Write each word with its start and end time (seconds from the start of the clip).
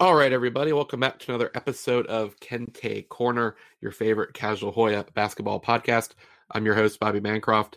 All 0.00 0.14
right, 0.14 0.32
everybody, 0.32 0.72
welcome 0.72 0.98
back 0.98 1.18
to 1.18 1.30
another 1.30 1.50
episode 1.54 2.06
of 2.06 2.34
Kente 2.40 3.06
Corner, 3.10 3.56
your 3.82 3.92
favorite 3.92 4.32
casual 4.32 4.72
Hoya 4.72 5.04
basketball 5.12 5.60
podcast. 5.60 6.12
I'm 6.50 6.64
your 6.64 6.74
host, 6.74 6.98
Bobby 6.98 7.20
Bancroft, 7.20 7.76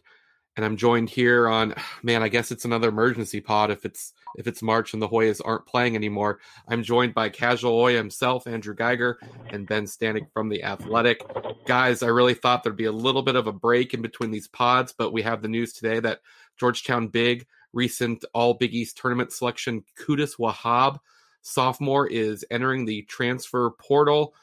and 0.56 0.66
I'm 0.66 0.78
joined 0.78 1.10
here 1.10 1.50
on 1.50 1.76
man, 2.02 2.24
I 2.24 2.30
guess 2.30 2.50
it's 2.50 2.64
another 2.64 2.88
emergency 2.88 3.42
pod 3.42 3.72
if 3.72 3.84
it's 3.84 4.14
if 4.38 4.48
it's 4.48 4.62
March 4.62 4.94
and 4.94 5.02
the 5.02 5.10
Hoyas 5.10 5.42
aren't 5.44 5.66
playing 5.66 5.98
anymore. 5.98 6.40
I'm 6.70 6.82
joined 6.82 7.14
by 7.14 7.28
casual 7.28 7.74
Hoya 7.74 7.98
himself, 7.98 8.48
Andrew 8.48 8.74
Geiger, 8.74 9.20
and 9.50 9.68
Ben 9.68 9.84
Standig 9.84 10.32
from 10.32 10.48
the 10.48 10.64
Athletic. 10.64 11.26
Guys, 11.66 12.04
I 12.04 12.08
really 12.08 12.36
thought 12.36 12.64
there'd 12.64 12.78
be 12.78 12.86
a 12.86 12.92
little 12.94 13.24
bit 13.24 13.36
of 13.36 13.48
a 13.48 13.52
break 13.52 13.94
in 13.94 14.02
between 14.02 14.32
these 14.32 14.48
pods, 14.48 14.96
but 14.98 15.12
we 15.12 15.24
have 15.24 15.42
the 15.42 15.50
news 15.50 15.74
today 15.74 16.00
that 16.00 16.22
Georgetown 16.58 17.10
Big 17.10 17.46
recent 17.74 18.24
All 18.34 18.54
Big 18.54 18.74
East 18.74 18.96
tournament 18.96 19.34
selection, 19.34 19.84
Qudus 20.00 20.38
Wahab, 20.38 21.00
sophomore, 21.44 22.08
is 22.08 22.44
entering 22.50 22.86
the 22.86 23.04
transfer 23.04 23.70
portal. 23.80 24.34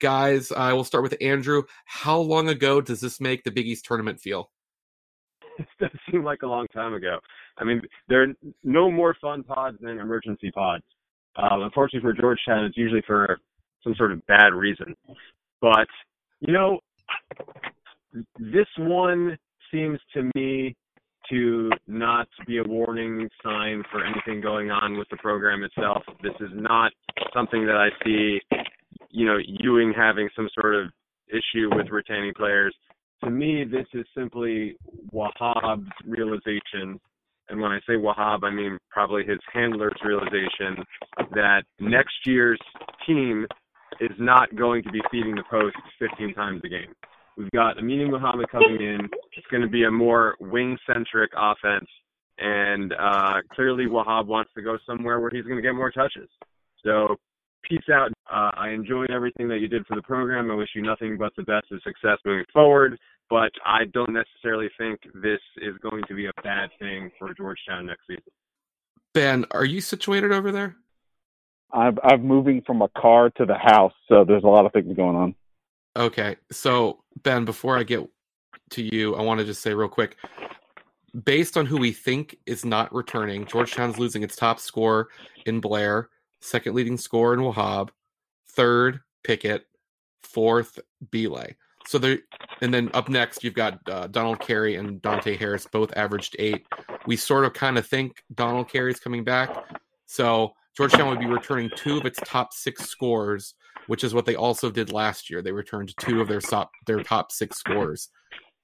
Guys, 0.00 0.52
I 0.52 0.72
will 0.72 0.84
start 0.84 1.02
with 1.02 1.16
Andrew. 1.20 1.64
How 1.86 2.18
long 2.18 2.48
ago 2.48 2.80
does 2.80 3.00
this 3.00 3.20
make 3.20 3.42
the 3.42 3.50
Big 3.50 3.66
East 3.66 3.84
tournament 3.84 4.20
feel? 4.20 4.50
It 5.58 5.66
does 5.80 5.90
seem 6.10 6.22
like 6.22 6.42
a 6.42 6.46
long 6.46 6.66
time 6.68 6.94
ago. 6.94 7.18
I 7.58 7.64
mean, 7.64 7.80
there 8.08 8.22
are 8.22 8.34
no 8.62 8.90
more 8.90 9.16
fun 9.20 9.42
pods 9.42 9.78
than 9.80 9.98
emergency 9.98 10.50
pods. 10.50 10.84
Um, 11.36 11.62
unfortunately 11.62 12.08
for 12.08 12.18
Georgetown, 12.18 12.64
it's 12.64 12.76
usually 12.76 13.02
for 13.06 13.38
some 13.82 13.94
sort 13.96 14.12
of 14.12 14.24
bad 14.26 14.52
reason. 14.52 14.94
But, 15.60 15.88
you 16.40 16.52
know, 16.52 16.80
this 18.38 18.66
one 18.78 19.38
seems 19.72 19.98
to 20.14 20.30
me 20.34 20.76
to 21.30 21.70
not 21.86 22.28
be 22.46 22.58
a 22.58 22.64
warning 22.64 23.28
sign 23.42 23.82
for 23.90 24.04
anything 24.04 24.40
going 24.40 24.70
on 24.70 24.98
with 24.98 25.08
the 25.10 25.16
program 25.16 25.62
itself. 25.62 26.02
This 26.22 26.34
is 26.40 26.50
not 26.54 26.92
something 27.34 27.66
that 27.66 27.76
I 27.76 27.88
see, 28.04 28.40
you 29.10 29.26
know, 29.26 29.38
Ewing 29.44 29.92
having 29.96 30.28
some 30.36 30.48
sort 30.58 30.74
of 30.74 30.90
issue 31.28 31.68
with 31.74 31.88
retaining 31.90 32.34
players. 32.34 32.74
To 33.24 33.30
me, 33.30 33.64
this 33.64 33.86
is 33.94 34.06
simply 34.16 34.76
Wahab's 35.12 35.90
realization. 36.04 37.00
And 37.48 37.60
when 37.60 37.72
I 37.72 37.78
say 37.86 37.94
Wahab, 37.94 38.42
I 38.42 38.50
mean 38.50 38.78
probably 38.90 39.24
his 39.24 39.38
handler's 39.52 39.96
realization 40.04 40.84
that 41.32 41.62
next 41.80 42.14
year's 42.26 42.60
team 43.06 43.46
is 44.00 44.10
not 44.18 44.54
going 44.56 44.82
to 44.82 44.90
be 44.90 45.00
feeding 45.10 45.34
the 45.34 45.44
post 45.50 45.76
15 45.98 46.34
times 46.34 46.60
a 46.64 46.68
game. 46.68 46.92
We've 47.36 47.50
got 47.50 47.76
Aminu 47.76 48.10
Mohammed 48.10 48.50
coming 48.50 48.80
in. 48.80 49.00
It's 49.36 49.46
going 49.50 49.62
to 49.62 49.68
be 49.68 49.84
a 49.84 49.90
more 49.90 50.36
wing 50.40 50.78
centric 50.86 51.30
offense. 51.36 51.88
And 52.38 52.92
uh, 52.92 53.40
clearly, 53.52 53.84
Wahab 53.86 54.26
wants 54.26 54.50
to 54.56 54.62
go 54.62 54.78
somewhere 54.86 55.20
where 55.20 55.30
he's 55.30 55.44
going 55.44 55.56
to 55.56 55.62
get 55.62 55.74
more 55.74 55.90
touches. 55.90 56.28
So, 56.84 57.16
peace 57.62 57.88
out. 57.92 58.12
Uh, 58.30 58.50
I 58.54 58.70
enjoyed 58.70 59.10
everything 59.10 59.48
that 59.48 59.58
you 59.58 59.68
did 59.68 59.86
for 59.86 59.96
the 59.96 60.02
program. 60.02 60.50
I 60.50 60.54
wish 60.54 60.70
you 60.74 60.82
nothing 60.82 61.16
but 61.18 61.32
the 61.36 61.42
best 61.42 61.66
of 61.72 61.80
success 61.82 62.18
moving 62.24 62.44
forward. 62.52 62.98
But 63.28 63.50
I 63.64 63.84
don't 63.92 64.12
necessarily 64.12 64.68
think 64.78 65.00
this 65.14 65.40
is 65.56 65.74
going 65.82 66.04
to 66.08 66.14
be 66.14 66.26
a 66.26 66.42
bad 66.42 66.70
thing 66.78 67.10
for 67.18 67.34
Georgetown 67.34 67.86
next 67.86 68.02
season. 68.06 68.22
Ben, 69.14 69.46
are 69.50 69.64
you 69.64 69.80
situated 69.80 70.30
over 70.32 70.52
there? 70.52 70.76
I'm 71.72 71.98
I'm 72.04 72.24
moving 72.24 72.62
from 72.66 72.82
a 72.82 72.88
car 72.88 73.30
to 73.30 73.44
the 73.44 73.56
house, 73.56 73.92
so 74.08 74.24
there's 74.24 74.44
a 74.44 74.48
lot 74.48 74.66
of 74.66 74.72
things 74.72 74.94
going 74.96 75.16
on. 75.16 75.34
Okay. 75.96 76.36
So, 76.52 76.98
Ben, 77.22 77.44
before 77.44 77.78
I 77.78 77.82
get 77.82 78.06
to 78.70 78.82
you, 78.82 79.14
I 79.16 79.22
want 79.22 79.40
to 79.40 79.46
just 79.46 79.62
say 79.62 79.74
real 79.74 79.88
quick 79.88 80.16
based 81.24 81.56
on 81.56 81.66
who 81.66 81.78
we 81.78 81.92
think 81.92 82.36
is 82.46 82.64
not 82.64 82.94
returning, 82.94 83.46
Georgetown's 83.46 83.98
losing 83.98 84.22
its 84.22 84.36
top 84.36 84.60
scorer 84.60 85.08
in 85.46 85.60
Blair, 85.60 86.10
second 86.40 86.74
leading 86.74 86.96
scorer 86.96 87.34
in 87.34 87.40
Wahab, 87.40 87.88
third 88.48 89.00
Pickett, 89.24 89.66
fourth 90.22 90.78
Bile. 91.10 91.46
So 91.86 91.98
there, 91.98 92.18
and 92.60 92.74
then 92.74 92.90
up 92.94 93.08
next 93.08 93.44
you've 93.44 93.54
got 93.54 93.78
uh, 93.88 94.08
Donald 94.08 94.40
Carey 94.40 94.74
and 94.74 95.00
Dante 95.00 95.36
Harris, 95.36 95.66
both 95.70 95.96
averaged 95.96 96.36
eight. 96.38 96.66
We 97.06 97.16
sort 97.16 97.44
of 97.44 97.52
kind 97.52 97.78
of 97.78 97.86
think 97.86 98.22
Donald 98.34 98.68
Carey's 98.68 99.00
coming 99.00 99.24
back, 99.24 99.56
so 100.06 100.54
Georgetown 100.76 101.08
would 101.08 101.20
be 101.20 101.26
returning 101.26 101.70
two 101.76 101.96
of 101.96 102.04
its 102.04 102.18
top 102.24 102.52
six 102.52 102.86
scores 102.86 103.54
which 103.86 104.04
is 104.04 104.14
what 104.14 104.26
they 104.26 104.34
also 104.34 104.70
did 104.70 104.92
last 104.92 105.30
year. 105.30 105.42
They 105.42 105.52
returned 105.52 105.94
two 105.98 106.20
of 106.20 106.28
their 106.28 106.40
top 106.40 106.70
their 106.86 107.02
top 107.02 107.32
six 107.32 107.58
scores. 107.58 108.08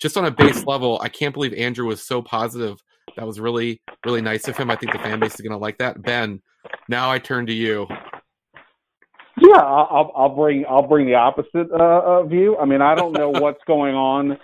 Just 0.00 0.16
on 0.16 0.25
a 0.25 0.31
base 0.31 0.65
level, 0.66 1.00
I 1.03 1.09
can't 1.09 1.34
believe 1.34 1.55
Andrew 1.55 1.87
was 1.87 2.03
so 2.03 2.22
positive. 2.22 2.83
That 3.16 3.27
was 3.27 3.41
really 3.41 3.81
really 4.05 4.22
nice 4.22 4.49
of 4.49 4.56
him. 4.56 4.71
I 4.71 4.77
think 4.77 4.93
the 4.93 4.99
fan 4.99 5.21
base 5.21 5.34
is 5.34 5.41
going 5.41 5.53
to 5.53 5.59
like 5.59 5.78
that. 5.78 6.03
Ben, 6.03 6.41
now 6.88 7.10
I 7.10 7.19
turn 7.19 7.47
to 7.47 7.53
you. 7.53 7.87
Yeah, 9.41 9.60
I'll, 9.60 10.12
I'll 10.15 10.34
bring 10.34 10.65
I'll 10.69 10.87
bring 10.87 11.06
the 11.06 11.15
opposite 11.15 11.71
uh, 11.71 12.22
view. 12.25 12.56
I 12.59 12.65
mean, 12.65 12.83
I 12.83 12.94
don't 12.94 13.12
know 13.12 13.31
what's 13.31 13.62
going 13.66 13.94
on 13.94 14.39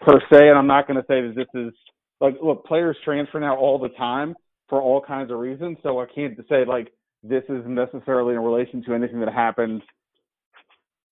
per 0.00 0.20
se, 0.30 0.48
and 0.48 0.58
I'm 0.58 0.66
not 0.66 0.86
going 0.86 0.96
to 0.96 1.06
say 1.06 1.20
that 1.20 1.34
this 1.36 1.48
is 1.54 1.72
like 2.20 2.36
look, 2.42 2.64
players 2.64 2.96
transfer 3.04 3.40
now 3.40 3.56
all 3.56 3.78
the 3.78 3.90
time 3.90 4.34
for 4.68 4.80
all 4.80 5.00
kinds 5.00 5.30
of 5.30 5.38
reasons. 5.38 5.78
So 5.82 6.00
I 6.00 6.06
can't 6.06 6.36
say 6.48 6.64
like 6.64 6.92
this 7.22 7.44
is 7.48 7.62
necessarily 7.66 8.34
in 8.34 8.40
relation 8.40 8.82
to 8.84 8.94
anything 8.94 9.20
that 9.20 9.32
happened 9.32 9.82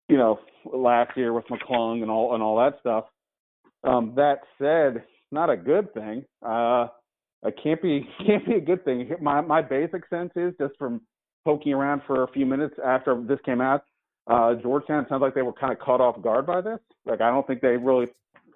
you 0.09 0.17
know, 0.17 0.39
last 0.71 1.15
year 1.17 1.33
with 1.33 1.45
McClung 1.45 2.01
and 2.01 2.11
all 2.11 2.33
and 2.33 2.43
all 2.43 2.57
that 2.57 2.79
stuff. 2.79 3.05
Um, 3.83 4.13
that 4.15 4.39
said, 4.59 5.03
not 5.31 5.49
a 5.49 5.57
good 5.57 5.93
thing. 5.93 6.23
Uh, 6.45 6.87
it 7.43 7.55
can't 7.61 7.81
be 7.81 8.07
can't 8.25 8.45
be 8.45 8.55
a 8.55 8.61
good 8.61 8.83
thing. 8.85 9.09
My 9.21 9.41
my 9.41 9.61
basic 9.61 10.07
sense 10.09 10.31
is 10.35 10.53
just 10.59 10.73
from 10.77 11.01
poking 11.45 11.73
around 11.73 12.01
for 12.07 12.23
a 12.23 12.27
few 12.31 12.45
minutes 12.45 12.75
after 12.83 13.21
this 13.27 13.39
came 13.45 13.61
out, 13.61 13.83
uh, 14.27 14.55
Georgetown 14.55 15.05
sounds 15.09 15.21
like 15.21 15.35
they 15.35 15.41
were 15.41 15.53
kind 15.53 15.73
of 15.73 15.79
caught 15.79 16.01
off 16.01 16.21
guard 16.21 16.45
by 16.45 16.61
this. 16.61 16.79
Like 17.05 17.21
I 17.21 17.29
don't 17.29 17.45
think 17.45 17.61
they 17.61 17.77
really, 17.77 18.07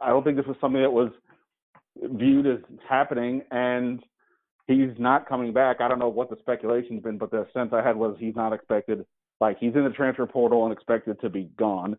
I 0.02 0.10
don't 0.10 0.24
think 0.24 0.38
this 0.38 0.46
was 0.46 0.56
something 0.62 0.82
that 0.82 0.92
was 0.92 1.12
viewed 2.02 2.48
as 2.48 2.60
happening, 2.88 3.42
and 3.52 4.02
he's 4.68 4.92
not 4.98 5.28
coming 5.28 5.52
back. 5.52 5.82
I 5.82 5.88
don't 5.88 6.00
know 6.00 6.10
what 6.10 6.30
the 6.30 6.38
speculation's 6.40 7.04
been, 7.04 7.18
but 7.18 7.32
the 7.32 7.48
sense 7.54 7.72
I 7.74 7.86
had 7.86 7.98
was 7.98 8.16
he's 8.20 8.36
not 8.36 8.54
expected 8.54 9.06
like 9.40 9.58
he's 9.60 9.76
in 9.76 9.84
the 9.84 9.92
transfer 9.92 10.26
portal 10.26 10.66
and 10.66 10.74
expected 10.74 11.20
to 11.22 11.30
be 11.30 11.50
gone. 11.58 11.98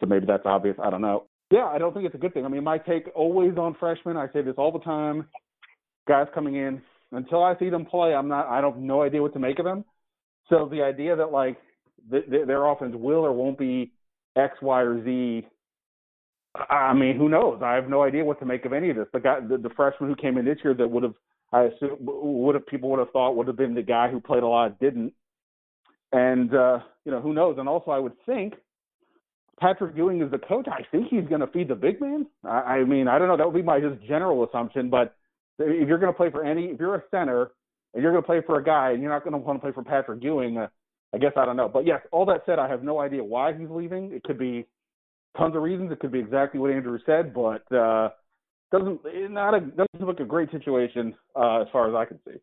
So 0.00 0.06
maybe 0.06 0.26
that's 0.26 0.46
obvious. 0.46 0.76
I 0.82 0.90
don't 0.90 1.00
know. 1.00 1.26
Yeah, 1.50 1.66
I 1.66 1.78
don't 1.78 1.92
think 1.92 2.06
it's 2.06 2.14
a 2.14 2.18
good 2.18 2.34
thing. 2.34 2.44
I 2.44 2.48
mean, 2.48 2.64
my 2.64 2.78
take 2.78 3.08
always 3.14 3.56
on 3.58 3.76
freshmen. 3.78 4.16
I 4.16 4.26
say 4.32 4.42
this 4.42 4.54
all 4.58 4.72
the 4.72 4.80
time. 4.80 5.26
Guys 6.08 6.26
coming 6.34 6.56
in 6.56 6.82
until 7.12 7.42
I 7.42 7.56
see 7.58 7.70
them 7.70 7.86
play, 7.86 8.14
I'm 8.14 8.28
not. 8.28 8.46
I 8.48 8.60
don't 8.60 8.80
no 8.80 9.02
idea 9.02 9.22
what 9.22 9.32
to 9.34 9.38
make 9.38 9.58
of 9.58 9.64
them. 9.64 9.84
So 10.48 10.68
the 10.70 10.82
idea 10.82 11.16
that 11.16 11.32
like 11.32 11.56
th- 12.10 12.28
th- 12.28 12.46
their 12.46 12.66
offense 12.66 12.94
will 12.96 13.24
or 13.24 13.32
won't 13.32 13.58
be 13.58 13.92
X, 14.36 14.56
Y, 14.60 14.80
or 14.80 15.04
Z. 15.04 15.46
I 16.70 16.92
mean, 16.92 17.16
who 17.16 17.28
knows? 17.28 17.62
I 17.64 17.74
have 17.74 17.88
no 17.88 18.02
idea 18.02 18.24
what 18.24 18.38
to 18.40 18.46
make 18.46 18.64
of 18.64 18.72
any 18.72 18.90
of 18.90 18.96
this. 18.96 19.06
The 19.12 19.20
guy, 19.20 19.40
the, 19.40 19.58
the 19.58 19.70
freshman 19.70 20.08
who 20.08 20.16
came 20.16 20.38
in 20.38 20.44
this 20.44 20.58
year, 20.62 20.74
that 20.74 20.88
would 20.88 21.02
have, 21.02 21.14
I 21.52 21.62
assume, 21.62 21.96
would 22.00 22.54
have 22.54 22.66
people 22.66 22.90
would 22.90 23.00
have 23.00 23.10
thought 23.10 23.36
would 23.36 23.48
have 23.48 23.56
been 23.56 23.74
the 23.74 23.82
guy 23.82 24.08
who 24.08 24.20
played 24.20 24.42
a 24.42 24.46
lot, 24.46 24.78
didn't. 24.78 25.12
And 26.14 26.54
uh, 26.54 26.78
you 27.04 27.10
know, 27.10 27.20
who 27.20 27.34
knows? 27.34 27.56
And 27.58 27.68
also, 27.68 27.90
I 27.90 27.98
would 27.98 28.12
think 28.24 28.54
Patrick 29.60 29.96
Ewing 29.96 30.22
is 30.22 30.30
the 30.30 30.38
coach. 30.38 30.66
I 30.68 30.82
think 30.92 31.08
he's 31.08 31.26
going 31.28 31.40
to 31.40 31.48
feed 31.48 31.66
the 31.66 31.74
big 31.74 32.00
man. 32.00 32.26
I, 32.44 32.48
I 32.48 32.84
mean, 32.84 33.08
I 33.08 33.18
don't 33.18 33.26
know. 33.26 33.36
That 33.36 33.46
would 33.46 33.56
be 33.56 33.62
my 33.62 33.80
just 33.80 34.00
general 34.06 34.44
assumption. 34.44 34.88
But 34.90 35.16
if 35.58 35.88
you're 35.88 35.98
going 35.98 36.12
to 36.12 36.16
play 36.16 36.30
for 36.30 36.44
any, 36.44 36.66
if 36.66 36.78
you're 36.78 36.94
a 36.94 37.02
center 37.10 37.50
and 37.92 38.02
you're 38.02 38.12
going 38.12 38.22
to 38.22 38.26
play 38.26 38.40
for 38.46 38.60
a 38.60 38.64
guy 38.64 38.92
and 38.92 39.02
you're 39.02 39.10
not 39.10 39.24
going 39.24 39.32
to 39.32 39.38
want 39.38 39.58
to 39.58 39.60
play 39.60 39.72
for 39.72 39.82
Patrick 39.82 40.22
Ewing, 40.22 40.56
uh, 40.56 40.68
I 41.12 41.18
guess 41.18 41.32
I 41.36 41.44
don't 41.44 41.56
know. 41.56 41.68
But 41.68 41.84
yes, 41.84 42.00
all 42.12 42.26
that 42.26 42.42
said, 42.46 42.60
I 42.60 42.68
have 42.68 42.84
no 42.84 43.00
idea 43.00 43.24
why 43.24 43.52
he's 43.52 43.68
leaving. 43.68 44.12
It 44.12 44.22
could 44.22 44.38
be 44.38 44.66
tons 45.36 45.56
of 45.56 45.62
reasons. 45.62 45.90
It 45.90 45.98
could 45.98 46.12
be 46.12 46.20
exactly 46.20 46.60
what 46.60 46.70
Andrew 46.70 46.98
said, 47.04 47.34
but 47.34 47.70
uh, 47.76 48.10
doesn't 48.70 49.00
not 49.32 49.54
a 49.54 49.60
doesn't 49.60 50.06
look 50.06 50.20
a 50.20 50.24
great 50.24 50.52
situation 50.52 51.12
uh, 51.34 51.62
as 51.62 51.68
far 51.72 51.88
as 51.88 51.94
I 51.96 52.04
can 52.04 52.20
see. 52.24 52.38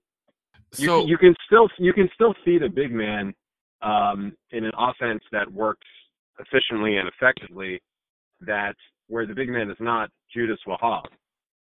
So 0.73 1.01
you, 1.01 1.11
you 1.11 1.17
can 1.17 1.35
still 1.45 1.69
you 1.77 1.93
can 1.93 2.09
still 2.15 2.33
feed 2.43 2.63
a 2.63 2.69
big 2.69 2.91
man 2.91 3.33
um, 3.81 4.35
in 4.51 4.65
an 4.65 4.71
offense 4.77 5.23
that 5.31 5.51
works 5.51 5.87
efficiently 6.39 6.97
and 6.97 7.07
effectively, 7.09 7.81
that 8.41 8.75
where 9.07 9.25
the 9.25 9.33
big 9.33 9.49
man 9.49 9.69
is 9.69 9.77
not 9.79 10.09
Judas 10.33 10.59
Wahab. 10.67 11.05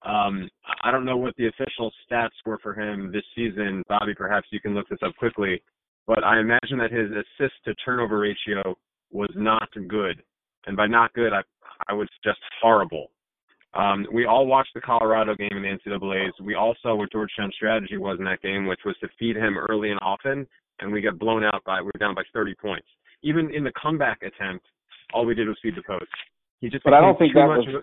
Um, 0.03 0.49
I 0.83 0.89
don't 0.89 1.05
know 1.05 1.17
what 1.17 1.35
the 1.37 1.47
official 1.47 1.91
stats 2.09 2.29
were 2.45 2.57
for 2.63 2.73
him 2.73 3.11
this 3.11 3.23
season. 3.35 3.83
Bobby, 3.87 4.15
perhaps 4.15 4.47
you 4.51 4.59
can 4.59 4.73
look 4.73 4.89
this 4.89 4.99
up 5.05 5.15
quickly. 5.17 5.61
But 6.07 6.23
I 6.23 6.39
imagine 6.39 6.79
that 6.79 6.91
his 6.91 7.11
assist 7.11 7.53
to 7.65 7.75
turnover 7.85 8.19
ratio 8.19 8.75
was 9.11 9.29
not 9.35 9.69
good. 9.87 10.23
And 10.65 10.75
by 10.75 10.87
not 10.87 11.13
good, 11.13 11.33
I, 11.33 11.41
I 11.87 11.93
would 11.93 12.09
suggest 12.15 12.39
horrible. 12.61 13.11
Um, 13.73 14.05
we 14.11 14.25
all 14.25 14.47
watched 14.47 14.73
the 14.73 14.81
Colorado 14.81 15.35
game 15.35 15.51
in 15.51 15.61
the 15.61 15.89
NCAA's. 15.89 16.33
We 16.41 16.55
all 16.55 16.75
saw 16.81 16.95
what 16.95 17.11
Georgetown's 17.11 17.55
strategy 17.55 17.97
was 17.97 18.17
in 18.19 18.25
that 18.25 18.41
game, 18.41 18.65
which 18.65 18.81
was 18.85 18.97
to 19.01 19.07
feed 19.17 19.37
him 19.37 19.57
early 19.57 19.91
and 19.91 19.99
often 20.01 20.45
and 20.81 20.91
we 20.91 21.01
got 21.01 21.17
blown 21.19 21.43
out 21.43 21.63
by 21.65 21.79
we 21.79 21.85
were 21.85 21.99
down 21.99 22.15
by 22.15 22.23
30 22.33 22.55
points. 22.55 22.87
Even 23.23 23.53
in 23.53 23.63
the 23.63 23.71
comeback 23.81 24.21
attempt, 24.23 24.65
all 25.13 25.25
we 25.25 25.35
did 25.35 25.47
was 25.47 25.57
feed 25.61 25.75
the 25.75 25.83
post. 25.83 26.11
He 26.59 26.69
just 26.69 26.83
but 26.83 26.93
I 26.93 27.01
don't 27.01 27.17
think 27.17 27.33
that 27.33 27.45
was. 27.47 27.65
A, 27.67 27.81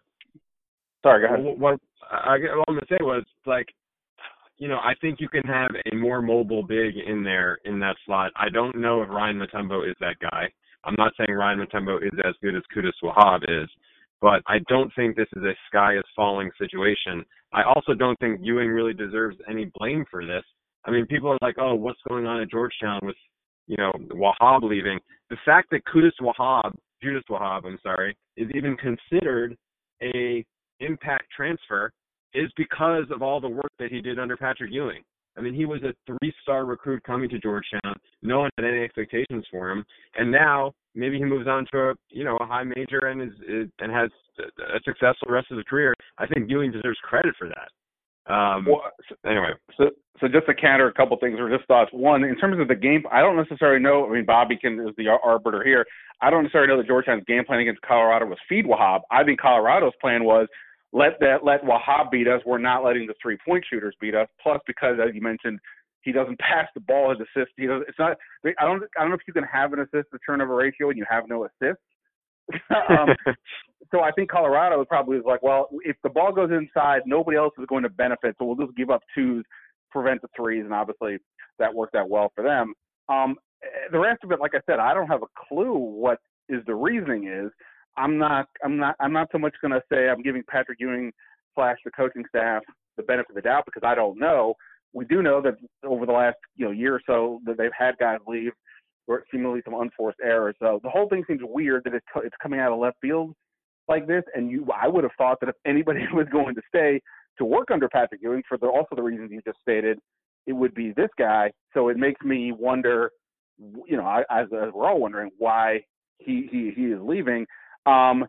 Sorry, 1.02 1.26
go 1.26 1.32
ahead. 1.32 1.44
What, 1.44 1.58
what, 1.58 1.80
I, 2.10 2.38
what 2.38 2.64
I'm 2.68 2.74
gonna 2.74 2.86
say 2.88 2.98
was 3.00 3.24
like 3.46 3.66
you 4.58 4.66
know, 4.66 4.78
I 4.78 4.94
think 5.00 5.20
you 5.20 5.28
can 5.28 5.44
have 5.44 5.70
a 5.90 5.94
more 5.94 6.20
mobile 6.20 6.64
big 6.64 6.96
in 6.96 7.22
there 7.22 7.58
in 7.64 7.78
that 7.80 7.96
slot. 8.04 8.32
I 8.34 8.48
don't 8.52 8.76
know 8.76 9.02
if 9.02 9.08
Ryan 9.08 9.38
Mutombo 9.38 9.88
is 9.88 9.94
that 10.00 10.16
guy. 10.20 10.48
I'm 10.84 10.96
not 10.98 11.12
saying 11.16 11.36
Ryan 11.36 11.60
Mutombo 11.60 12.02
is 12.02 12.18
as 12.24 12.34
good 12.42 12.56
as 12.56 12.62
Qudus 12.76 12.92
Wahab 13.02 13.42
is, 13.44 13.68
but 14.20 14.42
I 14.46 14.58
don't 14.68 14.92
think 14.96 15.16
this 15.16 15.28
is 15.36 15.44
a 15.44 15.54
sky 15.68 15.96
is 15.96 16.04
falling 16.14 16.50
situation. 16.58 17.24
I 17.52 17.62
also 17.62 17.94
don't 17.94 18.18
think 18.18 18.40
Ewing 18.42 18.68
really 18.68 18.94
deserves 18.94 19.36
any 19.48 19.70
blame 19.78 20.04
for 20.10 20.26
this. 20.26 20.44
I 20.88 20.90
mean, 20.90 21.06
people 21.06 21.30
are 21.30 21.38
like, 21.42 21.56
oh, 21.58 21.74
what's 21.74 22.00
going 22.08 22.26
on 22.26 22.40
at 22.40 22.50
Georgetown 22.50 23.00
with, 23.02 23.16
you 23.66 23.76
know, 23.76 23.92
Wahab 24.10 24.62
leaving? 24.62 24.98
The 25.28 25.36
fact 25.44 25.68
that 25.70 25.82
Qudus 25.84 26.12
Wahab, 26.22 26.72
Judas 27.02 27.24
Wahab, 27.30 27.66
I'm 27.66 27.78
sorry, 27.82 28.16
is 28.38 28.48
even 28.54 28.74
considered 28.76 29.54
a 30.02 30.44
impact 30.80 31.26
transfer 31.36 31.92
is 32.32 32.50
because 32.56 33.04
of 33.10 33.20
all 33.22 33.38
the 33.38 33.48
work 33.48 33.70
that 33.78 33.90
he 33.90 34.00
did 34.00 34.18
under 34.18 34.36
Patrick 34.36 34.72
Ewing. 34.72 35.02
I 35.36 35.42
mean, 35.42 35.54
he 35.54 35.66
was 35.66 35.80
a 35.82 35.92
three-star 36.06 36.64
recruit 36.64 37.02
coming 37.04 37.28
to 37.30 37.38
Georgetown. 37.38 37.94
No 38.22 38.40
one 38.40 38.50
had 38.56 38.66
any 38.66 38.82
expectations 38.82 39.44
for 39.50 39.70
him, 39.70 39.84
and 40.16 40.32
now 40.32 40.72
maybe 40.94 41.18
he 41.18 41.24
moves 41.24 41.46
on 41.46 41.66
to 41.72 41.90
a 41.90 41.94
you 42.08 42.24
know 42.24 42.36
a 42.40 42.46
high 42.46 42.64
major 42.64 43.06
and 43.06 43.22
is, 43.22 43.34
is 43.46 43.68
and 43.78 43.92
has 43.92 44.10
a 44.38 44.80
successful 44.84 45.28
rest 45.30 45.50
of 45.50 45.58
his 45.58 45.66
career. 45.66 45.94
I 46.18 46.26
think 46.26 46.50
Ewing 46.50 46.72
deserves 46.72 46.98
credit 47.04 47.34
for 47.38 47.48
that. 47.48 47.68
Um, 48.28 48.66
well, 48.66 48.82
anyway, 49.24 49.52
so 49.76 49.90
so 50.20 50.28
just 50.28 50.46
to 50.46 50.54
counter 50.54 50.88
a 50.88 50.92
couple 50.92 51.16
things 51.18 51.38
or 51.38 51.48
just 51.54 51.66
thoughts. 51.66 51.90
One, 51.92 52.24
in 52.24 52.36
terms 52.36 52.60
of 52.60 52.68
the 52.68 52.74
game, 52.74 53.04
I 53.10 53.20
don't 53.20 53.36
necessarily 53.36 53.80
know. 53.80 54.06
I 54.06 54.12
mean, 54.12 54.26
Bobby 54.26 54.56
can 54.56 54.80
is 54.80 54.94
the 54.96 55.08
arbiter 55.08 55.62
here. 55.64 55.86
I 56.20 56.30
don't 56.30 56.42
necessarily 56.42 56.68
know 56.68 56.76
that 56.76 56.86
Georgetown's 56.86 57.24
game 57.26 57.44
plan 57.44 57.60
against 57.60 57.80
Colorado 57.82 58.26
was 58.26 58.38
feed 58.48 58.66
Wahab. 58.66 59.00
I 59.10 59.24
think 59.24 59.40
Colorado's 59.40 59.92
plan 60.00 60.24
was 60.24 60.48
let 60.92 61.20
that 61.20 61.44
let 61.44 61.62
Wahab 61.64 62.10
beat 62.10 62.28
us. 62.28 62.42
We're 62.44 62.58
not 62.58 62.84
letting 62.84 63.06
the 63.06 63.14
three 63.22 63.38
point 63.46 63.64
shooters 63.68 63.94
beat 64.00 64.14
us. 64.14 64.28
Plus, 64.42 64.60
because 64.66 64.96
as 65.02 65.14
you 65.14 65.22
mentioned, 65.22 65.58
he 66.02 66.12
doesn't 66.12 66.38
pass 66.38 66.66
the 66.74 66.80
ball. 66.80 67.10
His 67.10 67.20
assist, 67.20 67.52
he 67.56 67.66
doesn't. 67.66 67.88
It's 67.88 67.98
not. 67.98 68.16
I 68.44 68.64
don't. 68.64 68.82
I 68.96 69.00
don't 69.00 69.10
know 69.10 69.16
if 69.16 69.22
you 69.26 69.32
can 69.32 69.44
have 69.44 69.72
an 69.72 69.80
assist 69.80 70.10
to 70.12 70.18
turnover 70.26 70.56
ratio 70.56 70.90
and 70.90 70.98
you 70.98 71.06
have 71.08 71.24
no 71.28 71.44
assists. 71.44 71.82
um, 72.90 73.14
so 73.90 74.00
I 74.00 74.10
think 74.12 74.30
Colorado 74.30 74.84
probably 74.84 75.18
is 75.18 75.24
like, 75.26 75.42
well, 75.42 75.68
if 75.84 75.96
the 76.02 76.10
ball 76.10 76.32
goes 76.32 76.50
inside, 76.50 77.02
nobody 77.06 77.36
else 77.36 77.54
is 77.58 77.66
going 77.66 77.82
to 77.82 77.88
benefit. 77.88 78.36
So 78.38 78.44
we'll 78.44 78.66
just 78.66 78.76
give 78.76 78.90
up 78.90 79.02
twos, 79.14 79.44
prevent 79.90 80.22
the 80.22 80.28
threes, 80.36 80.64
and 80.64 80.74
obviously 80.74 81.18
that 81.58 81.74
worked 81.74 81.94
out 81.94 82.08
well 82.08 82.30
for 82.34 82.44
them. 82.44 82.74
Um, 83.08 83.36
the 83.90 83.98
rest 83.98 84.22
of 84.24 84.32
it, 84.32 84.40
like 84.40 84.54
I 84.54 84.60
said, 84.66 84.78
I 84.78 84.94
don't 84.94 85.08
have 85.08 85.22
a 85.22 85.46
clue 85.48 85.74
what 85.74 86.18
is 86.48 86.62
the 86.66 86.74
reasoning 86.74 87.28
is. 87.28 87.50
I'm 87.96 88.16
not 88.16 88.46
I'm 88.64 88.76
not 88.76 88.94
I'm 89.00 89.12
not 89.12 89.28
so 89.32 89.38
much 89.38 89.54
going 89.60 89.72
to 89.72 89.82
say 89.92 90.08
I'm 90.08 90.22
giving 90.22 90.44
Patrick 90.48 90.78
Ewing 90.80 91.12
slash 91.54 91.76
the 91.84 91.90
coaching 91.90 92.24
staff 92.28 92.62
the 92.96 93.02
benefit 93.02 93.30
of 93.30 93.36
the 93.36 93.42
doubt 93.42 93.64
because 93.64 93.82
I 93.84 93.94
don't 93.94 94.18
know. 94.18 94.54
We 94.92 95.04
do 95.04 95.22
know 95.22 95.42
that 95.42 95.56
over 95.84 96.06
the 96.06 96.12
last 96.12 96.36
you 96.56 96.66
know 96.66 96.70
year 96.70 96.94
or 96.94 97.02
so 97.06 97.40
that 97.44 97.58
they've 97.58 97.70
had 97.76 97.98
guys 97.98 98.18
leave 98.26 98.52
or 99.08 99.24
seemingly 99.32 99.60
some 99.64 99.74
unforced 99.74 100.18
errors. 100.22 100.54
So 100.60 100.80
the 100.82 100.90
whole 100.90 101.08
thing 101.08 101.24
seems 101.26 101.40
weird 101.42 101.84
that 101.84 101.94
it's 101.94 102.06
it's 102.16 102.36
coming 102.42 102.60
out 102.60 102.72
of 102.72 102.78
left 102.78 102.98
field 103.00 103.34
like 103.88 104.06
this. 104.06 104.22
And 104.34 104.50
you 104.50 104.66
I 104.74 104.86
would 104.86 105.04
have 105.04 105.12
thought 105.18 105.38
that 105.40 105.48
if 105.48 105.56
anybody 105.66 106.00
was 106.12 106.26
going 106.30 106.54
to 106.54 106.62
stay 106.68 107.00
to 107.38 107.44
work 107.44 107.68
under 107.72 107.88
Patrick 107.88 108.20
Ewing 108.22 108.42
for 108.48 108.58
the, 108.58 108.66
also 108.66 108.94
the 108.94 109.02
reasons 109.02 109.30
you 109.32 109.40
just 109.44 109.58
stated, 109.60 109.98
it 110.46 110.52
would 110.52 110.74
be 110.74 110.92
this 110.92 111.10
guy. 111.18 111.50
So 111.74 111.88
it 111.88 111.96
makes 111.96 112.20
me 112.24 112.52
wonder, 112.52 113.10
you 113.58 113.96
know, 113.96 114.24
as, 114.30 114.46
as 114.52 114.72
we're 114.74 114.86
all 114.86 115.00
wondering 115.00 115.30
why 115.38 115.80
he 116.18 116.48
he 116.50 116.72
he 116.76 116.86
is 116.86 117.00
leaving. 117.00 117.46
Um, 117.86 118.26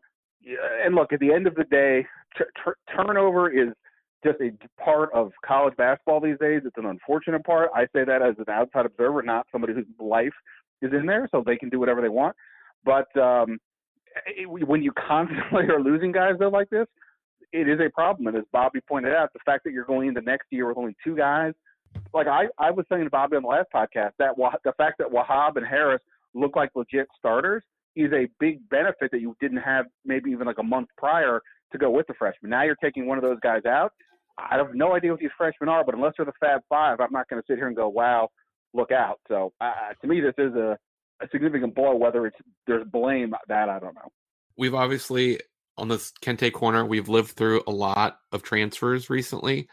and 0.83 0.95
look, 0.95 1.11
at 1.11 1.19
the 1.19 1.33
end 1.33 1.47
of 1.47 1.55
the 1.55 1.65
day, 1.65 2.05
t- 2.37 2.45
t- 2.65 2.95
turnover 2.95 3.49
is 3.49 3.73
just 4.23 4.39
a 4.41 4.51
part 4.81 5.11
of 5.13 5.31
college 5.45 5.75
basketball 5.77 6.19
these 6.19 6.37
days. 6.39 6.61
It's 6.65 6.77
an 6.77 6.85
unfortunate 6.85 7.43
part. 7.43 7.69
I 7.75 7.83
say 7.93 8.03
that 8.05 8.21
as 8.21 8.35
an 8.37 8.45
outside 8.49 8.85
observer, 8.85 9.21
not 9.21 9.47
somebody 9.51 9.73
whose 9.73 9.85
life 9.99 10.33
is 10.81 10.91
in 10.93 11.05
there, 11.05 11.27
so 11.31 11.43
they 11.45 11.57
can 11.57 11.69
do 11.69 11.79
whatever 11.79 12.01
they 12.01 12.09
want. 12.09 12.35
But 12.85 13.07
um, 13.19 13.59
it, 14.25 14.49
when 14.49 14.83
you 14.83 14.91
constantly 15.07 15.65
are 15.65 15.81
losing 15.81 16.11
guys 16.11 16.33
though 16.39 16.49
like 16.49 16.69
this, 16.69 16.87
it 17.51 17.67
is 17.67 17.79
a 17.79 17.89
problem. 17.89 18.27
And 18.27 18.37
as 18.37 18.43
Bobby 18.51 18.79
pointed 18.81 19.13
out, 19.13 19.33
the 19.33 19.39
fact 19.45 19.63
that 19.63 19.71
you're 19.71 19.85
going 19.85 20.09
into 20.09 20.21
next 20.21 20.47
year 20.51 20.67
with 20.67 20.77
only 20.77 20.95
two 21.03 21.15
guys, 21.15 21.53
like 22.13 22.27
I, 22.27 22.45
I 22.57 22.71
was 22.71 22.85
saying 22.89 23.05
to 23.05 23.09
Bobby 23.09 23.35
on 23.35 23.43
the 23.43 23.47
last 23.47 23.67
podcast, 23.73 24.11
that 24.19 24.35
the 24.63 24.73
fact 24.77 24.99
that 24.99 25.07
Wahab 25.07 25.57
and 25.57 25.65
Harris 25.65 26.01
look 26.35 26.55
like 26.55 26.69
legit 26.75 27.07
starters 27.17 27.63
is 27.95 28.11
a 28.13 28.27
big 28.39 28.67
benefit 28.69 29.11
that 29.11 29.21
you 29.21 29.35
didn't 29.41 29.57
have 29.57 29.85
maybe 30.05 30.29
even 30.29 30.45
like 30.45 30.59
a 30.59 30.63
month 30.63 30.89
prior 30.97 31.41
to 31.71 31.77
go 31.77 31.89
with 31.89 32.07
the 32.07 32.13
freshman. 32.13 32.51
Now 32.51 32.63
you're 32.63 32.75
taking 32.75 33.07
one 33.07 33.17
of 33.17 33.23
those 33.23 33.39
guys 33.41 33.65
out. 33.65 33.93
I 34.37 34.57
have 34.57 34.73
no 34.73 34.95
idea 34.95 35.11
what 35.11 35.19
these 35.19 35.29
freshmen 35.37 35.69
are, 35.69 35.83
but 35.83 35.95
unless 35.95 36.13
they're 36.15 36.25
the 36.25 36.31
Fab 36.39 36.61
Five, 36.69 36.99
I'm 36.99 37.11
not 37.11 37.27
going 37.27 37.41
to 37.41 37.45
sit 37.45 37.57
here 37.57 37.67
and 37.67 37.75
go, 37.75 37.89
"Wow, 37.89 38.29
look 38.73 38.91
out." 38.91 39.19
So 39.27 39.53
uh, 39.61 39.71
to 40.01 40.07
me, 40.07 40.21
this 40.21 40.35
is 40.37 40.53
a, 40.55 40.77
a 41.21 41.27
significant 41.31 41.75
blow. 41.75 41.95
Whether 41.95 42.27
it's 42.27 42.37
there's 42.67 42.85
blame 42.87 43.33
that 43.47 43.69
I 43.69 43.79
don't 43.79 43.95
know. 43.95 44.11
We've 44.57 44.75
obviously 44.75 45.39
on 45.79 45.87
this 45.87 46.11
Kente 46.21 46.51
corner, 46.51 46.85
we've 46.85 47.09
lived 47.09 47.31
through 47.31 47.63
a 47.65 47.71
lot 47.71 48.19
of 48.31 48.43
transfers 48.43 49.09
recently. 49.09 49.69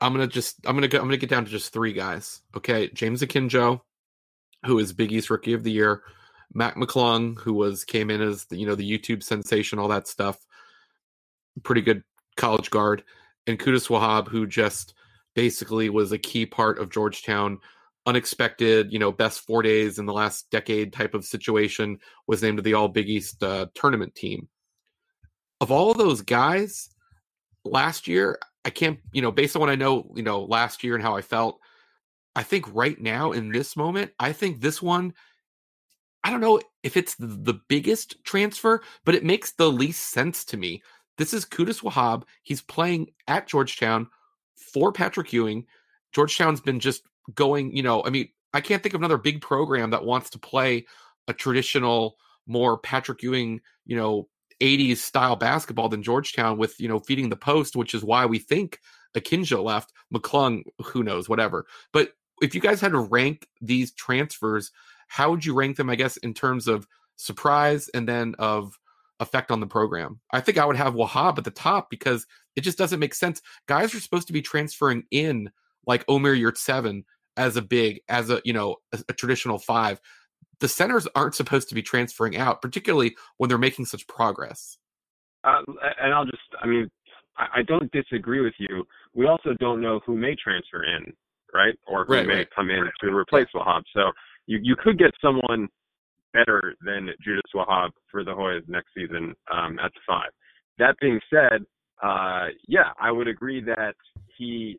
I'm 0.00 0.12
gonna 0.12 0.26
just 0.26 0.56
I'm 0.66 0.74
gonna 0.74 0.88
go 0.88 0.98
I'm 0.98 1.04
gonna 1.04 1.16
get 1.16 1.30
down 1.30 1.44
to 1.44 1.50
just 1.50 1.72
three 1.72 1.92
guys. 1.92 2.40
Okay, 2.56 2.90
James 2.92 3.22
Akinjo, 3.22 3.80
who 4.66 4.78
is 4.78 4.92
Big 4.92 5.12
East 5.12 5.30
Rookie 5.30 5.52
of 5.52 5.62
the 5.62 5.72
Year. 5.72 6.02
Mac 6.52 6.74
McClung, 6.74 7.38
who 7.38 7.52
was 7.52 7.84
came 7.84 8.10
in 8.10 8.20
as 8.20 8.46
the, 8.46 8.56
you 8.56 8.66
know 8.66 8.74
the 8.74 8.90
YouTube 8.90 9.22
sensation, 9.22 9.78
all 9.78 9.88
that 9.88 10.08
stuff, 10.08 10.38
pretty 11.62 11.82
good 11.82 12.02
college 12.36 12.70
guard, 12.70 13.04
and 13.46 13.58
Qudus 13.58 13.88
Wahab, 13.88 14.28
who 14.28 14.46
just 14.46 14.94
basically 15.34 15.90
was 15.90 16.12
a 16.12 16.18
key 16.18 16.46
part 16.46 16.78
of 16.78 16.90
Georgetown. 16.90 17.58
Unexpected, 18.06 18.92
you 18.92 18.98
know, 18.98 19.12
best 19.12 19.40
four 19.40 19.62
days 19.62 19.98
in 19.98 20.06
the 20.06 20.12
last 20.12 20.50
decade 20.50 20.92
type 20.92 21.14
of 21.14 21.24
situation 21.24 21.98
was 22.26 22.42
named 22.42 22.56
to 22.56 22.62
the 22.62 22.74
All 22.74 22.88
Big 22.88 23.08
East 23.08 23.42
uh, 23.42 23.66
tournament 23.74 24.14
team. 24.14 24.48
Of 25.60 25.70
all 25.70 25.90
of 25.90 25.98
those 25.98 26.22
guys, 26.22 26.88
last 27.64 28.08
year, 28.08 28.38
I 28.64 28.70
can't, 28.70 28.98
you 29.12 29.20
know, 29.20 29.30
based 29.30 29.54
on 29.54 29.60
what 29.60 29.68
I 29.68 29.74
know, 29.74 30.10
you 30.16 30.22
know, 30.22 30.42
last 30.44 30.82
year 30.82 30.94
and 30.94 31.02
how 31.02 31.14
I 31.14 31.20
felt, 31.20 31.60
I 32.34 32.42
think 32.42 32.64
right 32.74 32.98
now 32.98 33.32
in 33.32 33.52
this 33.52 33.76
moment, 33.76 34.12
I 34.18 34.32
think 34.32 34.60
this 34.60 34.80
one 34.80 35.12
I 36.22 36.30
don't 36.30 36.40
know 36.40 36.60
if 36.82 36.96
it's 36.96 37.14
the 37.18 37.58
biggest 37.68 38.22
transfer, 38.24 38.82
but 39.04 39.14
it 39.14 39.24
makes 39.24 39.52
the 39.52 39.70
least 39.70 40.10
sense 40.10 40.44
to 40.46 40.56
me. 40.56 40.82
This 41.16 41.32
is 41.32 41.46
Qudus 41.46 41.82
Wahab. 41.82 42.24
He's 42.42 42.62
playing 42.62 43.08
at 43.26 43.46
Georgetown 43.46 44.08
for 44.60 44.92
Patrick 44.92 45.32
Ewing. 45.32 45.66
Georgetown's 46.12 46.60
been 46.60 46.80
just 46.80 47.02
going, 47.34 47.74
you 47.74 47.82
know, 47.82 48.02
I 48.04 48.10
mean, 48.10 48.28
I 48.52 48.60
can't 48.60 48.82
think 48.82 48.94
of 48.94 49.00
another 49.00 49.18
big 49.18 49.40
program 49.40 49.90
that 49.90 50.04
wants 50.04 50.30
to 50.30 50.38
play 50.38 50.86
a 51.28 51.32
traditional, 51.32 52.16
more 52.46 52.78
Patrick 52.78 53.22
Ewing, 53.22 53.60
you 53.86 53.96
know, 53.96 54.28
80s 54.60 54.98
style 54.98 55.36
basketball 55.36 55.88
than 55.88 56.02
Georgetown 56.02 56.58
with, 56.58 56.78
you 56.80 56.88
know, 56.88 57.00
feeding 57.00 57.28
the 57.28 57.36
post, 57.36 57.76
which 57.76 57.94
is 57.94 58.04
why 58.04 58.26
we 58.26 58.38
think 58.38 58.78
Akinjo 59.16 59.62
left. 59.62 59.92
McClung, 60.12 60.64
who 60.84 61.02
knows, 61.02 61.28
whatever. 61.28 61.66
But 61.92 62.12
if 62.42 62.54
you 62.54 62.60
guys 62.60 62.80
had 62.80 62.92
to 62.92 62.98
rank 62.98 63.46
these 63.60 63.92
transfers, 63.92 64.72
how 65.08 65.30
would 65.30 65.44
you 65.44 65.54
rank 65.54 65.76
them, 65.76 65.90
I 65.90 65.94
guess, 65.94 66.16
in 66.18 66.34
terms 66.34 66.68
of 66.68 66.86
surprise 67.16 67.88
and 67.94 68.08
then 68.08 68.34
of 68.38 68.78
effect 69.18 69.50
on 69.50 69.60
the 69.60 69.66
program? 69.66 70.20
I 70.32 70.40
think 70.40 70.58
I 70.58 70.64
would 70.64 70.76
have 70.76 70.94
Wahab 70.94 71.38
at 71.38 71.44
the 71.44 71.50
top 71.50 71.90
because 71.90 72.26
it 72.60 72.64
just 72.64 72.76
doesn't 72.76 73.00
make 73.00 73.14
sense. 73.14 73.40
Guys 73.66 73.94
are 73.94 74.00
supposed 74.00 74.26
to 74.26 74.34
be 74.34 74.42
transferring 74.42 75.04
in 75.10 75.50
like 75.86 76.04
Omer 76.08 76.36
Yurtseven 76.36 77.04
as 77.38 77.56
a 77.56 77.62
big, 77.62 78.00
as 78.08 78.28
a, 78.28 78.42
you 78.44 78.52
know, 78.52 78.76
a, 78.92 79.02
a 79.08 79.12
traditional 79.14 79.58
five. 79.58 79.98
The 80.58 80.68
centers 80.68 81.08
aren't 81.14 81.34
supposed 81.34 81.70
to 81.70 81.74
be 81.74 81.80
transferring 81.80 82.36
out, 82.36 82.60
particularly 82.60 83.16
when 83.38 83.48
they're 83.48 83.56
making 83.56 83.86
such 83.86 84.06
progress. 84.06 84.76
Uh, 85.42 85.62
and 86.02 86.12
I'll 86.12 86.26
just, 86.26 86.42
I 86.62 86.66
mean, 86.66 86.90
I, 87.38 87.60
I 87.60 87.62
don't 87.62 87.90
disagree 87.92 88.42
with 88.42 88.52
you. 88.58 88.84
We 89.14 89.26
also 89.26 89.54
don't 89.58 89.80
know 89.80 90.00
who 90.04 90.18
may 90.18 90.36
transfer 90.36 90.84
in, 90.84 91.14
right? 91.54 91.74
Or 91.88 92.04
who 92.04 92.12
right, 92.12 92.26
may 92.26 92.34
right. 92.34 92.48
come 92.54 92.68
in 92.68 92.90
to 93.00 93.16
replace 93.16 93.46
Wahab. 93.54 93.84
So 93.96 94.10
you 94.46 94.58
you 94.62 94.76
could 94.76 94.98
get 94.98 95.12
someone 95.24 95.66
better 96.34 96.74
than 96.84 97.08
Judas 97.24 97.50
Wahab 97.54 97.90
for 98.10 98.22
the 98.22 98.32
Hoyas 98.32 98.68
next 98.68 98.88
season 98.94 99.34
um, 99.50 99.78
at 99.78 99.92
the 99.94 100.00
five. 100.06 100.30
That 100.78 100.94
being 101.00 101.20
said, 101.32 101.64
uh, 102.02 102.46
yeah, 102.66 102.92
I 103.00 103.10
would 103.10 103.28
agree 103.28 103.62
that 103.62 103.94
he 104.36 104.78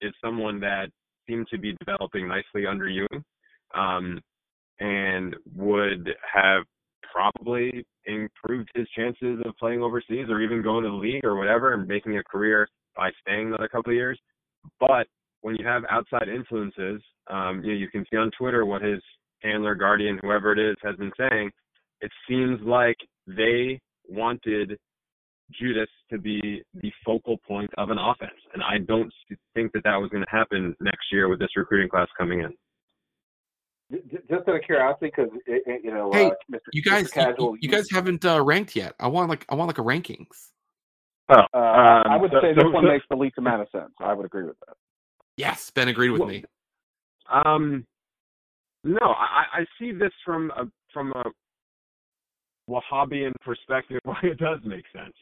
is 0.00 0.12
someone 0.24 0.60
that 0.60 0.86
seemed 1.28 1.46
to 1.48 1.58
be 1.58 1.76
developing 1.84 2.28
nicely 2.28 2.66
under 2.66 2.88
Ewing, 2.88 3.24
um, 3.74 4.20
and 4.78 5.36
would 5.56 6.08
have 6.32 6.64
probably 7.12 7.84
improved 8.06 8.70
his 8.74 8.88
chances 8.96 9.40
of 9.44 9.56
playing 9.58 9.82
overseas 9.82 10.26
or 10.28 10.40
even 10.40 10.62
going 10.62 10.84
to 10.84 10.90
the 10.90 10.96
league 10.96 11.24
or 11.24 11.36
whatever 11.36 11.74
and 11.74 11.86
making 11.86 12.16
a 12.16 12.24
career 12.24 12.68
by 12.96 13.10
staying 13.20 13.48
another 13.48 13.68
couple 13.68 13.90
of 13.90 13.96
years. 13.96 14.18
But 14.78 15.06
when 15.42 15.56
you 15.56 15.66
have 15.66 15.82
outside 15.90 16.28
influences, 16.28 17.02
um, 17.28 17.62
you 17.64 17.72
know, 17.72 17.78
you 17.78 17.88
can 17.88 18.04
see 18.10 18.16
on 18.16 18.30
Twitter 18.38 18.64
what 18.64 18.82
his 18.82 19.00
handler, 19.42 19.74
guardian, 19.74 20.18
whoever 20.22 20.52
it 20.52 20.58
is, 20.58 20.76
has 20.82 20.96
been 20.96 21.12
saying. 21.18 21.50
It 22.00 22.10
seems 22.28 22.60
like 22.62 22.96
they 23.26 23.80
wanted 24.08 24.78
Judas 25.58 25.88
to 26.10 26.18
be 26.18 26.62
the 26.74 26.92
focal 27.04 27.36
point 27.38 27.70
of 27.78 27.90
an 27.90 27.98
offense, 27.98 28.38
and 28.54 28.62
I 28.62 28.78
don't 28.78 29.12
think 29.54 29.72
that 29.72 29.84
that 29.84 29.96
was 29.96 30.10
going 30.10 30.22
to 30.24 30.30
happen 30.30 30.74
next 30.80 31.06
year 31.12 31.28
with 31.28 31.38
this 31.38 31.50
recruiting 31.56 31.88
class 31.88 32.08
coming 32.18 32.40
in. 32.40 32.52
Just 34.28 34.48
out 34.48 34.54
of 34.54 34.62
curiosity, 34.64 35.10
because 35.14 35.30
you 35.84 35.90
know, 35.92 36.10
hey, 36.12 36.26
uh, 36.26 36.30
Mr. 36.52 36.58
you 36.72 36.82
guys, 36.82 37.08
Mr. 37.10 37.12
Casual, 37.12 37.52
you, 37.54 37.58
you 37.62 37.68
guys 37.68 37.90
haven't 37.90 38.24
uh, 38.24 38.40
ranked 38.42 38.76
yet. 38.76 38.94
I 39.00 39.08
want 39.08 39.28
like 39.28 39.44
I 39.48 39.54
want 39.56 39.68
like 39.68 39.78
a 39.78 39.82
rankings. 39.82 40.50
Oh, 41.28 41.40
Uh, 41.54 41.56
I 42.06 42.16
would 42.16 42.32
um, 42.32 42.40
so- 42.40 42.46
say 42.46 42.54
so- 42.54 42.62
this 42.62 42.72
one 42.72 42.84
so- 42.84 42.88
makes 42.92 43.04
the 43.10 43.16
least 43.16 43.38
amount 43.38 43.62
of 43.62 43.68
sense. 43.72 43.92
I 43.98 44.12
would 44.14 44.26
agree 44.26 44.44
with 44.44 44.56
that. 44.66 44.76
Yes, 45.36 45.70
Ben 45.70 45.88
agreed 45.88 46.10
with 46.10 46.20
Well, 46.20 46.28
me. 46.28 46.44
Um, 47.30 47.84
no, 48.84 48.98
I, 49.00 49.60
I 49.60 49.64
see 49.78 49.92
this 49.92 50.12
from 50.24 50.50
a 50.56 50.64
from 50.92 51.12
a 51.12 51.24
Wahhabian 52.68 53.32
perspective 53.44 54.00
why 54.04 54.18
it 54.22 54.38
does 54.38 54.58
make 54.64 54.84
sense. 54.94 55.14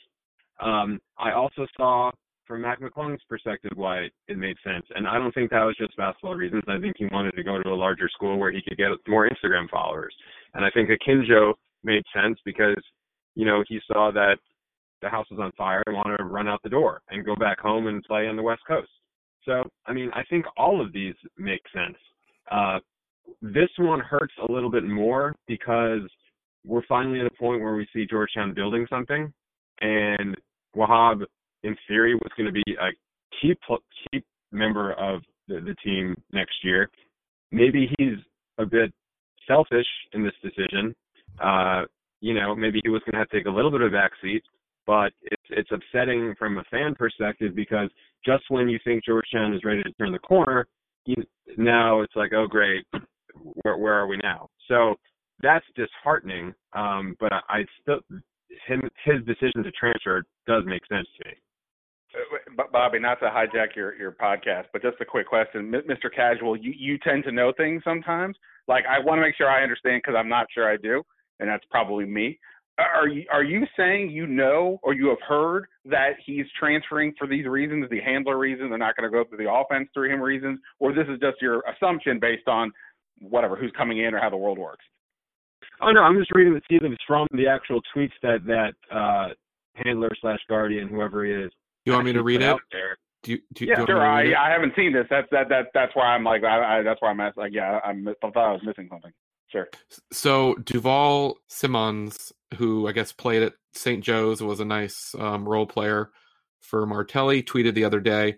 Um, 0.60 1.00
I 1.18 1.32
also 1.32 1.66
saw 1.76 2.10
from 2.46 2.62
Mac 2.62 2.80
McClung's 2.80 3.22
perspective 3.28 3.72
why 3.74 4.08
it 4.26 4.38
made 4.38 4.56
sense, 4.64 4.86
and 4.94 5.06
I 5.06 5.18
don't 5.18 5.32
think 5.32 5.50
that 5.50 5.62
was 5.62 5.76
just 5.78 5.96
basketball 5.96 6.34
reasons. 6.34 6.62
I 6.66 6.80
think 6.80 6.96
he 6.96 7.06
wanted 7.12 7.32
to 7.32 7.42
go 7.42 7.62
to 7.62 7.68
a 7.70 7.74
larger 7.76 8.08
school 8.08 8.38
where 8.38 8.50
he 8.50 8.62
could 8.66 8.78
get 8.78 8.88
more 9.06 9.28
Instagram 9.28 9.68
followers, 9.70 10.14
and 10.54 10.64
I 10.64 10.70
think 10.70 10.88
Akinjo 10.88 11.52
made 11.84 12.02
sense 12.14 12.38
because 12.44 12.82
you 13.34 13.44
know 13.44 13.62
he 13.68 13.80
saw 13.86 14.10
that 14.12 14.38
the 15.02 15.08
house 15.08 15.26
was 15.30 15.40
on 15.40 15.52
fire 15.52 15.82
and 15.86 15.96
wanted 15.96 16.16
to 16.16 16.24
run 16.24 16.48
out 16.48 16.62
the 16.62 16.68
door 16.68 17.02
and 17.10 17.24
go 17.24 17.36
back 17.36 17.60
home 17.60 17.86
and 17.86 18.02
play 18.04 18.26
on 18.26 18.36
the 18.36 18.42
West 18.42 18.62
Coast. 18.66 18.90
So, 19.44 19.64
I 19.86 19.92
mean, 19.92 20.10
I 20.14 20.22
think 20.28 20.44
all 20.56 20.80
of 20.80 20.92
these 20.92 21.14
make 21.36 21.62
sense. 21.72 21.96
Uh, 22.50 22.78
this 23.40 23.68
one 23.78 24.00
hurts 24.00 24.34
a 24.46 24.52
little 24.52 24.70
bit 24.70 24.84
more 24.84 25.34
because 25.46 26.02
we're 26.64 26.86
finally 26.88 27.20
at 27.20 27.26
a 27.26 27.30
point 27.30 27.62
where 27.62 27.74
we 27.74 27.88
see 27.92 28.06
Georgetown 28.06 28.54
building 28.54 28.86
something, 28.90 29.32
and 29.80 30.36
Wahab, 30.76 31.24
in 31.62 31.76
theory, 31.86 32.14
was 32.14 32.32
going 32.36 32.46
to 32.46 32.52
be 32.52 32.76
a 32.80 32.90
key 33.40 33.54
pl- 33.66 33.82
key 34.12 34.22
member 34.52 34.92
of 34.92 35.22
the, 35.48 35.60
the 35.60 35.74
team 35.84 36.16
next 36.32 36.56
year. 36.62 36.90
Maybe 37.50 37.90
he's 37.98 38.18
a 38.58 38.66
bit 38.66 38.92
selfish 39.46 39.86
in 40.12 40.22
this 40.22 40.34
decision. 40.42 40.94
Uh, 41.42 41.82
you 42.20 42.34
know, 42.34 42.54
maybe 42.54 42.80
he 42.84 42.90
was 42.90 43.02
going 43.04 43.12
to 43.12 43.18
have 43.18 43.28
to 43.28 43.36
take 43.38 43.46
a 43.46 43.50
little 43.50 43.70
bit 43.70 43.80
of 43.80 43.92
a 43.92 43.96
backseat, 43.96 44.42
but 44.86 45.12
it's 45.22 45.42
it's 45.50 45.70
upsetting 45.72 46.34
from 46.38 46.58
a 46.58 46.64
fan 46.64 46.94
perspective 46.94 47.54
because 47.54 47.90
just 48.24 48.44
when 48.48 48.68
you 48.68 48.78
think 48.84 49.04
Georgetown 49.04 49.54
is 49.54 49.64
ready 49.64 49.82
to 49.82 49.92
turn 49.92 50.12
the 50.12 50.18
corner, 50.18 50.66
you, 51.04 51.16
now 51.56 52.02
it's 52.02 52.16
like, 52.16 52.32
oh 52.34 52.46
great, 52.46 52.84
where 53.62 53.76
where 53.76 53.94
are 53.94 54.06
we 54.06 54.18
now? 54.22 54.48
So 54.66 54.96
that's 55.42 55.64
disheartening. 55.76 56.54
Um, 56.74 57.16
but 57.20 57.32
I, 57.32 57.40
I 57.48 57.64
still 57.82 58.00
him 58.66 58.82
his 59.04 59.24
decision 59.26 59.62
to 59.62 59.70
transfer 59.72 60.24
does 60.46 60.64
make 60.66 60.86
sense 60.86 61.06
to 61.22 61.28
me. 61.28 61.34
Bobby, 62.72 62.98
not 62.98 63.20
to 63.20 63.26
hijack 63.26 63.76
your, 63.76 63.94
your 63.96 64.12
podcast, 64.12 64.64
but 64.72 64.82
just 64.82 64.96
a 65.00 65.04
quick 65.04 65.28
question. 65.28 65.70
Mr. 65.70 66.12
Casual, 66.14 66.56
you, 66.56 66.72
you 66.76 66.98
tend 66.98 67.24
to 67.24 67.32
know 67.32 67.52
things 67.56 67.82
sometimes. 67.84 68.36
Like, 68.66 68.84
I 68.88 68.98
want 68.98 69.18
to 69.18 69.22
make 69.22 69.36
sure 69.36 69.48
I 69.48 69.62
understand 69.62 70.02
because 70.02 70.16
I'm 70.18 70.28
not 70.28 70.46
sure 70.52 70.70
I 70.70 70.76
do, 70.76 71.02
and 71.38 71.48
that's 71.48 71.64
probably 71.70 72.06
me. 72.06 72.38
Are 72.78 73.08
you, 73.08 73.24
are 73.30 73.42
you 73.42 73.66
saying 73.76 74.10
you 74.10 74.26
know 74.26 74.78
or 74.82 74.94
you 74.94 75.08
have 75.08 75.20
heard 75.26 75.66
that 75.84 76.12
he's 76.24 76.46
transferring 76.58 77.12
for 77.18 77.26
these 77.26 77.44
reasons, 77.44 77.86
the 77.90 78.00
handler 78.00 78.38
reasons, 78.38 78.70
they're 78.70 78.78
not 78.78 78.96
going 78.96 79.10
to 79.10 79.14
go 79.14 79.24
through 79.28 79.44
the 79.44 79.52
offense 79.52 79.88
through 79.92 80.12
him 80.12 80.20
reasons, 80.20 80.60
or 80.78 80.94
this 80.94 81.06
is 81.08 81.18
just 81.20 81.42
your 81.42 81.62
assumption 81.62 82.20
based 82.20 82.46
on 82.46 82.70
whatever, 83.20 83.56
who's 83.56 83.72
coming 83.76 83.98
in 83.98 84.14
or 84.14 84.20
how 84.20 84.30
the 84.30 84.36
world 84.36 84.58
works? 84.58 84.84
Oh 85.80 85.90
no, 85.90 86.00
I'm 86.00 86.18
just 86.18 86.32
reading 86.32 86.54
the 86.54 86.60
tea 86.68 86.78
leaves 86.82 86.98
from 87.06 87.26
the 87.32 87.46
actual 87.46 87.80
tweets 87.94 88.12
that 88.22 88.44
that 88.46 88.74
uh, 88.94 89.28
handler 89.74 90.10
slash 90.20 90.40
guardian, 90.48 90.88
whoever 90.88 91.24
he 91.24 91.32
is. 91.32 91.50
You 91.84 91.92
want 91.92 92.04
me 92.04 92.12
to 92.12 92.22
read 92.22 92.42
it? 92.42 92.56
Do 93.22 93.32
you, 93.32 93.38
do, 93.54 93.64
Yeah, 93.64 93.74
do 93.76 93.80
you 93.80 93.86
sure. 93.86 93.98
want 93.98 94.24
me 94.24 94.30
to 94.30 94.36
I. 94.36 94.48
I 94.48 94.52
haven't 94.52 94.74
seen 94.76 94.92
this. 94.92 95.06
That's 95.10 95.28
that 95.30 95.48
that 95.48 95.66
that's 95.74 95.94
why 95.94 96.14
I'm 96.14 96.24
like 96.24 96.44
I, 96.44 96.78
I 96.78 96.82
that's 96.82 97.00
why 97.00 97.10
I'm 97.10 97.20
asking. 97.20 97.42
Like, 97.42 97.52
yeah, 97.52 97.80
I'm, 97.84 98.06
I 98.08 98.12
thought 98.20 98.36
I 98.36 98.52
was 98.52 98.62
missing 98.64 98.88
something. 98.90 99.12
Sure. 99.50 99.68
So 100.12 100.54
Duval 100.56 101.38
Simmons, 101.48 102.32
who 102.56 102.86
I 102.86 102.92
guess 102.92 103.12
played 103.12 103.42
at 103.42 103.54
St. 103.72 104.04
Joe's, 104.04 104.42
was 104.42 104.60
a 104.60 104.64
nice 104.64 105.14
um, 105.18 105.48
role 105.48 105.66
player 105.66 106.10
for 106.60 106.84
Martelli, 106.84 107.42
tweeted 107.42 107.74
the 107.74 107.84
other 107.84 108.00
day 108.00 108.36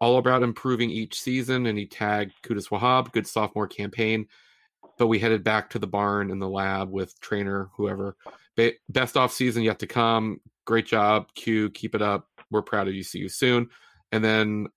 all 0.00 0.18
about 0.18 0.42
improving 0.42 0.90
each 0.90 1.20
season, 1.20 1.66
and 1.66 1.78
he 1.78 1.86
tagged 1.86 2.32
Qudus 2.42 2.68
Wahab, 2.68 3.12
good 3.12 3.26
sophomore 3.26 3.66
campaign. 3.66 4.26
But 4.98 5.08
we 5.08 5.18
headed 5.18 5.42
back 5.42 5.70
to 5.70 5.78
the 5.78 5.86
barn 5.86 6.30
in 6.30 6.38
the 6.38 6.48
lab 6.48 6.90
with 6.90 7.18
trainer, 7.20 7.70
whoever. 7.76 8.16
Be- 8.56 8.78
best 8.88 9.16
off 9.16 9.32
season 9.32 9.62
yet 9.62 9.80
to 9.80 9.86
come. 9.86 10.40
Great 10.66 10.86
job, 10.86 11.26
Q. 11.34 11.70
Keep 11.70 11.94
it 11.94 12.02
up. 12.02 12.28
We're 12.50 12.62
proud 12.62 12.88
of 12.88 12.94
you. 12.94 13.02
See 13.02 13.18
you 13.18 13.28
soon. 13.28 13.68
And 14.12 14.24
then 14.24 14.68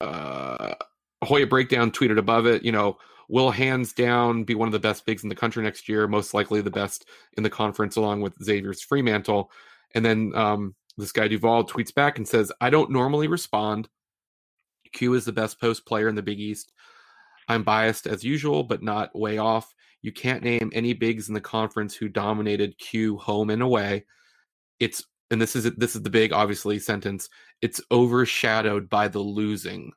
uh, 0.00 0.74
Hoya 1.22 1.46
Breakdown 1.46 1.90
tweeted 1.90 2.18
above 2.18 2.46
it, 2.46 2.64
you 2.64 2.72
know, 2.72 2.98
will 3.28 3.50
hands 3.50 3.92
down 3.94 4.44
be 4.44 4.54
one 4.54 4.68
of 4.68 4.72
the 4.72 4.78
best 4.78 5.06
bigs 5.06 5.22
in 5.22 5.30
the 5.30 5.34
country 5.34 5.62
next 5.62 5.88
year, 5.88 6.06
most 6.06 6.34
likely 6.34 6.60
the 6.60 6.70
best 6.70 7.06
in 7.36 7.42
the 7.42 7.50
conference, 7.50 7.96
along 7.96 8.20
with 8.20 8.34
Xavier's 8.42 8.84
Freemantle. 8.84 9.46
And 9.94 10.04
then 10.04 10.32
um, 10.34 10.74
this 10.98 11.12
guy 11.12 11.28
Duval 11.28 11.64
tweets 11.64 11.94
back 11.94 12.18
and 12.18 12.28
says, 12.28 12.52
I 12.60 12.68
don't 12.68 12.90
normally 12.90 13.28
respond. 13.28 13.88
Q 14.92 15.14
is 15.14 15.24
the 15.24 15.32
best 15.32 15.60
post 15.60 15.86
player 15.86 16.08
in 16.08 16.14
the 16.14 16.22
Big 16.22 16.38
East. 16.38 16.72
I'm 17.48 17.62
biased 17.62 18.06
as 18.06 18.24
usual, 18.24 18.62
but 18.62 18.82
not 18.82 19.16
way 19.18 19.38
off. 19.38 19.74
You 20.02 20.12
can't 20.12 20.42
name 20.42 20.70
any 20.74 20.92
bigs 20.92 21.28
in 21.28 21.34
the 21.34 21.40
conference 21.40 21.94
who 21.94 22.08
dominated 22.08 22.78
Q 22.78 23.16
home 23.16 23.50
and 23.50 23.62
away. 23.62 24.04
It's 24.78 25.04
and 25.30 25.40
this 25.40 25.56
is 25.56 25.64
this 25.74 25.96
is 25.96 26.02
the 26.02 26.10
big 26.10 26.32
obviously 26.32 26.78
sentence. 26.78 27.28
It's 27.62 27.80
overshadowed 27.90 28.88
by 28.88 29.08
the 29.08 29.20
losing. 29.20 29.92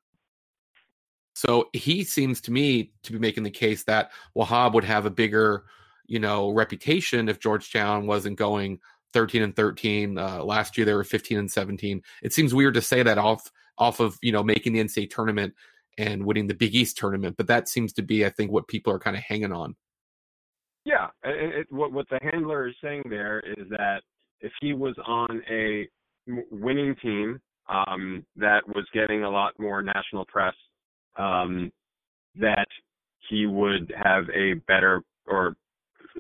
So 1.36 1.70
he 1.74 2.04
seems 2.04 2.42
to 2.42 2.52
me 2.52 2.94
to 3.04 3.12
be 3.12 3.20
making 3.20 3.44
the 3.44 3.52
case 3.52 3.84
that 3.84 4.12
Wahab 4.36 4.74
would 4.74 4.86
have 4.86 5.06
a 5.06 5.12
bigger, 5.12 5.66
you 6.08 6.20
know, 6.20 6.50
reputation 6.50 7.30
if 7.30 7.40
Georgetown 7.40 8.08
wasn't 8.08 8.40
going 8.40 8.80
13 9.14 9.44
and 9.44 9.56
13. 9.56 10.18
Uh, 10.18 10.44
last 10.44 10.78
year 10.78 10.86
they 10.86 10.94
were 10.94 11.04
15 11.04 11.38
and 11.38 11.52
17. 11.52 12.02
It 12.24 12.34
seems 12.34 12.56
weird 12.56 12.74
to 12.74 12.82
say 12.82 13.04
that 13.04 13.18
off 13.18 13.52
off 13.78 14.00
of 14.00 14.18
you 14.22 14.32
know 14.32 14.44
making 14.44 14.74
the 14.74 14.84
NCAA 14.84 15.10
tournament 15.10 15.54
and 15.98 16.26
winning 16.26 16.48
the 16.48 16.54
Big 16.54 16.76
East 16.76 16.98
tournament, 16.98 17.36
but 17.38 17.48
that 17.48 17.68
seems 17.68 17.94
to 17.94 18.02
be, 18.02 18.26
I 18.26 18.30
think, 18.30 18.52
what 18.52 18.68
people 18.68 18.94
are 18.94 19.00
kind 19.00 19.16
of 19.18 19.24
hanging 19.24 19.52
on. 19.52 19.76
Yeah, 20.86 21.08
it, 21.24 21.56
it, 21.56 21.68
what 21.70 21.92
what 21.92 22.08
the 22.10 22.20
handler 22.22 22.68
is 22.68 22.76
saying 22.82 23.04
there 23.10 23.42
is 23.42 23.68
that 23.72 24.02
if 24.40 24.52
he 24.62 24.74
was 24.74 24.96
on 25.06 25.42
a 25.50 25.88
winning 26.52 26.96
team 27.02 27.40
um, 27.68 28.26
that 28.38 28.66
was 28.68 28.86
getting 28.94 29.24
a 29.24 29.30
lot 29.30 29.54
more 29.60 29.82
national 29.82 30.26
press, 30.26 30.54
um, 31.18 31.72
that 32.40 32.68
he 33.30 33.46
would 33.46 33.94
have 34.02 34.30
a 34.30 34.54
better 34.68 35.02
or 35.28 35.56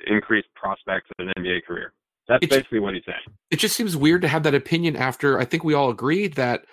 increased 0.07 0.47
prospects 0.55 1.09
of 1.17 1.27
an 1.27 1.33
NBA 1.37 1.63
career. 1.65 1.93
That's 2.27 2.43
It's- 2.43 2.59
basically 2.59 2.79
what 2.79 2.93
he's 2.93 3.05
saying. 3.05 3.37
It 3.51 3.59
just 3.59 3.75
seems 3.77 3.95
weird 3.95 4.21
to 4.23 4.27
have 4.27 4.43
that 4.43 4.53
opinion 4.53 4.97
after 4.97 5.39
I 5.39 5.45
think 5.45 5.63
we 5.63 5.73
all 5.73 5.89
agreed 5.89 6.33
that 6.33 6.65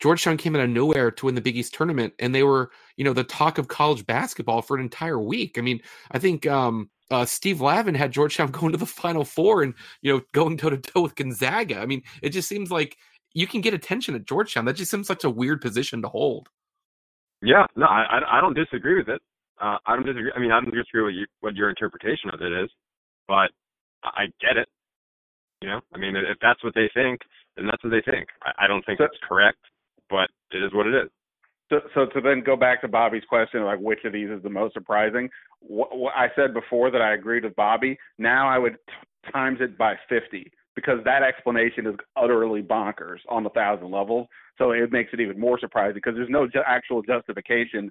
Georgetown 0.00 0.36
came 0.36 0.56
out 0.56 0.62
of 0.62 0.70
nowhere 0.70 1.10
to 1.12 1.26
win 1.26 1.34
the 1.34 1.40
Big 1.40 1.56
East 1.56 1.74
tournament, 1.74 2.12
and 2.18 2.34
they 2.34 2.42
were, 2.42 2.70
you 2.96 3.04
know, 3.04 3.12
the 3.12 3.22
talk 3.24 3.58
of 3.58 3.68
college 3.68 4.04
basketball 4.06 4.60
for 4.62 4.76
an 4.76 4.82
entire 4.82 5.18
week. 5.20 5.58
I 5.58 5.60
mean, 5.60 5.80
I 6.10 6.18
think 6.18 6.46
um, 6.46 6.90
uh, 7.10 7.24
Steve 7.24 7.60
Lavin 7.60 7.94
had 7.94 8.10
Georgetown 8.12 8.50
going 8.50 8.72
to 8.72 8.78
the 8.78 8.86
Final 8.86 9.24
Four 9.24 9.62
and 9.62 9.74
you 10.00 10.12
know 10.12 10.22
going 10.32 10.56
toe 10.56 10.70
to 10.70 10.78
toe 10.78 11.02
with 11.02 11.14
Gonzaga. 11.14 11.78
I 11.78 11.86
mean, 11.86 12.02
it 12.22 12.30
just 12.30 12.48
seems 12.48 12.70
like 12.70 12.96
you 13.34 13.46
can 13.46 13.60
get 13.60 13.74
attention 13.74 14.14
at 14.14 14.26
Georgetown. 14.26 14.64
That 14.64 14.76
just 14.76 14.90
seems 14.90 15.06
such 15.06 15.24
a 15.24 15.30
weird 15.30 15.60
position 15.60 16.02
to 16.02 16.08
hold. 16.08 16.48
Yeah, 17.40 17.66
no, 17.76 17.86
I, 17.86 18.02
I- 18.20 18.38
I 18.38 18.40
don't 18.40 18.54
disagree 18.54 18.96
with 18.96 19.08
it. 19.08 19.20
Uh, 19.60 19.76
I 19.86 19.94
don't 19.94 20.04
disagree. 20.06 20.32
I 20.34 20.40
mean, 20.40 20.50
I 20.52 20.60
don't 20.60 20.74
disagree 20.74 21.02
with 21.02 21.14
you, 21.14 21.26
what 21.40 21.54
your 21.54 21.70
interpretation 21.70 22.30
of 22.32 22.40
it 22.42 22.52
is, 22.52 22.70
but 23.28 23.50
I 24.02 24.08
I 24.14 24.26
get 24.40 24.56
it. 24.56 24.68
You 25.60 25.68
know, 25.68 25.80
I 25.94 25.98
mean, 25.98 26.16
if 26.16 26.38
that's 26.40 26.62
what 26.64 26.74
they 26.74 26.90
think, 26.92 27.20
then 27.56 27.66
that's 27.66 27.82
what 27.84 27.90
they 27.90 28.02
think. 28.10 28.26
I, 28.42 28.64
I 28.64 28.66
don't 28.66 28.84
think 28.84 28.98
So- 28.98 29.04
it's 29.04 29.16
correct, 29.28 29.58
but 30.12 30.30
it 30.56 30.62
is 30.62 30.72
what 30.72 30.86
it 30.86 30.94
is. 30.94 31.10
So, 31.70 31.80
so 31.94 32.06
to 32.06 32.20
then 32.20 32.42
go 32.44 32.54
back 32.54 32.82
to 32.82 32.88
Bobby's 32.88 33.24
question, 33.28 33.64
like 33.64 33.80
which 33.80 34.04
of 34.04 34.12
these 34.12 34.28
is 34.28 34.42
the 34.42 34.50
most 34.50 34.74
surprising? 34.74 35.30
What, 35.60 35.96
what 35.96 36.12
I 36.14 36.28
said 36.36 36.52
before 36.52 36.90
that 36.90 37.00
I 37.00 37.14
agreed 37.14 37.44
with 37.44 37.56
Bobby. 37.56 37.98
Now 38.18 38.48
I 38.48 38.58
would 38.58 38.76
t- 38.86 39.32
times 39.32 39.58
it 39.60 39.78
by 39.78 39.94
50 40.08 40.52
because 40.76 40.98
that 41.04 41.22
explanation 41.22 41.86
is 41.86 41.94
utterly 42.16 42.62
bonkers 42.62 43.18
on 43.28 43.46
a 43.46 43.50
thousand 43.50 43.90
levels. 43.90 44.28
So 44.58 44.72
it 44.72 44.92
makes 44.92 45.10
it 45.14 45.20
even 45.20 45.40
more 45.40 45.58
surprising 45.58 45.94
because 45.94 46.14
there's 46.14 46.28
no 46.28 46.46
ju- 46.46 46.62
actual 46.66 47.00
justification 47.02 47.90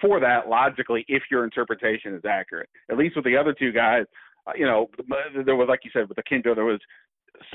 for 0.00 0.20
that 0.20 0.48
logically 0.48 1.04
if 1.08 1.22
your 1.30 1.44
interpretation 1.44 2.14
is 2.14 2.22
accurate. 2.28 2.68
At 2.90 2.98
least 2.98 3.16
with 3.16 3.24
the 3.24 3.36
other 3.36 3.54
two 3.58 3.72
guys, 3.72 4.04
uh, 4.46 4.52
you 4.56 4.66
know, 4.66 4.88
there 5.46 5.56
was 5.56 5.68
like 5.68 5.80
you 5.84 5.90
said 5.92 6.08
with 6.08 6.16
the 6.16 6.22
Kinjo, 6.22 6.54
there 6.54 6.64
was 6.64 6.80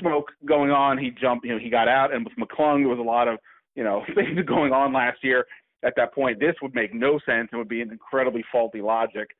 smoke 0.00 0.32
going 0.44 0.70
on. 0.70 0.98
He 0.98 1.10
jumped, 1.10 1.44
you 1.44 1.52
know, 1.52 1.60
he 1.60 1.70
got 1.70 1.88
out, 1.88 2.12
and 2.12 2.24
with 2.24 2.34
McClung, 2.36 2.80
there 2.80 2.88
was 2.88 2.98
a 2.98 3.02
lot 3.02 3.28
of 3.28 3.38
you 3.74 3.84
know 3.84 4.02
things 4.14 4.38
going 4.46 4.72
on 4.72 4.92
last 4.92 5.18
year 5.22 5.44
at 5.84 5.94
that 5.96 6.12
point, 6.12 6.40
this 6.40 6.54
would 6.62 6.74
make 6.74 6.92
no 6.92 7.18
sense 7.24 7.48
and 7.52 7.58
would 7.58 7.68
be 7.68 7.82
an 7.82 7.90
incredibly 7.90 8.44
faulty 8.50 8.80
logic 8.80 9.30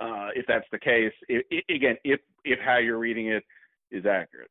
uh, 0.00 0.28
if 0.34 0.46
that's 0.46 0.66
the 0.70 0.78
case. 0.78 1.12
If, 1.28 1.44
i 1.52 1.72
again, 1.72 1.96
if 2.04 2.20
if 2.44 2.58
how 2.64 2.78
you're 2.78 2.98
reading 2.98 3.28
it 3.28 3.44
is 3.90 4.06
accurate. 4.06 4.50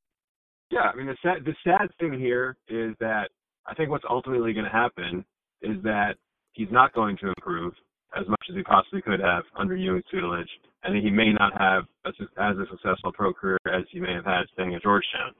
Yeah, 0.72 0.92
I 0.94 0.96
mean 0.96 1.08
the 1.08 1.18
sad 1.22 1.46
the 1.46 1.56
sad 1.64 1.90
thing 2.00 2.20
here 2.20 2.58
is 2.68 2.96
that 3.00 3.30
I 3.66 3.74
think 3.74 3.90
what's 3.90 4.04
ultimately 4.10 4.54
going 4.54 4.66
to 4.66 4.72
happen 4.72 5.24
is 5.62 5.82
that 5.84 6.16
he's 6.52 6.72
not 6.72 6.94
going 6.94 7.18
to 7.18 7.30
improve 7.30 7.74
as 8.20 8.28
much 8.28 8.44
as 8.50 8.56
he 8.56 8.64
possibly 8.64 9.02
could 9.02 9.20
have 9.20 9.44
under 9.58 9.76
Ewing's 9.76 10.04
tutelage, 10.10 10.50
and 10.84 10.96
he 10.96 11.10
may 11.10 11.32
not 11.34 11.52
have 11.60 11.84
a, 12.06 12.10
as 12.42 12.58
a 12.58 12.66
successful 12.72 13.12
pro 13.14 13.34
career 13.34 13.58
as 13.68 13.84
he 13.92 14.00
may 14.00 14.14
have 14.14 14.26
had 14.26 14.44
staying 14.54 14.76
at 14.76 14.82
Georgetown. 14.82 15.34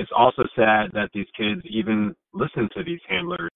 It's 0.00 0.10
also 0.16 0.44
sad 0.56 0.92
that 0.94 1.10
these 1.12 1.26
kids 1.36 1.60
even 1.68 2.14
listen 2.32 2.70
to 2.74 2.82
these 2.82 3.00
handlers 3.06 3.50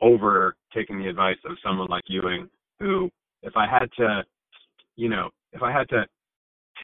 over 0.00 0.56
taking 0.74 0.98
the 0.98 1.10
advice 1.10 1.36
of 1.44 1.58
someone 1.62 1.88
like 1.88 2.04
Ewing, 2.06 2.48
who, 2.78 3.10
if 3.42 3.54
I 3.54 3.66
had 3.66 3.90
to, 3.98 4.22
you 4.96 5.10
know, 5.10 5.28
if 5.52 5.62
I 5.62 5.70
had 5.70 5.90
to 5.90 6.06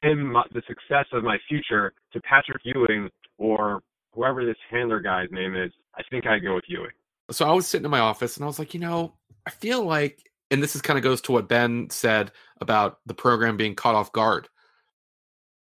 pin 0.02 0.30
my, 0.30 0.42
the 0.52 0.61
success 0.68 1.06
of 1.14 1.25
my 1.25 1.38
future 1.49 1.94
to 2.12 2.20
Patrick 2.20 2.61
Ewing 2.64 3.08
or 3.38 3.80
whoever 4.12 4.44
this 4.44 4.58
handler 4.70 5.00
guy's 5.00 5.30
name 5.30 5.56
is, 5.56 5.73
I 5.94 6.02
think 6.11 6.26
I'd 6.26 6.42
go 6.42 6.54
with 6.54 6.64
Ewing. 6.68 6.90
So 7.30 7.49
I 7.49 7.52
was 7.52 7.66
sitting 7.66 7.87
in 7.87 7.90
my 7.90 8.00
office 8.00 8.37
and 8.37 8.44
I 8.44 8.46
was 8.46 8.58
like, 8.58 8.75
you 8.75 8.80
know, 8.80 9.14
I 9.46 9.50
feel 9.50 9.82
like, 9.82 10.30
and 10.50 10.62
this 10.62 10.76
is 10.76 10.82
kind 10.82 10.99
of 10.99 11.02
goes 11.02 11.23
to 11.23 11.32
what 11.32 11.49
Ben 11.49 11.88
said 11.88 12.32
about 12.61 12.99
the 13.06 13.14
program 13.14 13.56
being 13.56 13.75
caught 13.75 13.94
off 13.94 14.12
guard. 14.12 14.46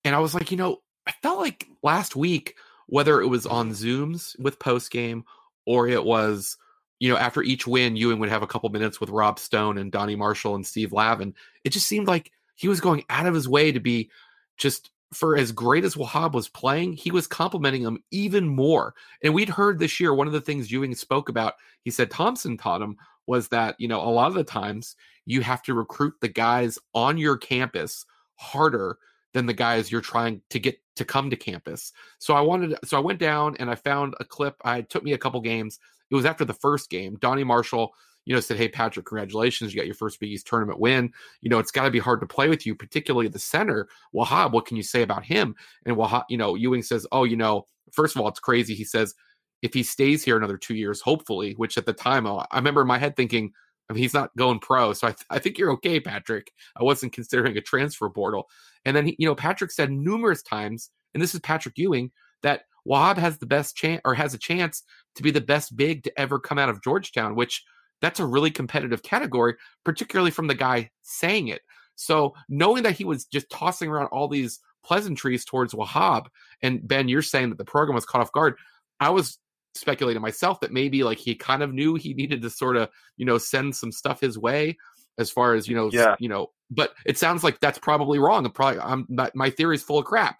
And 0.05 0.15
I 0.15 0.19
was 0.19 0.35
like, 0.35 0.51
you 0.51 0.57
know, 0.57 0.81
I 1.07 1.13
felt 1.23 1.39
like 1.39 1.65
last 1.81 2.15
week, 2.15 2.55
whether 2.89 3.21
it 3.21 3.27
was 3.27 3.45
on 3.45 3.71
Zooms 3.71 4.37
with 4.39 4.59
post 4.59 4.91
game 4.91 5.23
or 5.65 5.87
it 5.87 6.03
was, 6.03 6.57
you 6.99 7.09
know, 7.09 7.17
after 7.17 7.41
each 7.41 7.67
win, 7.67 7.95
Ewing 7.95 8.19
would 8.19 8.29
have 8.29 8.43
a 8.43 8.47
couple 8.47 8.69
minutes 8.69 8.99
with 8.99 9.09
Rob 9.09 9.39
Stone 9.39 9.77
and 9.77 9.91
Donnie 9.91 10.15
Marshall 10.15 10.55
and 10.55 10.65
Steve 10.65 10.91
Lavin. 10.91 11.33
It 11.63 11.69
just 11.69 11.87
seemed 11.87 12.07
like 12.07 12.31
he 12.55 12.67
was 12.67 12.81
going 12.81 13.05
out 13.09 13.25
of 13.25 13.33
his 13.33 13.47
way 13.47 13.71
to 13.71 13.79
be 13.79 14.09
just 14.57 14.91
for 15.13 15.37
as 15.37 15.51
great 15.51 15.83
as 15.83 15.95
Wahab 15.95 16.33
was 16.33 16.49
playing, 16.49 16.93
he 16.93 17.11
was 17.11 17.27
complimenting 17.27 17.81
him 17.81 18.03
even 18.11 18.47
more. 18.47 18.93
And 19.23 19.33
we'd 19.33 19.49
heard 19.49 19.79
this 19.79 19.99
year, 19.99 20.13
one 20.13 20.27
of 20.27 20.33
the 20.33 20.41
things 20.41 20.71
Ewing 20.71 20.93
spoke 20.93 21.29
about, 21.29 21.55
he 21.81 21.89
said 21.89 22.11
Thompson 22.11 22.57
taught 22.57 22.81
him 22.81 22.97
was 23.25 23.47
that, 23.49 23.75
you 23.79 23.87
know, 23.87 24.01
a 24.01 24.09
lot 24.09 24.27
of 24.27 24.35
the 24.35 24.43
times 24.43 24.95
you 25.25 25.41
have 25.41 25.61
to 25.63 25.73
recruit 25.73 26.15
the 26.21 26.27
guys 26.27 26.77
on 26.93 27.17
your 27.17 27.37
campus 27.37 28.05
harder 28.35 28.97
than 29.33 29.45
the 29.45 29.53
guys 29.53 29.91
you're 29.91 30.01
trying 30.01 30.41
to 30.49 30.59
get 30.59 30.79
to 30.95 31.05
come 31.05 31.29
to 31.29 31.35
campus. 31.35 31.91
So 32.17 32.33
I 32.33 32.41
wanted, 32.41 32.77
so 32.83 32.97
I 32.97 33.01
went 33.01 33.19
down 33.19 33.55
and 33.59 33.69
I 33.69 33.75
found 33.75 34.15
a 34.19 34.25
clip. 34.25 34.55
I 34.63 34.81
took 34.81 35.03
me 35.03 35.13
a 35.13 35.17
couple 35.17 35.39
games. 35.41 35.79
It 36.09 36.15
was 36.15 36.25
after 36.25 36.45
the 36.45 36.53
first 36.53 36.89
game. 36.89 37.17
Donnie 37.19 37.43
Marshall 37.43 37.93
you 38.25 38.35
know, 38.35 38.41
said, 38.41 38.57
Hey, 38.57 38.67
Patrick, 38.67 39.05
congratulations. 39.05 39.73
You 39.73 39.79
got 39.79 39.87
your 39.87 39.95
first 39.95 40.19
Big 40.19 40.29
East 40.29 40.45
tournament 40.45 40.79
win. 40.79 41.11
You 41.41 41.49
know, 41.49 41.59
it's 41.59 41.71
got 41.71 41.83
to 41.83 41.91
be 41.91 41.99
hard 41.99 42.19
to 42.21 42.27
play 42.27 42.47
with 42.47 42.65
you, 42.65 42.75
particularly 42.75 43.27
the 43.27 43.39
center. 43.39 43.87
Wahab, 44.13 44.51
what 44.51 44.65
can 44.65 44.77
you 44.77 44.83
say 44.83 45.01
about 45.01 45.25
him? 45.25 45.55
And 45.85 45.97
Wahab, 45.97 46.25
you 46.29 46.37
know, 46.37 46.55
Ewing 46.55 46.83
says, 46.83 47.07
Oh, 47.11 47.23
you 47.23 47.37
know, 47.37 47.65
first 47.91 48.15
of 48.15 48.21
all, 48.21 48.27
it's 48.27 48.39
crazy. 48.39 48.75
He 48.75 48.83
says, 48.83 49.15
if 49.61 49.73
he 49.73 49.83
stays 49.83 50.23
here 50.23 50.37
another 50.37 50.57
two 50.57 50.75
years, 50.75 51.01
hopefully, 51.01 51.53
which 51.53 51.77
at 51.77 51.85
the 51.85 51.93
time, 51.93 52.25
I 52.27 52.45
remember 52.53 52.81
in 52.81 52.87
my 52.87 52.97
head 52.97 53.15
thinking, 53.15 53.51
Mean, 53.93 54.01
he's 54.03 54.13
not 54.13 54.35
going 54.37 54.59
pro. 54.59 54.93
So 54.93 55.07
I, 55.07 55.11
th- 55.11 55.25
I 55.29 55.39
think 55.39 55.57
you're 55.57 55.71
okay, 55.73 55.99
Patrick. 55.99 56.51
I 56.75 56.83
wasn't 56.83 57.13
considering 57.13 57.57
a 57.57 57.61
transfer 57.61 58.09
portal. 58.09 58.47
And 58.85 58.95
then, 58.95 59.07
he, 59.07 59.15
you 59.17 59.27
know, 59.27 59.35
Patrick 59.35 59.71
said 59.71 59.91
numerous 59.91 60.41
times, 60.43 60.89
and 61.13 61.21
this 61.21 61.33
is 61.33 61.41
Patrick 61.41 61.77
Ewing, 61.77 62.11
that 62.43 62.61
Wahab 62.87 63.17
has 63.17 63.37
the 63.37 63.45
best 63.45 63.75
chance 63.75 64.01
or 64.05 64.13
has 64.13 64.33
a 64.33 64.39
chance 64.39 64.83
to 65.15 65.23
be 65.23 65.31
the 65.31 65.41
best 65.41 65.75
big 65.75 66.03
to 66.03 66.19
ever 66.19 66.39
come 66.39 66.59
out 66.59 66.69
of 66.69 66.83
Georgetown, 66.83 67.35
which– 67.35 67.63
that's 68.01 68.21
a 68.21 68.25
really 68.25 68.51
competitive 68.51 69.03
category, 69.03 69.55
particularly 69.83 70.31
from 70.31 70.47
the 70.47 70.55
guy 70.55 70.89
saying 71.01 71.49
it. 71.49 71.61
So 71.95 72.33
knowing 72.47 72.83
that 72.83 72.95
he 72.95 73.03
was 73.03 73.25
just 73.25 73.49
tossing 73.49 73.89
around 73.89 74.07
all 74.07 74.29
these 74.29 74.59
pleasantries 74.85 75.43
towards 75.43 75.73
Wahab, 75.73 76.27
and 76.61 76.87
Ben, 76.87 77.09
you're 77.09 77.21
saying 77.21 77.49
that 77.49 77.57
the 77.57 77.65
program 77.65 77.95
was 77.95 78.05
caught 78.05 78.21
off 78.21 78.31
guard. 78.31 78.55
I 79.01 79.09
was 79.09 79.37
speculating 79.79 80.21
myself 80.21 80.59
that 80.59 80.71
maybe 80.71 81.03
like 81.03 81.17
he 81.17 81.35
kind 81.35 81.63
of 81.63 81.73
knew 81.73 81.95
he 81.95 82.13
needed 82.13 82.41
to 82.41 82.49
sort 82.49 82.77
of 82.77 82.89
you 83.17 83.25
know 83.25 83.37
send 83.37 83.75
some 83.75 83.91
stuff 83.91 84.19
his 84.19 84.37
way 84.37 84.77
as 85.17 85.29
far 85.29 85.53
as 85.53 85.67
you 85.67 85.75
know 85.75 85.89
yeah. 85.91 86.15
you 86.19 86.29
know 86.29 86.47
but 86.71 86.93
it 87.05 87.17
sounds 87.17 87.43
like 87.43 87.59
that's 87.59 87.79
probably 87.79 88.19
wrong 88.19 88.45
I'm 88.45 88.51
probably 88.51 88.79
i'm 88.79 89.05
my, 89.09 89.29
my 89.33 89.49
theory 89.49 89.75
is 89.75 89.83
full 89.83 89.99
of 89.99 90.05
crap 90.05 90.39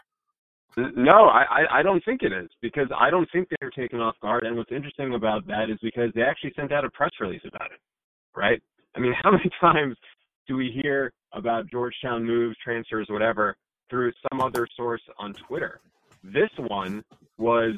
no, 0.96 1.26
I, 1.26 1.80
I 1.80 1.84
don't 1.84 2.04
think 2.06 2.22
it 2.22 2.32
is 2.32 2.50
because 2.62 2.88
I 2.98 3.10
don't 3.10 3.28
think 3.32 3.50
they 3.50 3.56
were 3.62 3.72
taken 3.72 4.00
off 4.00 4.16
guard. 4.22 4.44
And 4.44 4.56
what's 4.56 4.72
interesting 4.72 5.14
about 5.14 5.46
that 5.48 5.70
is 5.70 5.78
because 5.82 6.12
they 6.16 6.22
actually 6.22 6.54
sent 6.56 6.72
out 6.72 6.86
a 6.86 6.90
press 6.92 7.12
release 7.20 7.42
about 7.46 7.72
it, 7.72 7.80
right? 8.36 8.62
I 8.96 9.00
mean, 9.00 9.14
how 9.24 9.32
many 9.32 9.50
times 9.60 9.98
do 10.48 10.56
we 10.56 10.72
hear 10.82 11.12
about 11.34 11.70
Georgetown 11.70 12.26
moves, 12.26 12.56
transfers, 12.64 13.08
whatever, 13.10 13.58
through 13.90 14.12
some 14.30 14.42
other 14.42 14.68
source 14.76 15.02
on 15.18 15.34
Twitter? 15.34 15.82
This 16.24 16.50
one 16.58 17.04
was 17.38 17.74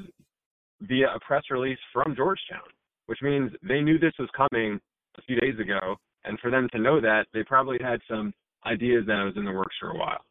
via 0.82 1.08
a 1.16 1.20
press 1.20 1.44
release 1.50 1.80
from 1.94 2.16
Georgetown, 2.16 2.68
which 3.06 3.20
means 3.22 3.52
they 3.68 3.82
knew 3.82 3.98
this 3.98 4.14
was 4.20 4.30
coming 4.36 4.80
a 5.18 5.22
few 5.24 5.36
days 5.38 5.60
ago. 5.60 5.96
And 6.24 6.40
for 6.40 6.52
them 6.52 6.68
to 6.72 6.80
know 6.80 7.02
that, 7.02 7.26
they 7.34 7.44
probably 7.44 7.78
had 7.82 8.00
some 8.10 8.34
ideas 8.66 9.06
that 9.08 9.20
it 9.20 9.26
was 9.26 9.34
in 9.38 9.46
the 9.46 9.52
works 9.52 9.76
for 9.80 9.90
a 9.92 9.98
while 9.98 10.22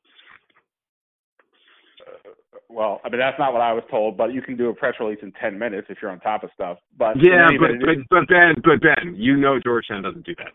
uh, 2.07 2.31
well, 2.69 3.01
I 3.05 3.09
mean 3.09 3.19
that's 3.19 3.39
not 3.39 3.53
what 3.53 3.63
I 3.63 3.73
was 3.73 3.83
told, 3.91 4.17
but 4.17 4.33
you 4.33 4.43
can 4.43 4.57
do 4.57 4.69
a 4.69 4.75
press 4.75 4.95
release 5.01 5.19
in 5.23 5.33
ten 5.41 5.59
minutes 5.59 5.89
if 5.91 5.99
you're 6.01 6.11
on 6.11 6.21
top 6.21 6.45
of 6.45 6.51
stuff. 6.55 6.79
But 6.97 7.17
yeah, 7.21 7.49
but, 7.59 7.71
but 7.81 7.97
but 8.09 8.29
Ben, 8.29 8.55
but 8.63 8.81
Ben, 8.81 9.15
you 9.17 9.37
know 9.37 9.59
Georgetown 9.63 10.03
doesn't 10.03 10.25
do 10.25 10.35
that. 10.39 10.53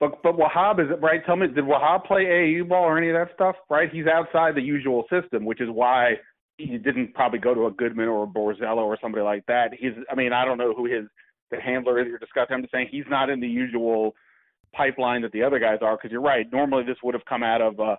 But 0.00 0.22
but 0.22 0.36
Wahab 0.36 0.80
is 0.80 0.90
it 0.90 1.00
right? 1.00 1.24
Tell 1.24 1.36
me, 1.36 1.46
did 1.46 1.64
Wahab 1.64 2.04
play 2.04 2.24
AAU 2.24 2.68
ball 2.68 2.84
or 2.84 2.98
any 2.98 3.08
of 3.08 3.14
that 3.14 3.34
stuff? 3.34 3.56
Right, 3.70 3.88
he's 3.90 4.06
outside 4.06 4.54
the 4.54 4.62
usual 4.62 5.04
system, 5.10 5.44
which 5.44 5.60
is 5.60 5.68
why 5.70 6.14
he 6.56 6.78
didn't 6.78 7.14
probably 7.14 7.38
go 7.38 7.54
to 7.54 7.66
a 7.66 7.70
Goodman 7.70 8.08
or 8.08 8.24
a 8.24 8.26
Borzello 8.26 8.78
or 8.78 8.98
somebody 9.00 9.24
like 9.24 9.44
that. 9.46 9.72
He's, 9.78 9.92
I 10.10 10.14
mean, 10.14 10.32
I 10.32 10.44
don't 10.44 10.58
know 10.58 10.74
who 10.74 10.84
his 10.86 11.06
the 11.50 11.60
handler 11.60 12.00
is 12.00 12.06
you're 12.08 12.18
discussing. 12.18 12.54
I'm 12.54 12.62
just 12.62 12.72
saying 12.72 12.88
he's 12.90 13.04
not 13.08 13.28
in 13.30 13.40
the 13.40 13.48
usual 13.48 14.14
pipeline 14.72 15.22
that 15.22 15.32
the 15.32 15.42
other 15.42 15.58
guys 15.58 15.78
are. 15.82 15.96
Because 15.96 16.10
you're 16.10 16.20
right, 16.20 16.50
normally 16.52 16.84
this 16.84 16.96
would 17.02 17.14
have 17.14 17.24
come 17.26 17.42
out 17.42 17.60
of. 17.60 17.78
Uh, 17.80 17.96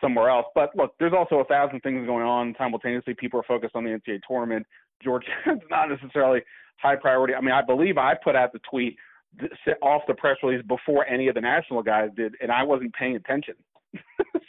somewhere 0.00 0.28
else. 0.28 0.46
But 0.54 0.76
look, 0.76 0.94
there's 0.98 1.12
also 1.12 1.36
a 1.36 1.44
thousand 1.44 1.80
things 1.80 2.06
going 2.06 2.24
on 2.24 2.54
simultaneously. 2.58 3.14
People 3.14 3.40
are 3.40 3.44
focused 3.44 3.74
on 3.74 3.84
the 3.84 3.90
NCAA 3.90 4.20
tournament. 4.28 4.66
Georgia's 5.02 5.30
not 5.70 5.88
necessarily 5.88 6.40
high 6.78 6.96
priority. 6.96 7.34
I 7.34 7.40
mean, 7.40 7.52
I 7.52 7.62
believe 7.62 7.98
I 7.98 8.14
put 8.22 8.36
out 8.36 8.52
the 8.52 8.60
tweet 8.70 8.96
off 9.82 10.02
the 10.06 10.14
press 10.14 10.36
release 10.42 10.64
before 10.66 11.06
any 11.06 11.28
of 11.28 11.34
the 11.34 11.40
national 11.40 11.82
guys 11.82 12.10
did, 12.16 12.34
and 12.40 12.50
I 12.50 12.62
wasn't 12.62 12.94
paying 12.94 13.16
attention. 13.16 13.54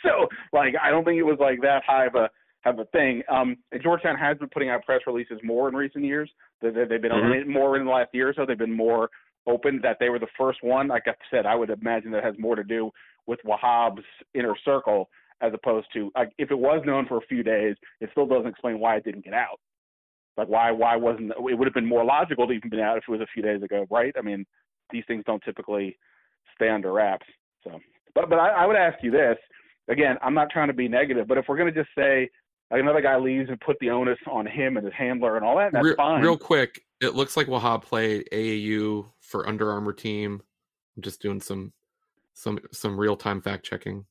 so, 0.03 0.27
like, 0.53 0.73
I 0.81 0.89
don't 0.89 1.03
think 1.03 1.17
it 1.17 1.23
was 1.23 1.37
like 1.39 1.61
that 1.61 1.83
high 1.85 2.05
of 2.05 2.15
a 2.15 2.29
have 2.67 2.79
a 2.79 2.85
thing. 2.85 3.23
Um, 3.29 3.57
Georgetown 3.81 4.17
has 4.17 4.37
been 4.37 4.49
putting 4.49 4.69
out 4.69 4.85
press 4.85 5.01
releases 5.07 5.39
more 5.43 5.69
in 5.69 5.75
recent 5.75 6.03
years. 6.03 6.29
They, 6.61 6.67
have 6.67 6.89
been 6.89 7.01
mm-hmm. 7.01 7.51
more 7.51 7.77
in 7.77 7.85
the 7.85 7.91
last 7.91 8.09
year 8.13 8.29
or 8.29 8.33
so. 8.33 8.45
They've 8.45 8.57
been 8.57 8.75
more 8.75 9.09
open 9.47 9.79
that 9.81 9.97
they 9.99 10.09
were 10.09 10.19
the 10.19 10.27
first 10.37 10.59
one. 10.61 10.87
Like 10.87 11.03
I 11.07 11.13
said, 11.31 11.45
I 11.45 11.55
would 11.55 11.69
imagine 11.69 12.11
that 12.11 12.23
has 12.23 12.35
more 12.37 12.55
to 12.55 12.63
do 12.63 12.91
with 13.25 13.39
Wahab's 13.43 14.03
inner 14.33 14.55
circle 14.65 15.09
as 15.41 15.53
opposed 15.53 15.87
to 15.93 16.11
like 16.15 16.31
if 16.37 16.51
it 16.51 16.57
was 16.57 16.81
known 16.85 17.05
for 17.07 17.17
a 17.17 17.27
few 17.27 17.43
days, 17.43 17.75
it 18.01 18.09
still 18.11 18.25
doesn't 18.25 18.47
explain 18.47 18.79
why 18.79 18.95
it 18.97 19.03
didn't 19.03 19.23
get 19.23 19.33
out. 19.33 19.59
Like 20.35 20.49
why 20.49 20.71
why 20.71 20.95
wasn't 20.95 21.31
it 21.31 21.57
would 21.57 21.67
have 21.67 21.73
been 21.73 21.87
more 21.87 22.03
logical 22.03 22.47
to 22.47 22.53
even 22.53 22.69
been 22.69 22.79
out 22.79 22.97
if 22.97 23.03
it 23.07 23.11
was 23.11 23.21
a 23.21 23.27
few 23.33 23.43
days 23.43 23.61
ago, 23.63 23.85
right? 23.89 24.13
I 24.17 24.21
mean, 24.21 24.45
these 24.91 25.03
things 25.07 25.23
don't 25.25 25.43
typically 25.43 25.97
stay 26.55 26.69
under 26.69 26.91
wraps. 26.91 27.25
So, 27.63 27.79
but 28.15 28.29
but 28.29 28.39
I, 28.39 28.49
I 28.49 28.65
would 28.65 28.75
ask 28.75 28.97
you 29.03 29.11
this 29.11 29.37
again. 29.87 30.17
I'm 30.21 30.33
not 30.33 30.49
trying 30.49 30.67
to 30.67 30.73
be 30.73 30.87
negative, 30.87 31.27
but 31.27 31.37
if 31.37 31.45
we're 31.47 31.57
going 31.57 31.73
to 31.73 31.79
just 31.79 31.93
say 31.95 32.29
like 32.71 32.81
another 32.81 33.01
guy 33.01 33.17
leaves 33.17 33.49
and 33.49 33.59
put 33.61 33.77
the 33.79 33.89
onus 33.89 34.19
on 34.29 34.45
him 34.45 34.77
and 34.77 34.85
his 34.85 34.93
handler 34.93 35.37
and 35.37 35.45
all 35.45 35.57
that, 35.57 35.71
that's 35.71 35.83
real, 35.83 35.95
fine. 35.95 36.21
Real 36.21 36.37
quick, 36.37 36.83
it 36.99 37.15
looks 37.15 37.37
like 37.37 37.47
Wahab 37.47 37.83
played 37.83 38.27
AAU 38.31 39.05
for 39.21 39.47
Under 39.47 39.71
Armour 39.71 39.93
team. 39.93 40.41
I'm 40.95 41.03
just 41.03 41.21
doing 41.21 41.41
some 41.41 41.73
some 42.33 42.59
some 42.71 42.99
real 42.99 43.15
time 43.15 43.41
fact 43.41 43.65
checking. 43.65 44.05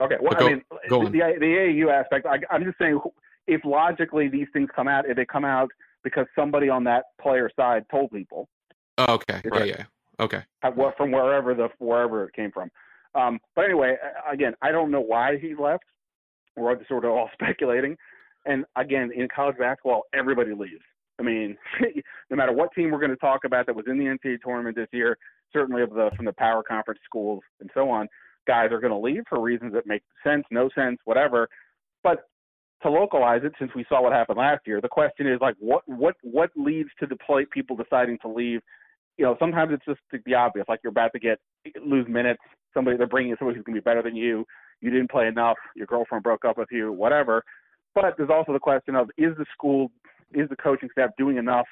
Okay. 0.00 0.16
Well, 0.20 0.32
go, 0.38 0.46
I 0.46 0.50
mean, 0.50 0.62
the, 0.88 0.98
the, 0.98 1.10
the 1.10 1.46
AAU 1.46 1.92
aspect. 1.92 2.26
I, 2.26 2.38
I'm 2.50 2.64
just 2.64 2.78
saying, 2.78 3.00
if 3.46 3.64
logically 3.64 4.28
these 4.28 4.46
things 4.52 4.68
come 4.74 4.88
out, 4.88 5.08
if 5.08 5.16
they 5.16 5.26
come 5.26 5.44
out 5.44 5.70
because 6.02 6.26
somebody 6.34 6.68
on 6.68 6.84
that 6.84 7.04
player 7.20 7.50
side 7.54 7.84
told 7.90 8.10
people. 8.10 8.48
Oh, 8.98 9.14
okay. 9.14 9.40
Right. 9.44 9.68
Yeah. 9.68 9.74
Yeah. 9.78 9.84
Okay. 10.24 10.42
From 10.96 11.12
wherever 11.12 11.54
the 11.54 11.68
wherever 11.78 12.24
it 12.24 12.34
came 12.34 12.50
from. 12.50 12.70
Um, 13.14 13.40
but 13.56 13.64
anyway, 13.64 13.96
again, 14.30 14.54
I 14.62 14.70
don't 14.70 14.90
know 14.90 15.00
why 15.00 15.38
he 15.38 15.54
left. 15.54 15.84
We're 16.56 16.76
sort 16.86 17.04
of 17.04 17.12
all 17.12 17.30
speculating. 17.34 17.96
And 18.46 18.64
again, 18.76 19.10
in 19.14 19.28
college 19.34 19.58
basketball, 19.58 20.04
everybody 20.14 20.52
leaves. 20.52 20.82
I 21.18 21.22
mean, 21.22 21.56
no 22.30 22.36
matter 22.36 22.52
what 22.52 22.72
team 22.74 22.90
we're 22.90 22.98
going 22.98 23.10
to 23.10 23.16
talk 23.16 23.44
about 23.44 23.66
that 23.66 23.76
was 23.76 23.84
in 23.86 23.98
the 23.98 24.04
NCAA 24.04 24.38
tournament 24.42 24.76
this 24.76 24.88
year, 24.92 25.18
certainly 25.52 25.82
of 25.82 25.90
the 25.90 26.10
from 26.16 26.24
the 26.24 26.32
power 26.32 26.62
conference 26.62 27.00
schools 27.04 27.42
and 27.60 27.70
so 27.74 27.90
on, 27.90 28.08
guys 28.46 28.72
are 28.72 28.80
going 28.80 28.92
to 28.92 28.98
leave 28.98 29.22
for 29.28 29.40
reasons 29.40 29.72
that 29.74 29.86
make 29.86 30.02
sense, 30.24 30.44
no 30.50 30.70
sense, 30.74 30.98
whatever. 31.04 31.48
But 32.02 32.24
to 32.82 32.90
localize 32.90 33.42
it, 33.44 33.52
since 33.58 33.70
we 33.74 33.84
saw 33.88 34.02
what 34.02 34.12
happened 34.12 34.38
last 34.38 34.62
year, 34.66 34.80
the 34.80 34.88
question 34.88 35.26
is 35.26 35.38
like, 35.40 35.56
what 35.58 35.82
what 35.86 36.16
what 36.22 36.50
leads 36.56 36.88
to 37.00 37.06
the 37.06 37.16
play, 37.16 37.46
people 37.50 37.76
deciding 37.76 38.18
to 38.22 38.28
leave? 38.28 38.60
You 39.18 39.26
know, 39.26 39.36
sometimes 39.38 39.72
it's 39.72 39.84
just 39.84 40.24
the 40.24 40.34
obvious, 40.34 40.64
like 40.68 40.80
you're 40.82 40.90
about 40.90 41.12
to 41.12 41.18
get 41.18 41.38
lose 41.84 42.06
minutes. 42.08 42.40
Somebody 42.72 42.96
they're 42.96 43.06
bringing 43.06 43.36
somebody 43.38 43.58
who's 43.58 43.64
going 43.64 43.74
to 43.74 43.82
be 43.82 43.84
better 43.84 44.02
than 44.02 44.16
you. 44.16 44.46
You 44.80 44.90
didn't 44.90 45.10
play 45.10 45.26
enough. 45.26 45.56
Your 45.76 45.86
girlfriend 45.86 46.24
broke 46.24 46.44
up 46.44 46.58
with 46.58 46.68
you. 46.70 46.92
Whatever. 46.92 47.42
But 47.94 48.14
there's 48.16 48.30
also 48.30 48.52
the 48.52 48.58
question 48.58 48.94
of 48.94 49.10
is 49.18 49.36
the 49.36 49.46
school 49.52 49.90
is 50.32 50.48
the 50.48 50.56
coaching 50.56 50.88
staff 50.92 51.10
doing 51.18 51.36
enough 51.36 51.66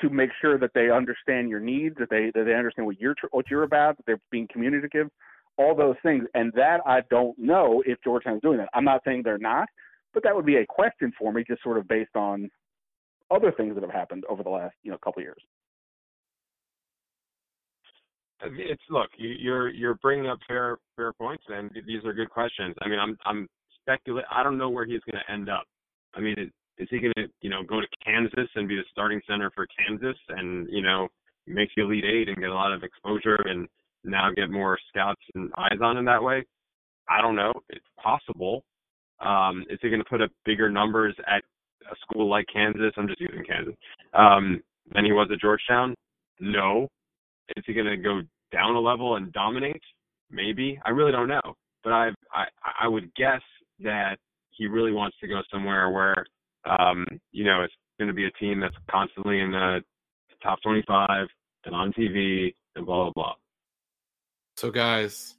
to 0.00 0.08
make 0.08 0.30
sure 0.40 0.58
that 0.58 0.70
they 0.74 0.90
understand 0.90 1.48
your 1.48 1.60
needs, 1.60 1.96
that 1.98 2.10
they 2.10 2.30
that 2.34 2.44
they 2.44 2.54
understand 2.54 2.86
what 2.86 3.00
you're 3.00 3.14
what 3.30 3.50
you're 3.50 3.64
about, 3.64 3.96
that 3.96 4.06
they're 4.06 4.20
being 4.30 4.48
communicative, 4.52 5.08
all 5.58 5.74
those 5.74 5.96
things. 6.02 6.24
And 6.34 6.52
that 6.54 6.80
I 6.86 7.00
don't 7.10 7.38
know 7.38 7.82
if 7.86 7.98
Georgetown's 8.02 8.42
doing 8.42 8.58
that. 8.58 8.68
I'm 8.74 8.84
not 8.84 9.02
saying 9.04 9.22
they're 9.24 9.38
not, 9.38 9.68
but 10.14 10.22
that 10.22 10.34
would 10.34 10.46
be 10.46 10.56
a 10.56 10.66
question 10.66 11.12
for 11.18 11.32
me, 11.32 11.44
just 11.46 11.62
sort 11.62 11.78
of 11.78 11.88
based 11.88 12.16
on 12.16 12.50
other 13.30 13.52
things 13.52 13.74
that 13.74 13.82
have 13.82 13.92
happened 13.92 14.24
over 14.28 14.42
the 14.42 14.50
last 14.50 14.74
you 14.82 14.90
know 14.90 14.98
couple 14.98 15.20
of 15.20 15.24
years. 15.24 15.42
It's 18.44 18.82
look, 18.90 19.10
you're 19.16 19.70
you're 19.70 19.94
bringing 19.94 20.28
up 20.28 20.38
fair 20.46 20.78
fair 20.96 21.12
points, 21.12 21.44
and 21.48 21.70
these 21.86 22.04
are 22.04 22.12
good 22.12 22.30
questions. 22.30 22.74
I 22.82 22.88
mean, 22.88 22.98
I'm 22.98 23.16
I'm 23.24 23.48
speculating. 23.80 24.28
I 24.30 24.42
don't 24.42 24.58
know 24.58 24.70
where 24.70 24.84
he's 24.84 25.00
going 25.00 25.22
to 25.24 25.32
end 25.32 25.48
up. 25.48 25.64
I 26.14 26.20
mean, 26.20 26.50
is 26.78 26.88
he 26.90 26.98
going 26.98 27.12
to 27.16 27.26
you 27.40 27.50
know 27.50 27.62
go 27.62 27.80
to 27.80 27.86
Kansas 28.04 28.48
and 28.54 28.68
be 28.68 28.76
the 28.76 28.82
starting 28.90 29.20
center 29.28 29.50
for 29.54 29.66
Kansas, 29.78 30.16
and 30.28 30.68
you 30.70 30.82
know 30.82 31.08
make 31.46 31.70
the 31.76 31.82
Elite 31.82 32.04
Eight 32.04 32.28
and 32.28 32.38
get 32.38 32.50
a 32.50 32.54
lot 32.54 32.72
of 32.72 32.82
exposure, 32.82 33.38
and 33.44 33.68
now 34.04 34.30
get 34.34 34.50
more 34.50 34.78
scouts 34.88 35.20
and 35.34 35.50
eyes 35.56 35.78
on 35.82 35.96
him 35.96 36.04
that 36.06 36.22
way? 36.22 36.44
I 37.08 37.20
don't 37.20 37.36
know. 37.36 37.52
It's 37.68 37.84
possible. 38.02 38.64
Um, 39.20 39.64
is 39.70 39.78
he 39.82 39.88
going 39.88 40.02
to 40.02 40.08
put 40.08 40.22
up 40.22 40.30
bigger 40.44 40.70
numbers 40.70 41.14
at 41.26 41.42
a 41.90 41.94
school 42.00 42.28
like 42.28 42.46
Kansas? 42.52 42.92
I'm 42.96 43.08
just 43.08 43.20
using 43.20 43.44
Kansas. 43.44 43.74
Um, 44.14 44.62
than 44.94 45.04
he 45.04 45.12
was 45.12 45.28
at 45.32 45.40
Georgetown? 45.40 45.94
No. 46.40 46.88
Is 47.56 47.64
he 47.66 47.74
going 47.74 47.86
to 47.86 47.96
go 47.96 48.20
down 48.52 48.74
a 48.74 48.80
level 48.80 49.16
and 49.16 49.32
dominate? 49.32 49.82
Maybe. 50.30 50.80
I 50.84 50.90
really 50.90 51.12
don't 51.12 51.28
know. 51.28 51.56
But 51.84 51.92
I 51.92 52.08
I 52.32 52.44
I 52.82 52.88
would 52.88 53.12
guess 53.14 53.42
that 53.80 54.16
he 54.50 54.66
really 54.66 54.92
wants 54.92 55.16
to 55.20 55.28
go 55.28 55.42
somewhere 55.50 55.90
where 55.90 56.24
um, 56.64 57.04
you 57.32 57.44
know 57.44 57.62
it's 57.62 57.74
going 57.98 58.08
to 58.08 58.14
be 58.14 58.26
a 58.26 58.30
team 58.32 58.60
that's 58.60 58.76
constantly 58.90 59.40
in 59.40 59.50
the 59.50 59.80
top 60.42 60.60
25 60.62 61.26
and 61.64 61.74
on 61.74 61.92
TV 61.92 62.54
and 62.76 62.86
blah 62.86 63.04
blah 63.04 63.12
blah. 63.14 63.34
So 64.56 64.70
guys, 64.70 65.34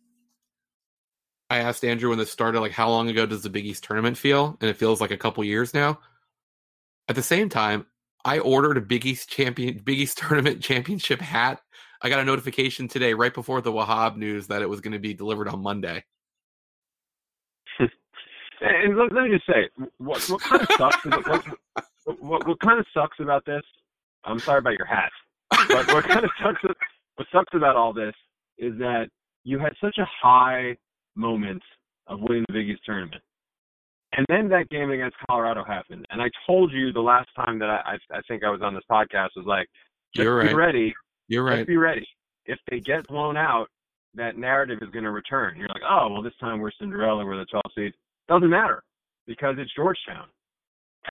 I 1.49 1.59
asked 1.59 1.85
Andrew 1.85 2.09
when 2.09 2.17
this 2.17 2.31
started, 2.31 2.59
like, 2.61 2.71
how 2.71 2.89
long 2.89 3.09
ago 3.09 3.25
does 3.25 3.43
the 3.43 3.49
Big 3.49 3.65
East 3.65 3.83
tournament 3.83 4.17
feel? 4.17 4.57
And 4.59 4.69
it 4.69 4.77
feels 4.77 4.99
like 4.99 5.11
a 5.11 5.17
couple 5.17 5.43
years 5.43 5.73
now. 5.73 5.99
At 7.07 7.15
the 7.15 7.21
same 7.23 7.47
time, 7.49 7.85
I 8.25 8.39
ordered 8.39 8.77
a 8.77 8.81
Big 8.81 9.05
East 9.05 9.29
champion, 9.29 9.79
Big 9.83 9.99
East 9.99 10.17
tournament 10.27 10.61
championship 10.61 11.21
hat. 11.21 11.61
I 12.03 12.09
got 12.09 12.19
a 12.19 12.25
notification 12.25 12.89
today, 12.89 13.13
right 13.13 13.33
before 13.33 13.61
the 13.61 13.71
Wahab 13.71 14.17
news, 14.17 14.47
that 14.47 14.61
it 14.61 14.69
was 14.69 14.81
going 14.81 14.91
to 14.91 14.99
be 14.99 15.13
delivered 15.13 15.47
on 15.47 15.63
Monday. 15.63 16.03
and 17.79 18.97
let, 18.97 19.13
let, 19.13 19.23
me 19.23 19.29
just 19.31 19.47
say, 19.47 19.69
what, 19.97 20.21
what 20.29 20.41
kind 20.41 20.61
of 20.61 20.67
sucks? 20.77 21.05
what, 21.05 21.45
what, 22.19 22.47
what 22.47 22.59
kind 22.59 22.77
of 22.77 22.85
sucks 22.93 23.17
about 23.21 23.45
this? 23.45 23.61
I'm 24.25 24.39
sorry 24.39 24.59
about 24.59 24.73
your 24.73 24.85
hat, 24.85 25.11
but 25.49 25.87
what 25.93 26.03
kind 26.03 26.25
of 26.25 26.31
sucks? 26.43 26.61
What 27.15 27.27
sucks 27.31 27.53
about 27.53 27.77
all 27.77 27.93
this 27.93 28.13
is 28.57 28.77
that 28.79 29.07
you 29.45 29.57
had 29.57 29.73
such 29.81 29.97
a 29.97 30.07
high 30.21 30.75
moment 31.15 31.63
of 32.07 32.19
winning 32.21 32.45
the 32.47 32.53
Big 32.53 32.69
East 32.69 32.81
tournament. 32.85 33.21
And 34.15 34.25
then 34.29 34.47
that 34.49 34.69
game 34.69 34.91
against 34.91 35.15
Colorado 35.27 35.63
happened. 35.63 36.05
And 36.11 36.21
I 36.21 36.29
told 36.45 36.71
you 36.71 36.91
the 36.91 37.01
last 37.01 37.29
time 37.35 37.59
that 37.59 37.69
I, 37.69 37.93
I, 37.93 38.17
I 38.17 38.21
think 38.27 38.43
I 38.43 38.49
was 38.49 38.61
on 38.61 38.73
this 38.75 38.83
podcast 38.89 39.29
was 39.35 39.45
like, 39.45 39.67
just 40.13 40.25
You're 40.25 40.41
be 40.41 40.47
right. 40.47 40.55
ready. 40.55 40.93
You're 41.27 41.43
right. 41.43 41.57
Just 41.59 41.67
be 41.67 41.77
ready. 41.77 42.07
If 42.45 42.59
they 42.69 42.79
get 42.79 43.07
blown 43.07 43.37
out, 43.37 43.67
that 44.15 44.37
narrative 44.37 44.79
is 44.81 44.89
going 44.89 45.05
to 45.05 45.11
return. 45.11 45.55
You're 45.57 45.69
like, 45.69 45.81
oh, 45.89 46.09
well, 46.11 46.21
this 46.21 46.33
time 46.39 46.59
we're 46.59 46.71
Cinderella, 46.79 47.25
we're 47.25 47.37
the 47.37 47.45
12 47.45 47.63
seed. 47.75 47.93
Doesn't 48.27 48.49
matter 48.49 48.83
because 49.25 49.55
it's 49.57 49.73
Georgetown. 49.75 50.27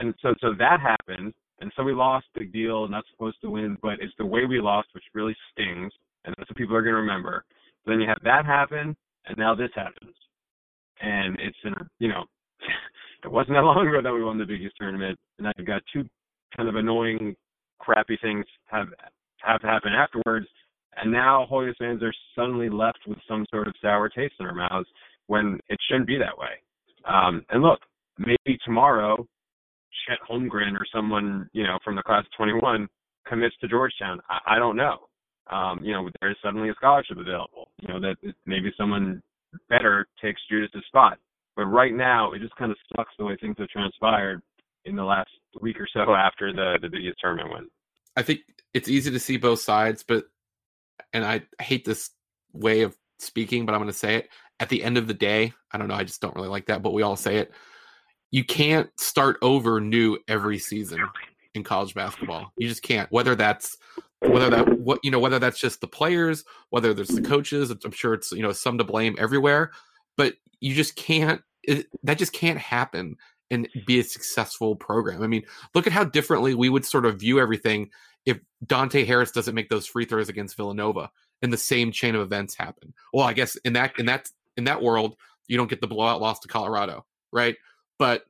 And 0.00 0.14
so, 0.22 0.34
so 0.40 0.54
that 0.58 0.80
happened. 0.80 1.32
And 1.60 1.72
so 1.76 1.82
we 1.82 1.92
lost, 1.92 2.26
big 2.34 2.52
deal, 2.52 2.88
not 2.88 3.04
supposed 3.10 3.40
to 3.42 3.50
win, 3.50 3.76
but 3.82 3.94
it's 4.00 4.14
the 4.18 4.26
way 4.26 4.44
we 4.46 4.60
lost, 4.60 4.88
which 4.92 5.04
really 5.14 5.36
stings. 5.52 5.92
And 6.24 6.34
that's 6.36 6.48
what 6.48 6.56
people 6.56 6.76
are 6.76 6.82
going 6.82 6.94
to 6.94 7.00
remember. 7.00 7.44
Then 7.86 8.00
you 8.00 8.08
have 8.08 8.18
that 8.24 8.46
happen, 8.46 8.96
and 9.26 9.36
now 9.36 9.54
this 9.54 9.70
happens. 9.74 10.14
And 11.00 11.36
it's, 11.40 11.56
in, 11.64 11.74
you 11.98 12.08
know, 12.08 12.24
it 13.24 13.30
wasn't 13.30 13.56
that 13.56 13.62
long 13.62 13.86
ago 13.86 14.00
that 14.02 14.12
we 14.12 14.24
won 14.24 14.38
the 14.38 14.44
Big 14.44 14.62
East 14.62 14.74
tournament, 14.78 15.18
and 15.38 15.46
I've 15.46 15.66
got 15.66 15.82
two 15.92 16.04
kind 16.56 16.68
of 16.68 16.76
annoying, 16.76 17.34
crappy 17.78 18.18
things 18.22 18.44
have 18.66 18.88
have 19.44 19.60
to 19.62 19.66
happen 19.66 19.92
afterwards. 19.92 20.46
And 20.96 21.10
now 21.10 21.46
Hoyas 21.50 21.76
fans 21.78 22.02
are 22.02 22.12
suddenly 22.36 22.68
left 22.68 22.98
with 23.06 23.18
some 23.28 23.46
sort 23.50 23.66
of 23.66 23.74
sour 23.80 24.08
taste 24.08 24.34
in 24.38 24.46
their 24.46 24.54
mouths 24.54 24.88
when 25.26 25.58
it 25.68 25.78
shouldn't 25.88 26.06
be 26.06 26.18
that 26.18 26.36
way. 26.36 26.60
Um, 27.08 27.44
and 27.50 27.62
look, 27.62 27.80
maybe 28.18 28.58
tomorrow, 28.64 29.26
Chet 30.06 30.18
Holmgren 30.28 30.74
or 30.74 30.86
someone 30.94 31.48
you 31.52 31.64
know 31.64 31.78
from 31.84 31.96
the 31.96 32.02
class 32.02 32.24
of 32.24 32.36
21 32.36 32.88
commits 33.26 33.56
to 33.60 33.68
Georgetown. 33.68 34.20
I, 34.28 34.56
I 34.56 34.58
don't 34.58 34.76
know. 34.76 34.98
Um, 35.50 35.80
you 35.82 35.92
know, 35.92 36.08
there's 36.20 36.36
suddenly 36.42 36.70
a 36.70 36.74
scholarship 36.74 37.18
available. 37.18 37.68
You 37.80 37.88
know 37.88 38.00
that 38.00 38.16
maybe 38.46 38.72
someone 38.76 39.22
better 39.68 40.06
takes 40.22 40.40
Judas's 40.50 40.84
spot. 40.86 41.18
But 41.56 41.66
right 41.66 41.92
now, 41.92 42.32
it 42.32 42.40
just 42.40 42.56
kind 42.56 42.70
of 42.70 42.78
sucks 42.96 43.12
the 43.18 43.24
way 43.24 43.36
things 43.40 43.56
have 43.58 43.68
transpired 43.68 44.40
in 44.84 44.96
the 44.96 45.04
last 45.04 45.30
week 45.60 45.76
or 45.78 45.88
so 45.92 46.14
after 46.14 46.52
the 46.52 46.78
the 46.80 46.88
Big 46.88 47.02
East 47.02 47.18
tournament 47.20 47.50
win. 47.52 47.68
I 48.16 48.22
think 48.22 48.40
it's 48.74 48.88
easy 48.88 49.10
to 49.10 49.20
see 49.20 49.36
both 49.36 49.60
sides, 49.60 50.04
but 50.06 50.24
and 51.12 51.24
I 51.24 51.42
hate 51.60 51.84
this 51.84 52.10
way 52.52 52.82
of 52.82 52.96
speaking, 53.18 53.66
but 53.66 53.74
I'm 53.74 53.80
going 53.80 53.90
to 53.90 53.98
say 53.98 54.16
it. 54.16 54.28
At 54.60 54.68
the 54.68 54.82
end 54.82 54.96
of 54.96 55.06
the 55.06 55.14
day, 55.14 55.52
I 55.72 55.78
don't 55.78 55.88
know, 55.88 55.94
I 55.94 56.04
just 56.04 56.20
don't 56.20 56.36
really 56.36 56.48
like 56.48 56.66
that, 56.66 56.82
but 56.82 56.92
we 56.92 57.02
all 57.02 57.16
say 57.16 57.38
it. 57.38 57.52
You 58.30 58.44
can't 58.44 58.88
start 58.98 59.36
over 59.42 59.80
new 59.80 60.18
every 60.28 60.58
season 60.58 61.00
in 61.54 61.64
college 61.64 61.94
basketball. 61.94 62.52
You 62.56 62.68
just 62.68 62.82
can't. 62.82 63.10
Whether 63.10 63.34
that's 63.34 63.76
whether 64.20 64.48
that 64.50 64.78
what 64.78 65.00
you 65.02 65.10
know 65.10 65.18
whether 65.18 65.38
that's 65.38 65.58
just 65.58 65.80
the 65.80 65.88
players, 65.88 66.44
whether 66.70 66.94
there's 66.94 67.08
the 67.08 67.22
coaches, 67.22 67.70
I'm 67.70 67.90
sure 67.90 68.14
it's 68.14 68.32
you 68.32 68.42
know 68.42 68.52
some 68.52 68.78
to 68.78 68.84
blame 68.84 69.16
everywhere, 69.18 69.72
but 70.16 70.34
you 70.60 70.74
just 70.74 70.96
can't 70.96 71.42
it, 71.64 71.86
that 72.02 72.18
just 72.18 72.32
can't 72.32 72.58
happen 72.58 73.16
and 73.52 73.68
be 73.86 74.00
a 74.00 74.04
successful 74.04 74.74
program. 74.74 75.22
I 75.22 75.26
mean, 75.28 75.44
look 75.74 75.86
at 75.86 75.92
how 75.92 76.04
differently 76.04 76.54
we 76.54 76.70
would 76.70 76.84
sort 76.84 77.06
of 77.06 77.20
view 77.20 77.38
everything 77.38 77.90
if 78.24 78.40
Dante 78.66 79.04
Harris 79.04 79.30
doesn't 79.30 79.54
make 79.54 79.68
those 79.68 79.86
free 79.86 80.06
throws 80.06 80.28
against 80.28 80.56
Villanova 80.56 81.10
and 81.42 81.52
the 81.52 81.58
same 81.58 81.92
chain 81.92 82.14
of 82.14 82.22
events 82.22 82.56
happen. 82.56 82.94
Well, 83.12 83.26
I 83.26 83.34
guess 83.34 83.56
in 83.56 83.74
that 83.74 83.92
in 83.98 84.06
that 84.06 84.28
in 84.56 84.64
that 84.64 84.82
world, 84.82 85.16
you 85.48 85.56
don't 85.56 85.70
get 85.70 85.80
the 85.80 85.86
blowout 85.86 86.20
loss 86.20 86.40
to 86.40 86.48
Colorado, 86.48 87.04
right? 87.30 87.56
But 87.98 88.24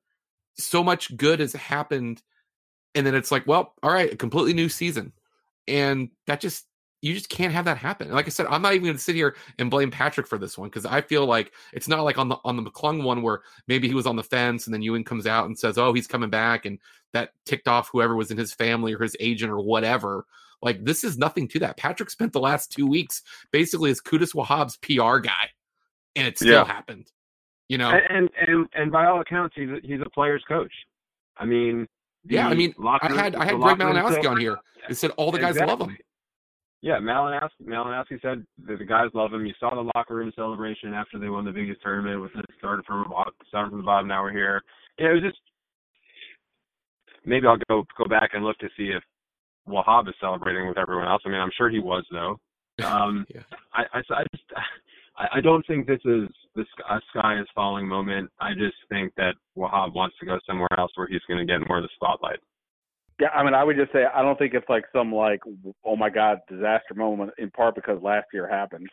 so 0.58 0.82
much 0.82 1.16
good 1.16 1.40
has 1.40 1.52
happened 1.52 2.20
and 2.94 3.06
then 3.06 3.14
it's 3.14 3.30
like, 3.30 3.46
well, 3.46 3.74
all 3.82 3.92
right, 3.92 4.12
a 4.12 4.16
completely 4.16 4.52
new 4.52 4.68
season. 4.68 5.12
And 5.68 6.10
that 6.26 6.40
just 6.40 6.66
you 7.02 7.12
just 7.14 7.28
can't 7.28 7.52
have 7.52 7.64
that 7.64 7.76
happen. 7.76 8.10
Like 8.12 8.26
I 8.26 8.30
said, 8.30 8.46
I'm 8.48 8.62
not 8.62 8.74
even 8.74 8.84
going 8.84 8.96
to 8.96 9.02
sit 9.02 9.16
here 9.16 9.34
and 9.58 9.68
blame 9.68 9.90
Patrick 9.90 10.26
for 10.28 10.38
this 10.38 10.56
one 10.56 10.68
because 10.68 10.86
I 10.86 11.00
feel 11.00 11.26
like 11.26 11.52
it's 11.72 11.88
not 11.88 12.02
like 12.04 12.16
on 12.16 12.28
the 12.28 12.36
on 12.44 12.56
the 12.56 12.62
McClung 12.62 13.02
one 13.02 13.22
where 13.22 13.42
maybe 13.66 13.88
he 13.88 13.94
was 13.94 14.06
on 14.06 14.14
the 14.16 14.22
fence 14.22 14.66
and 14.66 14.72
then 14.72 14.82
Ewing 14.82 15.02
comes 15.04 15.26
out 15.26 15.46
and 15.46 15.58
says, 15.58 15.76
"Oh, 15.78 15.92
he's 15.92 16.06
coming 16.06 16.30
back," 16.30 16.64
and 16.64 16.78
that 17.12 17.32
ticked 17.44 17.66
off 17.68 17.90
whoever 17.92 18.14
was 18.14 18.30
in 18.30 18.38
his 18.38 18.54
family 18.54 18.94
or 18.94 19.02
his 19.02 19.16
agent 19.20 19.50
or 19.50 19.60
whatever. 19.60 20.24
Like 20.62 20.84
this 20.84 21.02
is 21.02 21.18
nothing 21.18 21.48
to 21.48 21.58
that. 21.58 21.76
Patrick 21.76 22.08
spent 22.08 22.32
the 22.32 22.40
last 22.40 22.70
two 22.70 22.86
weeks 22.86 23.22
basically 23.50 23.90
as 23.90 24.00
Qudus 24.00 24.32
Wahab's 24.32 24.76
PR 24.76 25.18
guy, 25.18 25.50
and 26.14 26.26
it 26.28 26.38
still 26.38 26.52
Yeah. 26.52 26.64
happened. 26.64 27.10
You 27.68 27.78
know, 27.78 27.90
And, 27.90 28.04
and 28.16 28.30
and 28.46 28.68
and 28.74 28.92
by 28.92 29.06
all 29.06 29.20
accounts, 29.20 29.56
he's 29.56 29.70
a, 29.70 29.78
he's 29.82 30.00
a 30.00 30.10
player's 30.10 30.44
coach. 30.46 30.72
I 31.36 31.46
mean, 31.46 31.88
yeah. 32.24 32.46
I 32.46 32.54
mean, 32.54 32.74
locker 32.78 33.06
I 33.12 33.16
had 33.16 33.34
I 33.34 33.44
had 33.44 33.58
Greg 33.58 33.80
locker 33.80 33.84
Malinowski 33.84 34.30
on 34.30 34.36
here. 34.38 34.58
It 34.88 34.94
said 34.94 35.10
all 35.16 35.32
the 35.32 35.38
guys 35.40 35.58
love 35.58 35.80
him. 35.80 35.96
Yeah, 36.82 36.98
Malinowski, 36.98 37.64
Malinowski 37.64 38.20
said 38.20 38.44
that 38.66 38.78
the 38.78 38.84
guys 38.84 39.06
love 39.14 39.32
him. 39.32 39.46
You 39.46 39.54
saw 39.60 39.72
the 39.72 39.88
locker 39.94 40.16
room 40.16 40.32
celebration 40.34 40.92
after 40.92 41.16
they 41.16 41.28
won 41.28 41.44
the 41.44 41.52
Big 41.52 41.68
East 41.68 41.80
tournament 41.82 42.20
with 42.20 42.32
it 42.34 42.44
started 42.58 42.84
from 42.84 43.04
the 43.04 43.08
bottom, 43.08 43.32
started 43.48 43.70
from 43.70 43.78
the 43.78 43.84
bottom. 43.84 44.08
Now 44.08 44.22
we're 44.22 44.32
here. 44.32 44.60
Yeah, 44.98 45.10
it 45.10 45.14
was 45.14 45.22
just 45.22 45.38
maybe 47.24 47.46
I'll 47.46 47.56
go 47.68 47.84
go 47.96 48.04
back 48.06 48.30
and 48.34 48.44
look 48.44 48.58
to 48.58 48.68
see 48.76 48.90
if 48.90 49.02
Wahab 49.68 50.08
is 50.08 50.14
celebrating 50.20 50.66
with 50.66 50.76
everyone 50.76 51.06
else. 51.06 51.22
I 51.24 51.28
mean, 51.28 51.38
I'm 51.38 51.52
sure 51.56 51.70
he 51.70 51.80
was 51.80 52.04
though. 52.10 52.38
Um, 52.84 53.26
Yeah. 53.32 53.42
I, 53.74 53.82
I, 53.92 53.98
I 53.98 54.24
just 54.32 54.44
I, 55.16 55.26
I 55.34 55.40
don't 55.40 55.64
think 55.66 55.86
this 55.86 56.00
is 56.04 56.28
this 56.56 56.66
a 56.90 57.00
sky 57.10 57.38
is 57.38 57.46
falling 57.54 57.86
moment. 57.86 58.30
I 58.40 58.54
just 58.54 58.76
think 58.88 59.12
that 59.16 59.34
Wahab 59.56 59.94
wants 59.94 60.16
to 60.18 60.26
go 60.26 60.38
somewhere 60.46 60.68
else 60.78 60.90
where 60.96 61.06
he's 61.06 61.20
going 61.28 61.46
to 61.46 61.50
get 61.50 61.68
more 61.68 61.78
of 61.78 61.84
the 61.84 61.90
spotlight. 61.94 62.40
Yeah, 63.22 63.28
I 63.28 63.44
mean, 63.44 63.54
I 63.54 63.62
would 63.62 63.76
just 63.76 63.92
say 63.92 64.04
I 64.12 64.20
don't 64.20 64.36
think 64.36 64.52
it's 64.52 64.68
like 64.68 64.82
some 64.92 65.14
like 65.14 65.38
oh 65.84 65.94
my 65.94 66.10
god 66.10 66.40
disaster 66.48 66.94
moment 66.96 67.30
in 67.38 67.52
part 67.52 67.76
because 67.76 68.02
last 68.02 68.26
year 68.34 68.48
happened, 68.48 68.88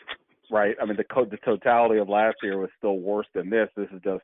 right? 0.52 0.76
I 0.80 0.86
mean, 0.86 0.98
the 0.98 1.04
co- 1.04 1.26
the 1.26 1.38
totality 1.38 2.00
of 2.00 2.10
last 2.10 2.36
year 2.44 2.60
was 2.60 2.70
still 2.78 3.00
worse 3.00 3.26
than 3.34 3.50
this. 3.50 3.70
This 3.76 3.88
is 3.92 4.00
just 4.04 4.22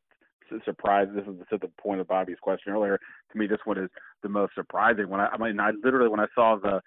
surprise. 0.64 1.08
This 1.16 1.26
is 1.26 1.34
to 1.50 1.58
the 1.58 1.72
point 1.82 2.02
of 2.02 2.08
Bobby's 2.08 2.38
question 2.40 2.72
earlier. 2.72 3.00
To 3.32 3.38
me, 3.38 3.48
this 3.48 3.58
one 3.66 3.80
is 3.80 3.90
the 4.22 4.30
most 4.30 4.54
surprising. 4.54 5.10
When 5.10 5.22
I, 5.22 5.26
I 5.26 5.38
mean, 5.40 5.60
I 5.60 5.72
literally 5.84 6.10
when 6.10 6.20
I 6.20 6.28
saw 6.36 6.56
the 6.56 6.82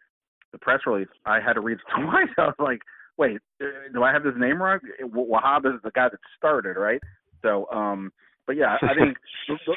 the 0.52 0.58
press 0.58 0.78
release, 0.86 1.08
I 1.26 1.40
had 1.40 1.54
to 1.54 1.60
read 1.60 1.78
it 1.96 2.00
twice. 2.00 2.28
I 2.38 2.42
was 2.42 2.54
like, 2.60 2.82
wait, 3.16 3.38
uh, 3.60 3.66
do 3.92 4.04
I 4.04 4.12
have 4.12 4.22
this 4.22 4.34
name 4.36 4.62
wrong? 4.62 4.78
Wahab 5.02 5.66
is 5.66 5.82
the 5.82 5.90
guy 5.90 6.08
that 6.08 6.20
started, 6.36 6.76
right? 6.76 7.00
So, 7.42 7.66
um, 7.72 8.12
But 8.48 8.56
yeah, 8.56 8.78
I 8.80 8.94
think 8.94 9.18
the, 9.48 9.74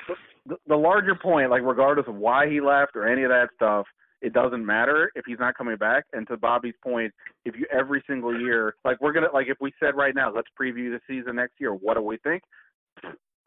the, 0.47 0.55
the 0.65 0.75
larger 0.75 1.13
point, 1.13 1.51
like 1.51 1.61
regardless 1.61 2.07
of 2.07 2.15
why 2.15 2.49
he 2.49 2.61
left 2.61 2.95
or 2.95 3.05
any 3.05 3.23
of 3.23 3.29
that 3.29 3.49
stuff, 3.53 3.85
it 4.21 4.33
doesn't 4.33 4.65
matter 4.65 5.11
if 5.13 5.25
he's 5.27 5.39
not 5.39 5.57
coming 5.57 5.75
back. 5.75 6.05
And 6.13 6.25
to 6.29 6.37
Bobby's 6.37 6.75
point, 6.81 7.13
if 7.43 7.55
you 7.57 7.65
every 7.69 8.01
single 8.07 8.39
year, 8.39 8.75
like 8.85 9.01
we're 9.01 9.11
gonna, 9.11 9.27
like 9.33 9.47
if 9.49 9.57
we 9.59 9.73
said 9.77 9.95
right 9.95 10.15
now, 10.15 10.33
let's 10.33 10.47
preview 10.59 10.89
the 10.89 11.01
season 11.05 11.35
next 11.35 11.55
year, 11.59 11.73
what 11.73 11.95
do 11.95 12.01
we 12.01 12.17
think? 12.17 12.43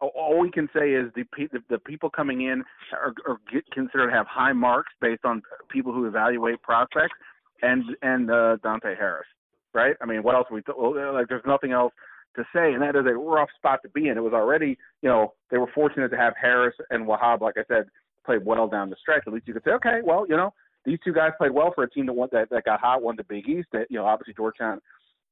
All 0.01 0.39
we 0.39 0.51
can 0.51 0.69
say 0.77 0.91
is 0.91 1.11
the 1.17 1.25
the, 1.39 1.61
the 1.71 1.79
people 1.79 2.11
coming 2.11 2.43
in 2.43 2.63
are, 2.93 3.15
are 3.27 3.39
get 3.51 3.65
considered 3.73 4.09
to 4.11 4.13
have 4.13 4.27
high 4.27 4.53
marks 4.53 4.93
based 5.01 5.25
on 5.25 5.41
people 5.71 5.95
who 5.95 6.05
evaluate 6.05 6.61
prospects, 6.61 7.15
and 7.63 7.83
and 8.03 8.31
uh, 8.31 8.57
Dante 8.63 8.95
Harris, 8.95 9.27
right? 9.73 9.97
I 10.03 10.05
mean, 10.05 10.23
what 10.23 10.35
else 10.35 10.49
we 10.51 10.61
like? 10.67 11.29
There's 11.29 11.47
nothing 11.47 11.73
else 11.73 11.95
to 12.37 12.45
say, 12.55 12.73
and 12.73 12.83
that 12.83 12.97
is 12.97 13.07
a 13.07 13.15
rough 13.15 13.49
spot 13.57 13.81
to 13.83 13.89
be 13.91 14.09
in. 14.09 14.17
It 14.17 14.23
was 14.23 14.33
already, 14.33 14.77
you 15.03 15.09
know, 15.09 15.35
they 15.51 15.59
were 15.59 15.71
fortunate 15.75 16.09
to 16.09 16.17
have 16.17 16.35
Harris 16.41 16.75
and 16.91 17.07
Wahab, 17.07 17.41
like 17.41 17.55
I 17.57 17.65
said, 17.69 17.85
played 18.25 18.45
well 18.45 18.69
down 18.69 18.91
the 18.91 18.97
stretch. 19.01 19.23
At 19.27 19.33
least 19.33 19.47
you 19.47 19.55
could 19.55 19.65
say, 19.65 19.73
okay, 19.73 20.01
well, 20.05 20.27
you 20.29 20.37
know, 20.37 20.53
these 20.85 20.99
two 21.05 21.13
guys 21.13 21.31
played 21.39 21.53
well 21.53 21.73
for 21.75 21.85
a 21.85 21.91
team 21.91 22.07
that 22.07 22.13
won 22.13 22.29
that, 22.33 22.51
that 22.51 22.65
got 22.65 22.81
hot, 22.81 23.03
won 23.03 23.17
the 23.17 23.25
Big 23.25 23.49
East. 23.49 23.69
That 23.73 23.87
you 23.91 23.99
know, 23.99 24.07
obviously 24.07 24.35
Georgetown 24.35 24.81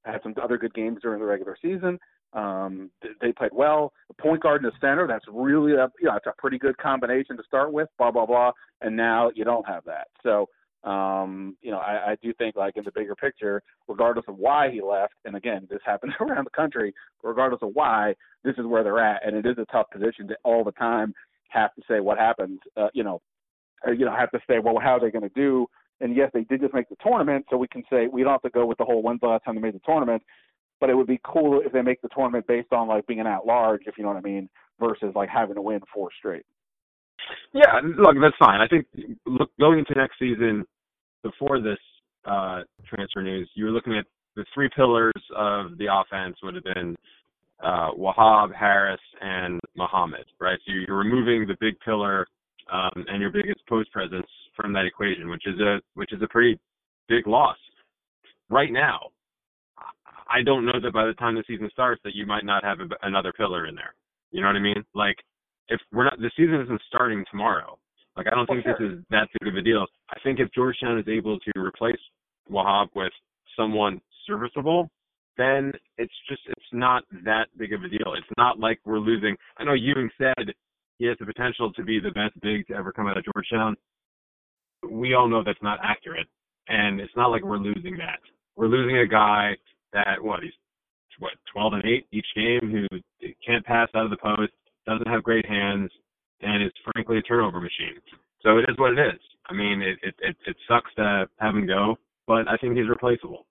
had 0.04 0.22
some 0.22 0.34
other 0.42 0.58
good 0.58 0.74
games 0.74 0.98
during 1.02 1.20
the 1.20 1.26
regular 1.26 1.56
season. 1.60 1.98
Um, 2.32 2.90
they 3.20 3.32
played 3.32 3.50
well. 3.52 3.92
The 4.08 4.14
point 4.14 4.42
guard 4.42 4.64
in 4.64 4.70
the 4.70 4.72
center, 4.80 5.06
that's 5.06 5.26
really 5.30 5.72
a 5.72 5.90
you 6.00 6.08
know, 6.08 6.16
it's 6.16 6.26
a 6.26 6.32
pretty 6.38 6.58
good 6.58 6.76
combination 6.78 7.36
to 7.36 7.42
start 7.44 7.72
with. 7.72 7.88
Blah 7.98 8.10
blah 8.10 8.26
blah. 8.26 8.52
And 8.80 8.96
now 8.96 9.30
you 9.34 9.44
don't 9.44 9.66
have 9.66 9.84
that. 9.84 10.08
So 10.22 10.48
um, 10.84 11.56
you 11.62 11.70
know, 11.70 11.78
I, 11.78 12.12
I 12.12 12.16
do 12.22 12.32
think 12.34 12.56
like 12.56 12.76
in 12.76 12.84
the 12.84 12.92
bigger 12.92 13.14
picture, 13.14 13.62
regardless 13.88 14.24
of 14.28 14.36
why 14.36 14.70
he 14.70 14.80
left, 14.80 15.14
and 15.24 15.36
again, 15.36 15.66
this 15.70 15.80
happens 15.86 16.12
around 16.20 16.44
the 16.44 16.50
country, 16.50 16.92
regardless 17.22 17.62
of 17.62 17.70
why, 17.74 18.14
this 18.44 18.54
is 18.58 18.66
where 18.66 18.82
they're 18.82 19.00
at, 19.00 19.26
and 19.26 19.36
it 19.36 19.46
is 19.46 19.58
a 19.58 19.66
tough 19.72 19.86
position 19.90 20.26
to 20.28 20.36
all 20.44 20.64
the 20.64 20.72
time 20.72 21.14
have 21.48 21.74
to 21.74 21.82
say 21.88 22.00
what 22.00 22.18
happened. 22.18 22.60
Uh, 22.76 22.88
you 22.94 23.04
know, 23.04 23.20
uh, 23.86 23.92
you 23.92 24.04
know, 24.04 24.14
have 24.14 24.30
to 24.30 24.40
say, 24.48 24.58
well, 24.58 24.78
how 24.80 24.96
are 24.96 25.00
they 25.00 25.10
going 25.10 25.28
to 25.28 25.34
do? 25.34 25.66
And 26.00 26.16
yes, 26.16 26.30
they 26.34 26.44
did 26.44 26.60
just 26.60 26.74
make 26.74 26.88
the 26.88 26.96
tournament, 27.02 27.46
so 27.48 27.56
we 27.56 27.68
can 27.68 27.84
say 27.90 28.08
we 28.08 28.22
don't 28.22 28.32
have 28.32 28.42
to 28.42 28.50
go 28.50 28.66
with 28.66 28.78
the 28.78 28.84
whole 28.84 29.02
when's 29.02 29.20
the 29.20 29.28
last 29.28 29.44
time 29.44 29.54
they 29.54 29.60
made 29.60 29.74
the 29.74 29.80
tournament. 29.86 30.22
But 30.80 30.90
it 30.90 30.94
would 30.94 31.06
be 31.06 31.20
cool 31.24 31.60
if 31.64 31.72
they 31.72 31.82
make 31.82 32.02
the 32.02 32.08
tournament 32.08 32.46
based 32.48 32.72
on 32.72 32.88
like 32.88 33.06
being 33.06 33.20
an 33.20 33.26
at 33.28 33.46
large, 33.46 33.82
if 33.86 33.96
you 33.96 34.02
know 34.02 34.10
what 34.10 34.16
I 34.16 34.28
mean, 34.28 34.48
versus 34.80 35.12
like 35.14 35.28
having 35.28 35.54
to 35.54 35.62
win 35.62 35.80
four 35.94 36.08
straight. 36.18 36.44
Yeah, 37.54 37.80
look, 37.98 38.16
that's 38.20 38.36
fine. 38.38 38.60
I 38.60 38.68
think 38.68 38.86
look 39.26 39.50
going 39.60 39.78
into 39.78 39.94
next 39.94 40.18
season, 40.18 40.64
before 41.22 41.60
this 41.60 41.78
uh, 42.24 42.62
transfer 42.86 43.22
news, 43.22 43.48
you 43.54 43.64
were 43.64 43.70
looking 43.70 43.96
at 43.96 44.06
the 44.36 44.44
three 44.54 44.68
pillars 44.74 45.12
of 45.36 45.78
the 45.78 45.86
offense 45.92 46.36
would 46.42 46.54
have 46.54 46.64
been 46.64 46.96
uh, 47.62 47.90
Wahab, 47.92 48.54
Harris, 48.54 49.00
and 49.20 49.60
Mohammed, 49.76 50.24
right? 50.40 50.58
So 50.66 50.72
you're 50.72 50.96
removing 50.98 51.46
the 51.46 51.56
big 51.60 51.78
pillar 51.80 52.26
um, 52.72 53.04
and 53.08 53.20
your 53.20 53.30
biggest 53.30 53.60
post 53.68 53.92
presence 53.92 54.26
from 54.56 54.72
that 54.72 54.86
equation, 54.86 55.28
which 55.28 55.46
is 55.46 55.58
a 55.60 55.80
which 55.94 56.12
is 56.12 56.22
a 56.22 56.28
pretty 56.28 56.58
big 57.08 57.26
loss. 57.26 57.56
Right 58.48 58.72
now, 58.72 59.10
I 60.28 60.42
don't 60.42 60.64
know 60.64 60.80
that 60.82 60.92
by 60.92 61.06
the 61.06 61.14
time 61.14 61.34
the 61.34 61.44
season 61.46 61.68
starts 61.72 62.00
that 62.04 62.14
you 62.14 62.26
might 62.26 62.44
not 62.44 62.64
have 62.64 62.80
a, 62.80 62.88
another 63.06 63.32
pillar 63.32 63.66
in 63.66 63.74
there. 63.74 63.94
You 64.30 64.40
know 64.40 64.46
what 64.48 64.56
I 64.56 64.60
mean? 64.60 64.84
Like 64.94 65.16
if 65.72 65.80
we're 65.92 66.04
not 66.04 66.18
the 66.18 66.30
season 66.36 66.60
isn't 66.60 66.82
starting 66.88 67.24
tomorrow. 67.30 67.78
Like 68.16 68.26
I 68.26 68.34
don't 68.34 68.46
think 68.46 68.64
sure. 68.64 68.76
this 68.78 68.92
is 68.92 69.04
that 69.10 69.28
big 69.40 69.52
of 69.52 69.56
a 69.56 69.62
deal. 69.62 69.86
I 70.10 70.18
think 70.22 70.38
if 70.38 70.52
Georgetown 70.52 70.98
is 70.98 71.08
able 71.08 71.38
to 71.38 71.60
replace 71.60 72.00
Wahab 72.50 72.88
with 72.94 73.12
someone 73.56 74.00
serviceable, 74.26 74.90
then 75.38 75.72
it's 75.96 76.12
just 76.28 76.42
it's 76.46 76.72
not 76.72 77.04
that 77.24 77.46
big 77.56 77.72
of 77.72 77.82
a 77.84 77.88
deal. 77.88 78.14
It's 78.16 78.26
not 78.36 78.58
like 78.58 78.80
we're 78.84 78.98
losing. 78.98 79.34
I 79.58 79.64
know 79.64 79.72
Ewing 79.72 80.10
said 80.18 80.52
he 80.98 81.06
has 81.06 81.16
the 81.18 81.26
potential 81.26 81.72
to 81.72 81.82
be 81.82 81.98
the 82.00 82.10
best 82.10 82.38
big 82.42 82.66
to 82.66 82.74
ever 82.74 82.92
come 82.92 83.06
out 83.06 83.16
of 83.16 83.24
Georgetown. 83.24 83.76
We 84.88 85.14
all 85.14 85.28
know 85.28 85.42
that's 85.44 85.62
not 85.62 85.78
accurate, 85.82 86.26
and 86.68 87.00
it's 87.00 87.16
not 87.16 87.30
like 87.30 87.44
we're 87.44 87.56
mm-hmm. 87.56 87.72
losing 87.74 87.96
that. 87.98 88.18
We're 88.56 88.68
losing 88.68 88.98
a 88.98 89.06
guy 89.06 89.52
that 89.94 90.22
what 90.22 90.42
he's 90.42 90.52
what 91.18 91.32
12 91.52 91.72
and 91.74 91.84
8 91.84 92.06
each 92.12 92.26
game 92.34 92.70
who 92.70 93.28
can't 93.46 93.64
pass 93.64 93.88
out 93.94 94.04
of 94.04 94.10
the 94.10 94.16
post, 94.16 94.52
doesn't 94.86 95.08
have 95.08 95.22
great 95.22 95.46
hands, 95.46 95.90
and 96.40 96.62
is 96.62 96.72
frankly 96.92 97.18
a 97.18 97.22
turnover 97.22 97.60
machine. 97.60 98.00
So 98.42 98.58
it 98.58 98.64
is 98.68 98.76
what 98.78 98.92
it 98.92 98.98
is. 98.98 99.20
I 99.48 99.54
mean, 99.54 99.82
it 99.82 99.98
it 100.02 100.14
it, 100.20 100.36
it 100.46 100.56
sucks 100.68 100.92
to 100.96 101.28
have 101.38 101.54
him 101.54 101.66
go, 101.66 101.96
but 102.26 102.48
I 102.48 102.56
think 102.56 102.76
he's 102.76 102.88
replaceable. 102.88 103.46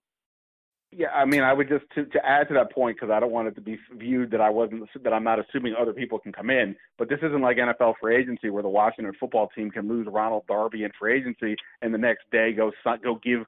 Yeah, 0.93 1.07
I 1.11 1.23
mean, 1.23 1.41
I 1.41 1.53
would 1.53 1.69
just 1.69 1.85
to, 1.95 2.03
to 2.05 2.25
add 2.25 2.49
to 2.49 2.53
that 2.55 2.73
point 2.73 2.97
because 2.97 3.13
I 3.13 3.21
don't 3.21 3.31
want 3.31 3.47
it 3.47 3.55
to 3.55 3.61
be 3.61 3.79
viewed 3.97 4.29
that 4.31 4.41
I 4.41 4.49
wasn't 4.49 4.89
that 5.01 5.13
I'm 5.13 5.23
not 5.23 5.39
assuming 5.39 5.73
other 5.79 5.93
people 5.93 6.19
can 6.19 6.33
come 6.33 6.49
in. 6.49 6.75
But 6.97 7.07
this 7.07 7.19
isn't 7.23 7.41
like 7.41 7.57
NFL 7.57 7.93
free 8.01 8.17
agency 8.17 8.49
where 8.49 8.63
the 8.63 8.67
Washington 8.69 9.13
football 9.17 9.47
team 9.55 9.71
can 9.71 9.87
lose 9.87 10.05
Ronald 10.11 10.43
Darby 10.47 10.83
in 10.83 10.91
free 10.99 11.17
agency 11.17 11.55
and 11.81 11.93
the 11.93 11.97
next 11.97 12.29
day 12.29 12.51
go 12.51 12.71
go 13.01 13.19
give 13.23 13.45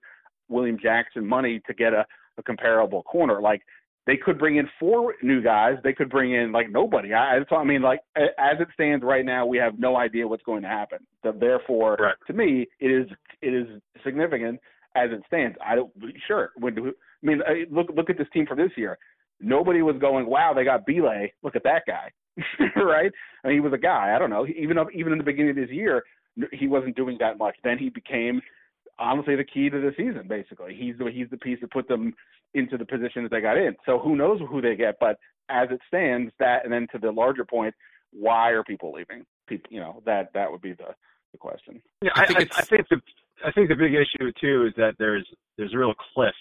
William 0.48 0.78
Jackson 0.82 1.28
money 1.28 1.62
to 1.68 1.74
get 1.74 1.92
a, 1.92 2.06
a 2.38 2.44
comparable 2.44 3.04
corner. 3.04 3.42
Like 3.42 3.62
they 4.06 4.18
could 4.18 4.38
bring 4.38 4.58
in 4.58 4.68
four 4.80 5.16
new 5.22 5.42
guys. 5.42 5.78
They 5.84 5.94
could 5.94 6.10
bring 6.10 6.34
in 6.34 6.52
like 6.52 6.70
nobody. 6.70 7.14
I, 7.14 7.40
I 7.52 7.64
mean, 7.64 7.82
like 7.82 8.02
as 8.16 8.60
it 8.60 8.68
stands 8.74 9.04
right 9.04 9.26
now, 9.26 9.46
we 9.46 9.58
have 9.58 9.80
no 9.80 9.96
idea 9.96 10.28
what's 10.28 10.44
going 10.44 10.62
to 10.64 10.68
happen. 10.68 11.00
So 11.24 11.32
therefore, 11.32 11.96
right. 11.96 12.16
to 12.28 12.34
me, 12.34 12.68
it 12.80 12.88
is 12.88 13.08
it 13.42 13.54
is 13.54 13.82
significant 14.04 14.60
as 14.96 15.10
it 15.12 15.24
stands. 15.28 15.58
I 15.66 15.76
don't 15.76 15.92
sure. 16.28 16.52
When, 16.58 16.78
I 16.78 16.92
mean, 17.26 17.42
look 17.72 17.88
look 17.96 18.10
at 18.10 18.18
this 18.18 18.28
team 18.34 18.46
for 18.46 18.58
this 18.58 18.72
year. 18.76 18.98
Nobody 19.40 19.82
was 19.82 19.96
going, 20.00 20.26
wow, 20.26 20.54
they 20.54 20.64
got 20.64 20.86
Bile. 20.86 21.28
Look 21.42 21.56
at 21.56 21.64
that 21.64 21.84
guy, 21.88 22.12
right? 22.76 23.12
I 23.44 23.48
mean, 23.48 23.58
he 23.58 23.60
was 23.62 23.74
a 23.74 23.78
guy. 23.78 24.14
I 24.16 24.20
don't 24.20 24.30
know. 24.30 24.46
Even 24.48 24.78
up, 24.78 24.88
even 24.94 25.12
in 25.12 25.18
the 25.18 25.24
beginning 25.24 25.52
of 25.52 25.56
this 25.56 25.70
year, 25.70 26.04
he 26.52 26.68
wasn't 26.68 26.96
doing 26.96 27.18
that 27.20 27.38
much. 27.38 27.56
Then 27.64 27.78
he 27.78 27.90
became 27.90 28.42
honestly 29.00 29.36
the 29.36 29.44
key 29.44 29.70
to 29.70 29.80
the 29.80 29.92
season. 29.98 30.28
Basically, 30.28 30.76
he's 30.76 30.98
the 30.98 31.10
he's 31.12 31.30
the 31.30 31.38
piece 31.38 31.60
that 31.62 31.72
put 31.72 31.88
them 31.88 32.14
into 32.54 32.78
the 32.78 32.86
position 32.86 33.24
that 33.24 33.32
they 33.32 33.42
got 33.42 33.58
in. 33.58 33.76
So 33.86 34.00
who 34.00 34.16
knows 34.16 34.40
who 34.50 34.62
they 34.62 34.76
get? 34.76 34.96
But 35.00 35.18
as 35.50 35.70
it 35.72 35.82
stands, 35.88 36.32
that 36.40 36.64
and 36.64 36.74
then 36.74 36.88
to 36.92 37.00
the 37.00 37.12
larger 37.12 37.46
point, 37.46 37.74
why 38.12 38.52
are 38.52 38.64
people 38.64 38.94
leaving? 38.94 39.26
People, 39.48 39.70
you 39.72 39.80
know, 39.80 40.02
that 40.06 40.32
that 40.34 40.52
would 40.52 40.62
be 40.62 40.74
the 40.74 40.94
the 41.32 41.38
question. 41.38 41.82
Yeah, 42.02 42.12
I, 42.16 42.24
I 42.24 42.26
think, 42.26 42.56
I, 42.56 42.60
I 42.60 42.66
think 42.66 42.88
the 42.90 43.02
I 43.46 43.52
think 43.52 43.70
the 43.70 43.76
big 43.76 43.94
issue 43.94 44.32
too 44.40 44.68
is 44.68 44.74
that 44.78 44.96
there's 45.00 45.28
there's 45.58 45.74
a 45.74 45.78
real 45.78 45.94
cliff 46.14 46.36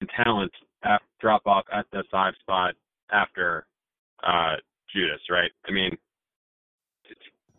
in 0.00 0.06
talent 0.24 0.52
at, 0.84 1.02
drop 1.20 1.46
off 1.46 1.64
at 1.72 1.86
the 1.92 2.04
five 2.10 2.34
spot 2.40 2.74
after 3.12 3.66
uh, 4.22 4.56
Judas, 4.94 5.20
right? 5.30 5.50
I 5.68 5.72
mean, 5.72 5.96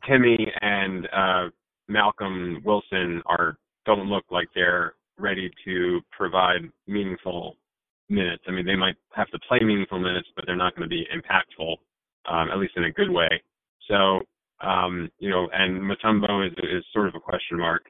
Timmy 0.07 0.51
and 0.61 1.07
uh, 1.13 1.49
Malcolm 1.87 2.61
Wilson 2.63 3.21
are 3.25 3.57
don't 3.95 4.09
look 4.09 4.25
like 4.31 4.47
they're 4.53 4.93
ready 5.17 5.49
to 5.65 6.01
provide 6.17 6.61
meaningful 6.87 7.55
minutes. 8.09 8.43
I 8.47 8.51
mean, 8.51 8.65
they 8.65 8.75
might 8.75 8.95
have 9.15 9.29
to 9.29 9.39
play 9.47 9.59
meaningful 9.61 9.99
minutes, 9.99 10.27
but 10.35 10.45
they're 10.45 10.55
not 10.55 10.75
going 10.75 10.89
to 10.89 10.93
be 10.93 11.05
impactful, 11.13 11.75
um, 12.29 12.49
at 12.51 12.59
least 12.59 12.73
in 12.75 12.85
a 12.85 12.91
good 12.91 13.09
way. 13.09 13.29
So, 13.89 14.21
um, 14.65 15.09
you 15.19 15.29
know, 15.29 15.47
and 15.53 15.81
Mutombo 15.81 16.47
is, 16.47 16.53
is 16.63 16.83
sort 16.93 17.07
of 17.07 17.15
a 17.15 17.19
question 17.19 17.59
mark. 17.59 17.83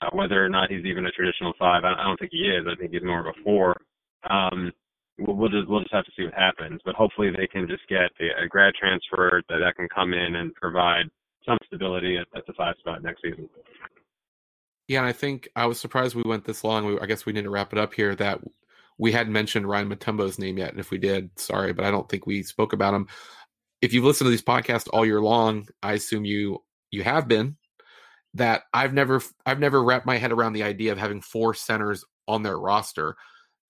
Uh, 0.00 0.10
whether 0.12 0.44
or 0.44 0.48
not 0.48 0.70
he's 0.70 0.84
even 0.84 1.06
a 1.06 1.10
traditional 1.12 1.52
five, 1.58 1.84
I, 1.84 1.92
I 1.92 2.04
don't 2.04 2.18
think 2.18 2.32
he 2.32 2.50
is. 2.50 2.66
I 2.66 2.74
think 2.74 2.92
he's 2.92 3.04
more 3.04 3.20
of 3.20 3.26
a 3.26 3.42
four. 3.44 3.76
Um, 4.28 4.72
we'll, 5.18 5.36
we'll 5.36 5.50
just 5.50 5.68
we'll 5.68 5.82
just 5.82 5.94
have 5.94 6.04
to 6.04 6.10
see 6.16 6.24
what 6.24 6.34
happens. 6.34 6.80
But 6.84 6.96
hopefully 6.96 7.30
they 7.30 7.46
can 7.46 7.68
just 7.68 7.86
get 7.88 8.10
a, 8.18 8.44
a 8.44 8.48
grad 8.48 8.74
transfer 8.74 9.42
that 9.48 9.58
that 9.58 9.76
can 9.76 9.88
come 9.94 10.12
in 10.12 10.34
and 10.34 10.54
provide 10.54 11.06
some 11.46 11.58
stability 11.66 12.16
at, 12.18 12.26
at 12.36 12.44
the 12.46 12.54
five 12.54 12.74
spot 12.80 13.04
next 13.04 13.22
season. 13.22 13.48
Yeah, 14.88 14.98
and 14.98 15.06
I 15.08 15.12
think 15.12 15.48
I 15.56 15.66
was 15.66 15.80
surprised 15.80 16.14
we 16.14 16.22
went 16.24 16.44
this 16.44 16.62
long. 16.62 16.84
We, 16.86 17.00
I 17.00 17.06
guess 17.06 17.24
we 17.24 17.32
need 17.32 17.44
to 17.44 17.50
wrap 17.50 17.72
it 17.72 17.78
up 17.78 17.94
here. 17.94 18.14
That 18.14 18.40
we 18.98 19.12
hadn't 19.12 19.32
mentioned 19.32 19.68
Ryan 19.68 19.88
Mutombo's 19.88 20.38
name 20.38 20.58
yet, 20.58 20.70
and 20.70 20.80
if 20.80 20.90
we 20.90 20.98
did, 20.98 21.30
sorry, 21.38 21.72
but 21.72 21.84
I 21.84 21.90
don't 21.90 22.08
think 22.08 22.26
we 22.26 22.42
spoke 22.42 22.72
about 22.72 22.94
him. 22.94 23.08
If 23.80 23.92
you've 23.92 24.04
listened 24.04 24.26
to 24.26 24.30
these 24.30 24.42
podcasts 24.42 24.88
all 24.92 25.06
year 25.06 25.20
long, 25.20 25.68
I 25.82 25.94
assume 25.94 26.24
you 26.24 26.62
you 26.90 27.02
have 27.02 27.28
been. 27.28 27.56
That 28.34 28.62
I've 28.74 28.92
never 28.92 29.22
I've 29.46 29.60
never 29.60 29.82
wrapped 29.82 30.06
my 30.06 30.18
head 30.18 30.32
around 30.32 30.54
the 30.54 30.64
idea 30.64 30.92
of 30.92 30.98
having 30.98 31.20
four 31.20 31.54
centers 31.54 32.04
on 32.26 32.42
their 32.42 32.58
roster, 32.58 33.16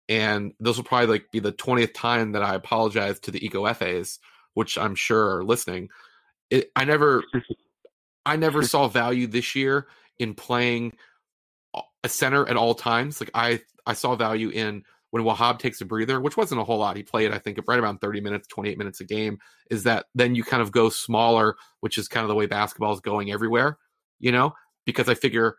and 0.09 0.53
this 0.59 0.77
will 0.77 0.85
probably 0.85 1.07
like 1.09 1.31
be 1.31 1.38
the 1.38 1.53
twentieth 1.53 1.92
time 1.92 2.33
that 2.33 2.42
I 2.42 2.55
apologize 2.55 3.20
to 3.20 3.31
the 3.31 3.40
Ighoefes, 3.40 4.18
which 4.55 4.79
I'm 4.79 4.94
sure 4.94 5.37
are 5.37 5.44
listening. 5.44 5.90
It, 6.50 6.70
I 6.74 6.87
never 6.87 7.22
I 8.27 8.37
never 8.37 8.62
saw 8.62 8.88
value 8.88 9.27
this 9.27 9.55
year 9.55 9.87
in 10.18 10.35
playing 10.35 10.92
a 12.03 12.09
center 12.09 12.48
at 12.48 12.57
all 12.57 12.74
times. 12.74 13.20
Like 13.20 13.31
I 13.35 13.61
I 13.87 13.94
saw 13.94 14.16
value 14.16 14.50
in 14.50 14.85
when 15.11 15.22
Wahab 15.22 15.61
takes 15.61 15.81
a 15.81 15.85
breather, 15.85 16.20
which 16.20 16.37
wasn't 16.37 16.61
a 16.61 16.64
whole 16.64 16.79
lot. 16.79 16.96
He 16.96 17.05
played, 17.05 17.33
I 17.33 17.38
think, 17.38 17.59
right 17.68 17.79
around 17.79 17.98
30 18.00 18.20
minutes, 18.20 18.48
28 18.48 18.77
minutes 18.79 19.00
a 19.00 19.05
game. 19.05 19.38
Is 19.70 19.85
that 19.85 20.07
then 20.14 20.35
you 20.35 20.42
kind 20.42 20.61
of 20.61 20.72
go 20.72 20.88
smaller, 20.88 21.55
which 21.81 21.98
is 21.98 22.09
kind 22.09 22.24
of 22.24 22.29
the 22.29 22.35
way 22.35 22.46
basketball 22.46 22.92
is 22.92 23.00
going 23.00 23.31
everywhere, 23.31 23.79
you 24.18 24.33
know? 24.33 24.55
Because 24.87 25.09
I 25.09 25.14
figure, 25.14 25.55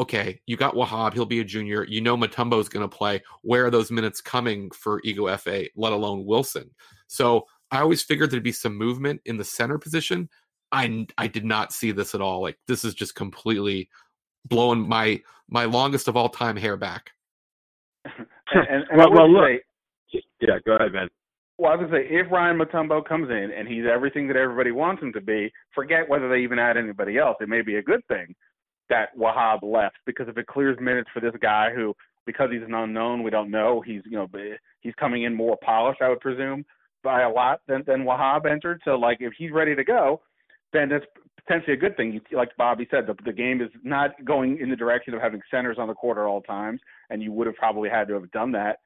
okay, 0.00 0.40
you 0.46 0.56
got 0.56 0.74
Wahab, 0.74 1.14
he'll 1.14 1.26
be 1.26 1.38
a 1.38 1.44
junior. 1.44 1.84
You 1.84 2.00
know 2.00 2.16
Mutombo 2.16 2.60
is 2.60 2.68
going 2.68 2.88
to 2.88 2.96
play. 2.96 3.22
Where 3.42 3.66
are 3.66 3.70
those 3.70 3.92
minutes 3.92 4.20
coming 4.20 4.70
for 4.72 5.00
Ighoefe, 5.02 5.68
let 5.76 5.92
alone 5.92 6.26
Wilson? 6.26 6.70
So 7.06 7.46
I 7.70 7.80
always 7.80 8.02
figured 8.02 8.32
there'd 8.32 8.42
be 8.42 8.50
some 8.50 8.76
movement 8.76 9.20
in 9.26 9.36
the 9.36 9.44
center 9.44 9.78
position. 9.78 10.28
I 10.72 11.06
I 11.16 11.26
did 11.26 11.44
not 11.44 11.72
see 11.72 11.92
this 11.92 12.14
at 12.14 12.20
all. 12.20 12.42
Like 12.42 12.58
this 12.66 12.84
is 12.84 12.94
just 12.94 13.14
completely 13.14 13.88
blowing 14.46 14.88
my 14.88 15.22
my 15.48 15.64
longest 15.64 16.08
of 16.08 16.16
all 16.16 16.28
time 16.28 16.56
hair 16.56 16.76
back. 16.76 17.10
and, 18.04 18.26
and, 18.54 18.84
and 18.90 18.98
well, 18.98 19.06
I 19.06 19.10
would 19.10 19.16
well, 19.16 19.32
look. 19.32 19.60
say, 20.12 20.22
Yeah, 20.40 20.58
go 20.64 20.76
ahead, 20.76 20.92
Ben. 20.92 21.08
Well, 21.58 21.72
I 21.72 21.76
was 21.76 21.86
gonna 21.90 22.02
say 22.02 22.08
if 22.08 22.30
Ryan 22.30 22.58
Mutombo 22.58 23.04
comes 23.04 23.30
in 23.30 23.50
and 23.56 23.66
he's 23.66 23.84
everything 23.92 24.28
that 24.28 24.36
everybody 24.36 24.70
wants 24.70 25.02
him 25.02 25.12
to 25.14 25.20
be, 25.20 25.52
forget 25.74 26.08
whether 26.08 26.28
they 26.28 26.38
even 26.38 26.58
add 26.58 26.76
anybody 26.76 27.18
else. 27.18 27.36
It 27.40 27.48
may 27.48 27.62
be 27.62 27.76
a 27.76 27.82
good 27.82 28.06
thing 28.06 28.34
that 28.88 29.16
Wahab 29.18 29.62
left 29.62 29.96
because 30.06 30.28
if 30.28 30.38
it 30.38 30.46
clears 30.46 30.78
minutes 30.80 31.10
for 31.12 31.20
this 31.20 31.34
guy 31.42 31.70
who, 31.74 31.94
because 32.26 32.50
he's 32.52 32.62
an 32.62 32.74
unknown, 32.74 33.22
we 33.22 33.30
don't 33.30 33.50
know. 33.50 33.82
He's 33.84 34.02
you 34.04 34.12
know 34.12 34.28
he's 34.80 34.94
coming 35.00 35.24
in 35.24 35.34
more 35.34 35.56
polished, 35.64 36.00
I 36.00 36.08
would 36.08 36.20
presume, 36.20 36.64
by 37.02 37.22
a 37.22 37.28
lot 37.28 37.60
than 37.66 37.82
than 37.86 38.04
Wahab 38.04 38.50
entered. 38.50 38.80
So 38.84 38.92
like 38.92 39.18
if 39.20 39.32
he's 39.36 39.50
ready 39.50 39.74
to 39.74 39.84
go, 39.84 40.20
then 40.72 40.88
that's 40.88 41.04
potentially 41.44 41.74
a 41.74 41.76
good 41.76 41.96
thing. 41.96 42.20
Like 42.32 42.56
Bobby 42.56 42.86
said, 42.90 43.06
the, 43.06 43.14
the 43.24 43.32
game 43.32 43.60
is 43.60 43.70
not 43.82 44.10
going 44.24 44.58
in 44.58 44.70
the 44.70 44.76
direction 44.76 45.14
of 45.14 45.20
having 45.20 45.40
centers 45.50 45.76
on 45.78 45.88
the 45.88 45.94
court 45.94 46.18
at 46.18 46.24
all 46.24 46.42
times, 46.42 46.80
and 47.10 47.22
you 47.22 47.32
would 47.32 47.46
have 47.46 47.56
probably 47.56 47.88
had 47.88 48.08
to 48.08 48.14
have 48.14 48.30
done 48.32 48.52
that 48.52 48.78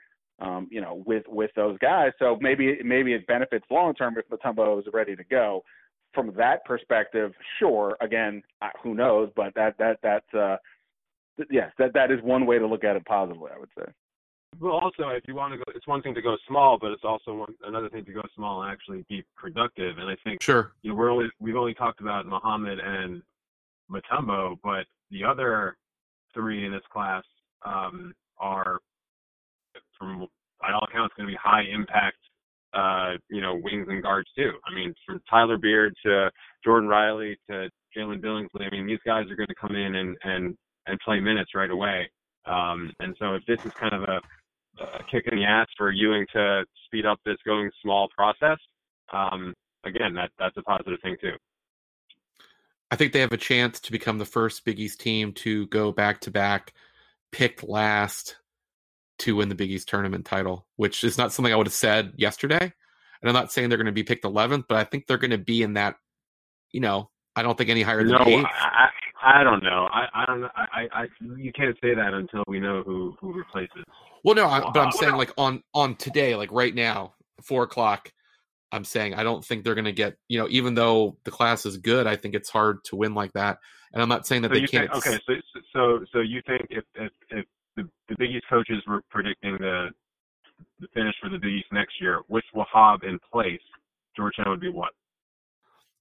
um, 0.42 0.68
you 0.70 0.80
know, 0.80 1.02
with 1.06 1.24
with 1.28 1.50
those 1.54 1.78
guys. 1.78 2.12
So 2.18 2.36
maybe 2.40 2.78
maybe 2.84 3.14
it 3.14 3.26
benefits 3.26 3.64
long 3.70 3.94
term 3.94 4.16
if 4.18 4.28
Mutombo 4.28 4.78
is 4.80 4.86
ready 4.92 5.16
to 5.16 5.24
go. 5.24 5.64
From 6.12 6.34
that 6.36 6.64
perspective, 6.66 7.32
sure. 7.58 7.96
Again, 8.00 8.42
who 8.82 8.94
knows? 8.94 9.30
But 9.34 9.54
that 9.54 9.78
that 9.78 9.98
that's 10.02 10.34
uh, 10.34 10.56
yes, 11.50 11.72
that 11.78 11.94
that 11.94 12.10
is 12.10 12.18
one 12.22 12.44
way 12.44 12.58
to 12.58 12.66
look 12.66 12.84
at 12.84 12.96
it 12.96 13.04
positively. 13.04 13.50
I 13.54 13.58
would 13.58 13.70
say. 13.78 13.84
Well, 14.60 14.74
also, 14.74 15.08
if 15.08 15.24
you 15.26 15.34
want 15.34 15.52
to 15.52 15.58
go, 15.58 15.64
it's 15.74 15.86
one 15.86 16.02
thing 16.02 16.14
to 16.14 16.22
go 16.22 16.36
small, 16.46 16.78
but 16.78 16.92
it's 16.92 17.04
also 17.04 17.34
one, 17.34 17.54
another 17.64 17.88
thing 17.88 18.04
to 18.04 18.12
go 18.12 18.22
small 18.34 18.62
and 18.62 18.72
actually 18.72 19.04
be 19.08 19.24
productive. 19.36 19.98
And 19.98 20.08
I 20.08 20.16
think 20.24 20.42
Sure. 20.42 20.72
you 20.82 20.90
know 20.90 20.96
we're 20.96 21.10
only 21.10 21.30
we've 21.40 21.56
only 21.56 21.74
talked 21.74 22.00
about 22.00 22.26
Mohammed 22.26 22.78
and 22.78 23.22
Mutombo, 23.90 24.58
but 24.62 24.86
the 25.10 25.24
other 25.24 25.76
three 26.34 26.64
in 26.66 26.72
this 26.72 26.82
class 26.92 27.24
um, 27.64 28.14
are 28.38 28.78
from 29.98 30.26
by 30.60 30.72
all 30.72 30.86
accounts 30.88 31.14
going 31.16 31.26
to 31.28 31.32
be 31.32 31.38
high 31.42 31.62
impact 31.62 32.16
uh, 32.74 33.12
you 33.28 33.40
know, 33.40 33.60
wings 33.62 33.86
and 33.88 34.02
guards 34.02 34.28
too. 34.36 34.52
I 34.66 34.74
mean, 34.74 34.94
from 35.06 35.20
Tyler 35.28 35.58
Beard 35.58 35.94
to 36.06 36.30
Jordan 36.64 36.88
Riley 36.88 37.36
to 37.50 37.68
Jalen 37.96 38.22
Billingsley, 38.22 38.66
I 38.66 38.70
mean, 38.70 38.86
these 38.86 38.98
guys 39.04 39.30
are 39.30 39.36
going 39.36 39.48
to 39.48 39.54
come 39.54 39.76
in 39.76 39.94
and 39.96 40.16
and 40.24 40.56
and 40.86 40.98
play 41.00 41.20
minutes 41.20 41.50
right 41.54 41.70
away. 41.70 42.10
Um, 42.46 42.92
and 43.00 43.14
so 43.18 43.34
if 43.34 43.44
this 43.46 43.64
is 43.64 43.72
kind 43.72 43.94
of 43.94 44.02
a, 44.02 44.20
a 44.80 45.02
kick 45.10 45.28
in 45.30 45.38
the 45.38 45.44
ass 45.44 45.66
for 45.76 45.90
Ewing 45.90 46.26
to 46.32 46.64
speed 46.86 47.06
up 47.06 47.18
this 47.24 47.36
going 47.44 47.70
small 47.82 48.08
process, 48.16 48.58
um, 49.12 49.54
again, 49.84 50.14
that 50.14 50.30
that's 50.38 50.56
a 50.56 50.62
positive 50.62 50.98
thing 51.02 51.16
too. 51.20 51.32
I 52.90 52.96
think 52.96 53.12
they 53.12 53.20
have 53.20 53.32
a 53.32 53.38
chance 53.38 53.80
to 53.80 53.92
become 53.92 54.18
the 54.18 54.24
first 54.24 54.64
Big 54.64 54.78
East 54.78 55.00
team 55.00 55.32
to 55.34 55.66
go 55.68 55.92
back 55.92 56.20
to 56.22 56.30
back, 56.30 56.74
picked 57.30 57.64
last 57.64 58.36
to 59.20 59.36
win 59.36 59.48
the 59.48 59.54
Big 59.54 59.70
East 59.70 59.88
tournament 59.88 60.26
title, 60.26 60.66
which 60.76 61.04
is 61.04 61.16
not 61.16 61.32
something 61.32 61.52
I 61.52 61.56
would 61.56 61.66
have 61.66 61.72
said 61.72 62.12
yesterday. 62.16 62.60
And 62.60 63.28
I'm 63.28 63.34
not 63.34 63.52
saying 63.52 63.68
they're 63.68 63.78
going 63.78 63.86
to 63.86 63.92
be 63.92 64.02
picked 64.02 64.24
11th, 64.24 64.64
but 64.68 64.78
I 64.78 64.84
think 64.84 65.06
they're 65.06 65.16
going 65.16 65.30
to 65.30 65.38
be 65.38 65.62
in 65.62 65.74
that. 65.74 65.96
You 66.72 66.80
know, 66.80 67.10
I 67.36 67.42
don't 67.42 67.56
think 67.56 67.70
any 67.70 67.82
higher 67.82 68.04
than 68.04 68.12
No, 68.12 68.18
eighth. 68.26 68.46
I, 68.46 68.88
I 69.22 69.44
don't 69.44 69.62
know. 69.62 69.88
I 69.92 70.06
I 70.14 70.26
don't 70.26 70.40
know. 70.40 70.50
I, 70.54 70.88
I 70.92 71.06
you 71.36 71.52
can't 71.52 71.76
say 71.80 71.94
that 71.94 72.12
until 72.12 72.44
we 72.46 72.60
know 72.60 72.82
who 72.84 73.14
who 73.20 73.32
replaces. 73.32 73.84
Well, 74.24 74.34
no, 74.34 74.46
I, 74.46 74.60
but 74.70 74.80
I'm 74.80 74.92
saying 74.92 75.16
like 75.16 75.32
on 75.38 75.62
on 75.74 75.96
today, 75.96 76.36
like 76.36 76.52
right 76.52 76.74
now, 76.74 77.14
four 77.42 77.62
o'clock. 77.62 78.12
I'm 78.70 78.84
saying 78.84 79.14
I 79.14 79.22
don't 79.22 79.44
think 79.44 79.64
they're 79.64 79.74
going 79.74 79.84
to 79.86 79.92
get. 79.92 80.16
You 80.28 80.38
know, 80.38 80.48
even 80.50 80.74
though 80.74 81.16
the 81.24 81.30
class 81.30 81.66
is 81.66 81.76
good, 81.76 82.06
I 82.06 82.16
think 82.16 82.34
it's 82.34 82.50
hard 82.50 82.84
to 82.84 82.96
win 82.96 83.14
like 83.14 83.32
that. 83.32 83.58
And 83.92 84.02
I'm 84.02 84.08
not 84.08 84.26
saying 84.26 84.42
that 84.42 84.48
So 84.48 84.54
they 84.54 84.66
can't. 84.66 84.90
think, 84.92 85.06
okay, 85.06 85.18
so 85.26 85.34
so 85.72 86.04
so 86.12 86.20
you 86.20 86.40
think 86.46 86.66
if 86.70 86.84
if 86.94 87.12
if 87.30 87.44
the, 87.76 87.88
the 88.08 88.16
Big 88.18 88.30
East 88.30 88.46
coaches 88.48 88.82
were 88.86 89.02
predicting 89.10 89.58
the 89.58 89.88
the 90.80 90.88
finish 90.94 91.14
for 91.20 91.28
the 91.28 91.38
Big 91.38 91.52
East 91.52 91.66
next 91.72 92.00
year, 92.00 92.22
with 92.28 92.44
Wahab 92.54 93.04
in 93.04 93.18
place, 93.30 93.60
Georgetown 94.16 94.48
would 94.48 94.60
be 94.60 94.68
what? 94.70 94.92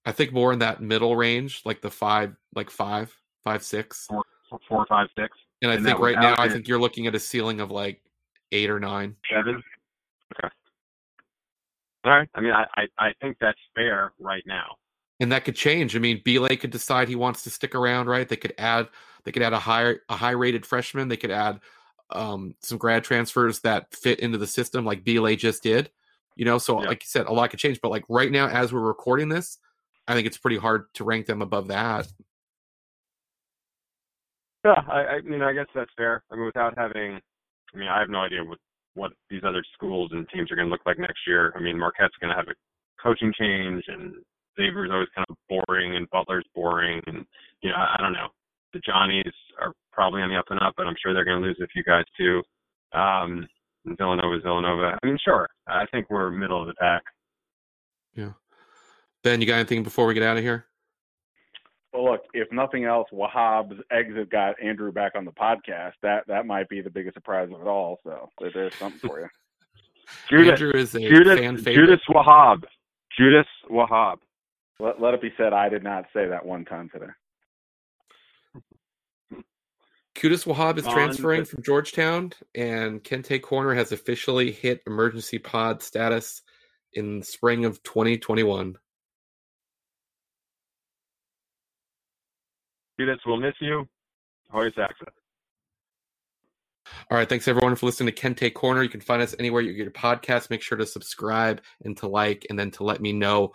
I 0.06 0.12
think 0.12 0.34
more 0.34 0.52
in 0.54 0.60
that 0.60 0.82
middle 0.82 1.16
range, 1.16 1.62
like 1.66 1.82
the 1.82 1.92
five, 1.92 2.36
like 2.56 2.70
five, 2.70 3.16
five, 3.44 3.64
six. 3.64 4.08
Four, 4.08 4.24
four, 4.68 4.86
five, 4.88 5.08
six, 5.18 5.38
And 5.62 5.72
I 5.72 5.76
And 5.76 5.86
think 5.86 6.00
right 6.00 6.16
now, 6.18 6.36
I 6.40 6.50
think 6.50 6.68
you're 6.68 6.80
looking 6.80 7.08
at 7.08 7.16
a 7.16 7.20
ceiling 7.20 7.60
of 7.62 7.72
like 7.72 8.02
eight 8.52 8.70
or 8.70 8.80
nine. 8.80 9.16
seven. 9.32 9.62
Okay. 10.34 10.50
All 12.06 12.12
right. 12.12 12.30
I 12.36 12.42
mean, 12.42 12.52
I, 12.52 12.66
I 12.76 12.88
I 12.98 13.14
think 13.22 13.38
that's 13.40 13.60
fair 13.76 14.12
right 14.20 14.44
now. 14.48 14.78
and 15.20 15.32
that 15.32 15.46
could 15.46 15.56
change. 15.56 15.96
I 15.96 16.00
mean, 16.00 16.22
Bile 16.26 16.50
could 16.58 16.72
decide 16.72 17.08
he 17.08 17.16
wants 17.16 17.44
to 17.44 17.52
stick 17.52 17.76
around, 17.76 18.08
right? 18.08 18.28
They 18.28 18.38
could 18.38 18.54
add 18.58 18.88
they 19.24 19.32
could 19.32 19.44
add 19.44 19.54
a 19.54 19.60
higher 19.60 20.02
a 20.10 20.16
high 20.16 20.32
rated 20.32 20.66
freshman. 20.66 21.10
They 21.10 21.18
could 21.18 21.32
add 21.32 21.60
um, 22.10 22.56
some 22.62 22.78
grad 22.80 23.04
transfers 23.04 23.60
that 23.62 23.94
fit 23.96 24.20
into 24.20 24.38
the 24.40 24.48
system, 24.48 24.84
like 24.84 25.06
Bile 25.06 25.36
just 25.36 25.62
did. 25.64 25.92
You 26.36 26.46
know, 26.46 26.58
so 26.58 26.82
Yeah. 26.82 26.88
like 26.90 27.04
you 27.04 27.08
said, 27.08 27.28
a 27.28 27.34
lot 27.34 27.52
could 27.52 27.60
change. 27.60 27.80
But 27.82 27.92
like 27.92 28.04
right 28.10 28.32
now, 28.32 28.48
as 28.48 28.74
we're 28.74 28.80
recording 28.82 29.30
this, 29.30 29.60
I 30.12 30.16
think 30.16 30.28
it's 30.28 30.38
pretty 30.38 30.58
hard 30.58 30.94
to 30.96 31.04
rank 31.04 31.26
them 31.26 31.42
above 31.42 31.70
that. 31.70 32.08
Yeah, 34.66 34.82
I, 34.88 35.00
I 35.00 35.22
mean, 35.22 35.42
I 35.42 35.54
guess 35.54 35.68
that's 35.74 35.90
fair. 35.98 36.24
I 36.32 36.36
mean, 36.36 36.46
without 36.46 36.78
having, 36.78 37.20
I 37.74 37.78
mean, 37.78 37.88
I 37.88 38.00
have 38.00 38.10
no 38.10 38.20
idea 38.20 38.44
what 38.44 38.60
what 38.94 39.14
these 39.30 39.42
other 39.48 39.64
schools 39.74 40.12
and 40.12 40.28
teams 40.30 40.52
are 40.52 40.56
going 40.56 40.68
to 40.68 40.72
look 40.72 40.86
like 40.86 41.00
next 41.00 41.22
year. 41.26 41.54
I 41.56 41.62
mean, 41.62 41.80
Marquette's 41.80 42.18
going 42.20 42.30
to 42.30 42.36
have 42.36 42.50
a 42.50 43.02
coaching 43.02 43.32
change, 43.40 43.86
and 43.88 44.16
Xavier's 44.60 44.92
always 44.92 45.08
kind 45.16 45.26
of 45.30 45.38
boring, 45.48 45.96
and 45.96 46.10
Butler's 46.10 46.46
boring, 46.54 47.02
and 47.08 47.26
you 47.62 47.70
know, 47.70 47.78
I, 47.78 47.96
I 47.98 48.02
don't 48.02 48.14
know. 48.14 48.28
The 48.74 48.82
Johnnies 48.86 49.34
are 49.62 49.74
probably 49.94 50.22
on 50.22 50.30
the 50.30 50.36
up 50.36 50.46
and 50.50 50.60
up, 50.62 50.74
but 50.76 50.88
I'm 50.88 50.96
sure 51.02 51.14
they're 51.14 51.26
going 51.26 51.42
to 51.42 51.48
lose 51.48 51.60
a 51.64 51.68
few 51.68 51.84
guys 51.84 52.06
too. 52.18 52.42
Um, 52.94 53.48
and 53.86 53.98
Villanova's 53.98 54.44
Villanova. 54.44 54.98
I 55.02 55.06
mean, 55.06 55.18
sure, 55.24 55.48
I 55.68 55.86
think 55.92 56.10
we're 56.10 56.30
middle 56.30 56.62
of 56.62 56.68
the 56.68 56.74
pack. 56.76 57.02
Ben, 59.24 59.42
you 59.42 59.48
got 59.48 59.56
anything 59.56 59.84
before 59.84 60.06
we 60.06 60.14
get 60.14 60.24
out 60.24 60.38
of 60.38 60.44
here? 60.44 60.66
Well, 61.94 62.06
look, 62.06 62.22
if 62.34 62.52
nothing 62.52 62.86
else, 62.86 63.08
Wahab's 63.12 63.76
exit 63.92 64.30
got 64.30 64.56
Andrew 64.64 64.92
back 64.92 65.12
on 65.16 65.26
the 65.26 65.32
podcast. 65.32 65.94
That 66.02 66.24
that 66.28 66.46
might 66.46 66.70
be 66.70 66.82
the 66.82 66.90
biggest 66.90 67.16
surprise 67.16 67.50
of 67.54 67.62
it 67.62 67.68
all. 67.68 68.00
So 68.04 68.30
there's 68.54 68.74
something 68.76 69.10
for 69.10 69.20
you. 69.20 69.28
Judas, 70.30 70.52
Andrew 70.62 70.72
is 70.74 70.96
a 70.96 71.00
Judas, 71.00 71.40
fan 71.40 71.58
favorite. 71.58 71.86
Judas 71.86 72.02
Wahab, 72.10 72.64
Judas 73.18 73.46
Wahab. 73.70 74.18
Let, 74.80 75.00
let 75.00 75.14
it 75.14 75.22
be 75.22 75.32
said, 75.38 75.54
I 75.54 75.70
did 75.70 75.84
not 75.84 76.06
say 76.14 76.28
that 76.28 76.46
one 76.46 76.66
time 76.66 76.90
today. 76.92 77.12
Qudus 80.16 80.46
Wahab 80.46 80.78
is 80.78 80.86
transferring 80.88 81.42
the- 81.42 81.46
from 81.46 81.64
Georgetown, 81.64 82.34
and 82.56 83.04
Kente 83.04 83.42
Corner 83.42 83.74
has 83.74 83.92
officially 83.92 84.52
hit 84.52 84.82
emergency 84.86 85.40
pod 85.40 85.82
status 85.82 86.42
in 86.94 87.24
spring 87.24 87.64
of 87.66 87.82
2021. 87.84 88.76
Judas, 93.02 93.18
we'll 93.26 93.38
miss 93.38 93.56
you. 93.60 93.88
Hoya 94.52 94.70
Saxa. 94.76 95.06
All 97.10 97.18
right, 97.18 97.28
thanks 97.28 97.48
everyone 97.48 97.76
for 97.76 97.88
listening 97.88 98.14
to 98.14 98.22
Kente 98.22 98.54
Corner. 98.54 98.84
You 98.84 98.90
can 98.90 99.02
find 99.02 99.24
us 99.24 99.34
anywhere 99.40 99.64
you 99.64 99.74
get 99.74 99.82
your 99.82 99.92
podcast. 99.92 100.52
Make 100.52 100.62
sure 100.62 100.78
to 100.78 100.86
subscribe 100.86 101.64
and 101.84 101.98
to 101.98 102.08
like, 102.08 102.46
and 102.48 102.60
then 102.60 102.70
to 102.72 102.84
let 102.84 103.02
me 103.02 103.12
know 103.12 103.54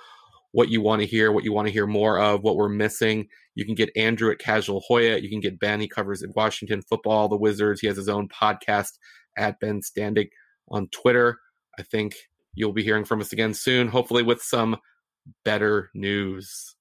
what 0.50 0.68
you 0.68 0.80
want 0.80 1.00
to 1.02 1.06
hear, 1.06 1.30
what 1.30 1.44
you 1.44 1.52
want 1.52 1.68
to 1.68 1.72
hear 1.72 1.86
more 1.86 2.18
of, 2.18 2.42
what 2.42 2.56
we're 2.56 2.68
missing. 2.68 3.28
You 3.54 3.64
can 3.64 3.76
get 3.76 3.90
Andrew 3.94 4.32
at 4.32 4.40
Casual 4.40 4.82
Hoya. 4.84 5.18
You 5.18 5.28
can 5.28 5.38
get 5.38 5.60
Ben. 5.60 5.80
He 5.80 5.86
covers 5.86 6.22
in 6.22 6.32
Washington 6.34 6.82
football, 6.82 7.28
the 7.28 7.36
Wizards. 7.36 7.80
He 7.80 7.86
has 7.86 7.96
his 7.96 8.08
own 8.08 8.28
podcast 8.28 8.94
at 9.38 9.60
Ben 9.60 9.80
Standig 9.80 10.30
on 10.70 10.88
Twitter. 10.88 11.38
I 11.78 11.84
think 11.84 12.16
you'll 12.54 12.72
be 12.72 12.82
hearing 12.82 13.04
from 13.04 13.20
us 13.20 13.32
again 13.32 13.54
soon, 13.54 13.86
hopefully 13.86 14.24
with 14.24 14.42
some 14.42 14.78
better 15.44 15.90
news. 15.94 16.75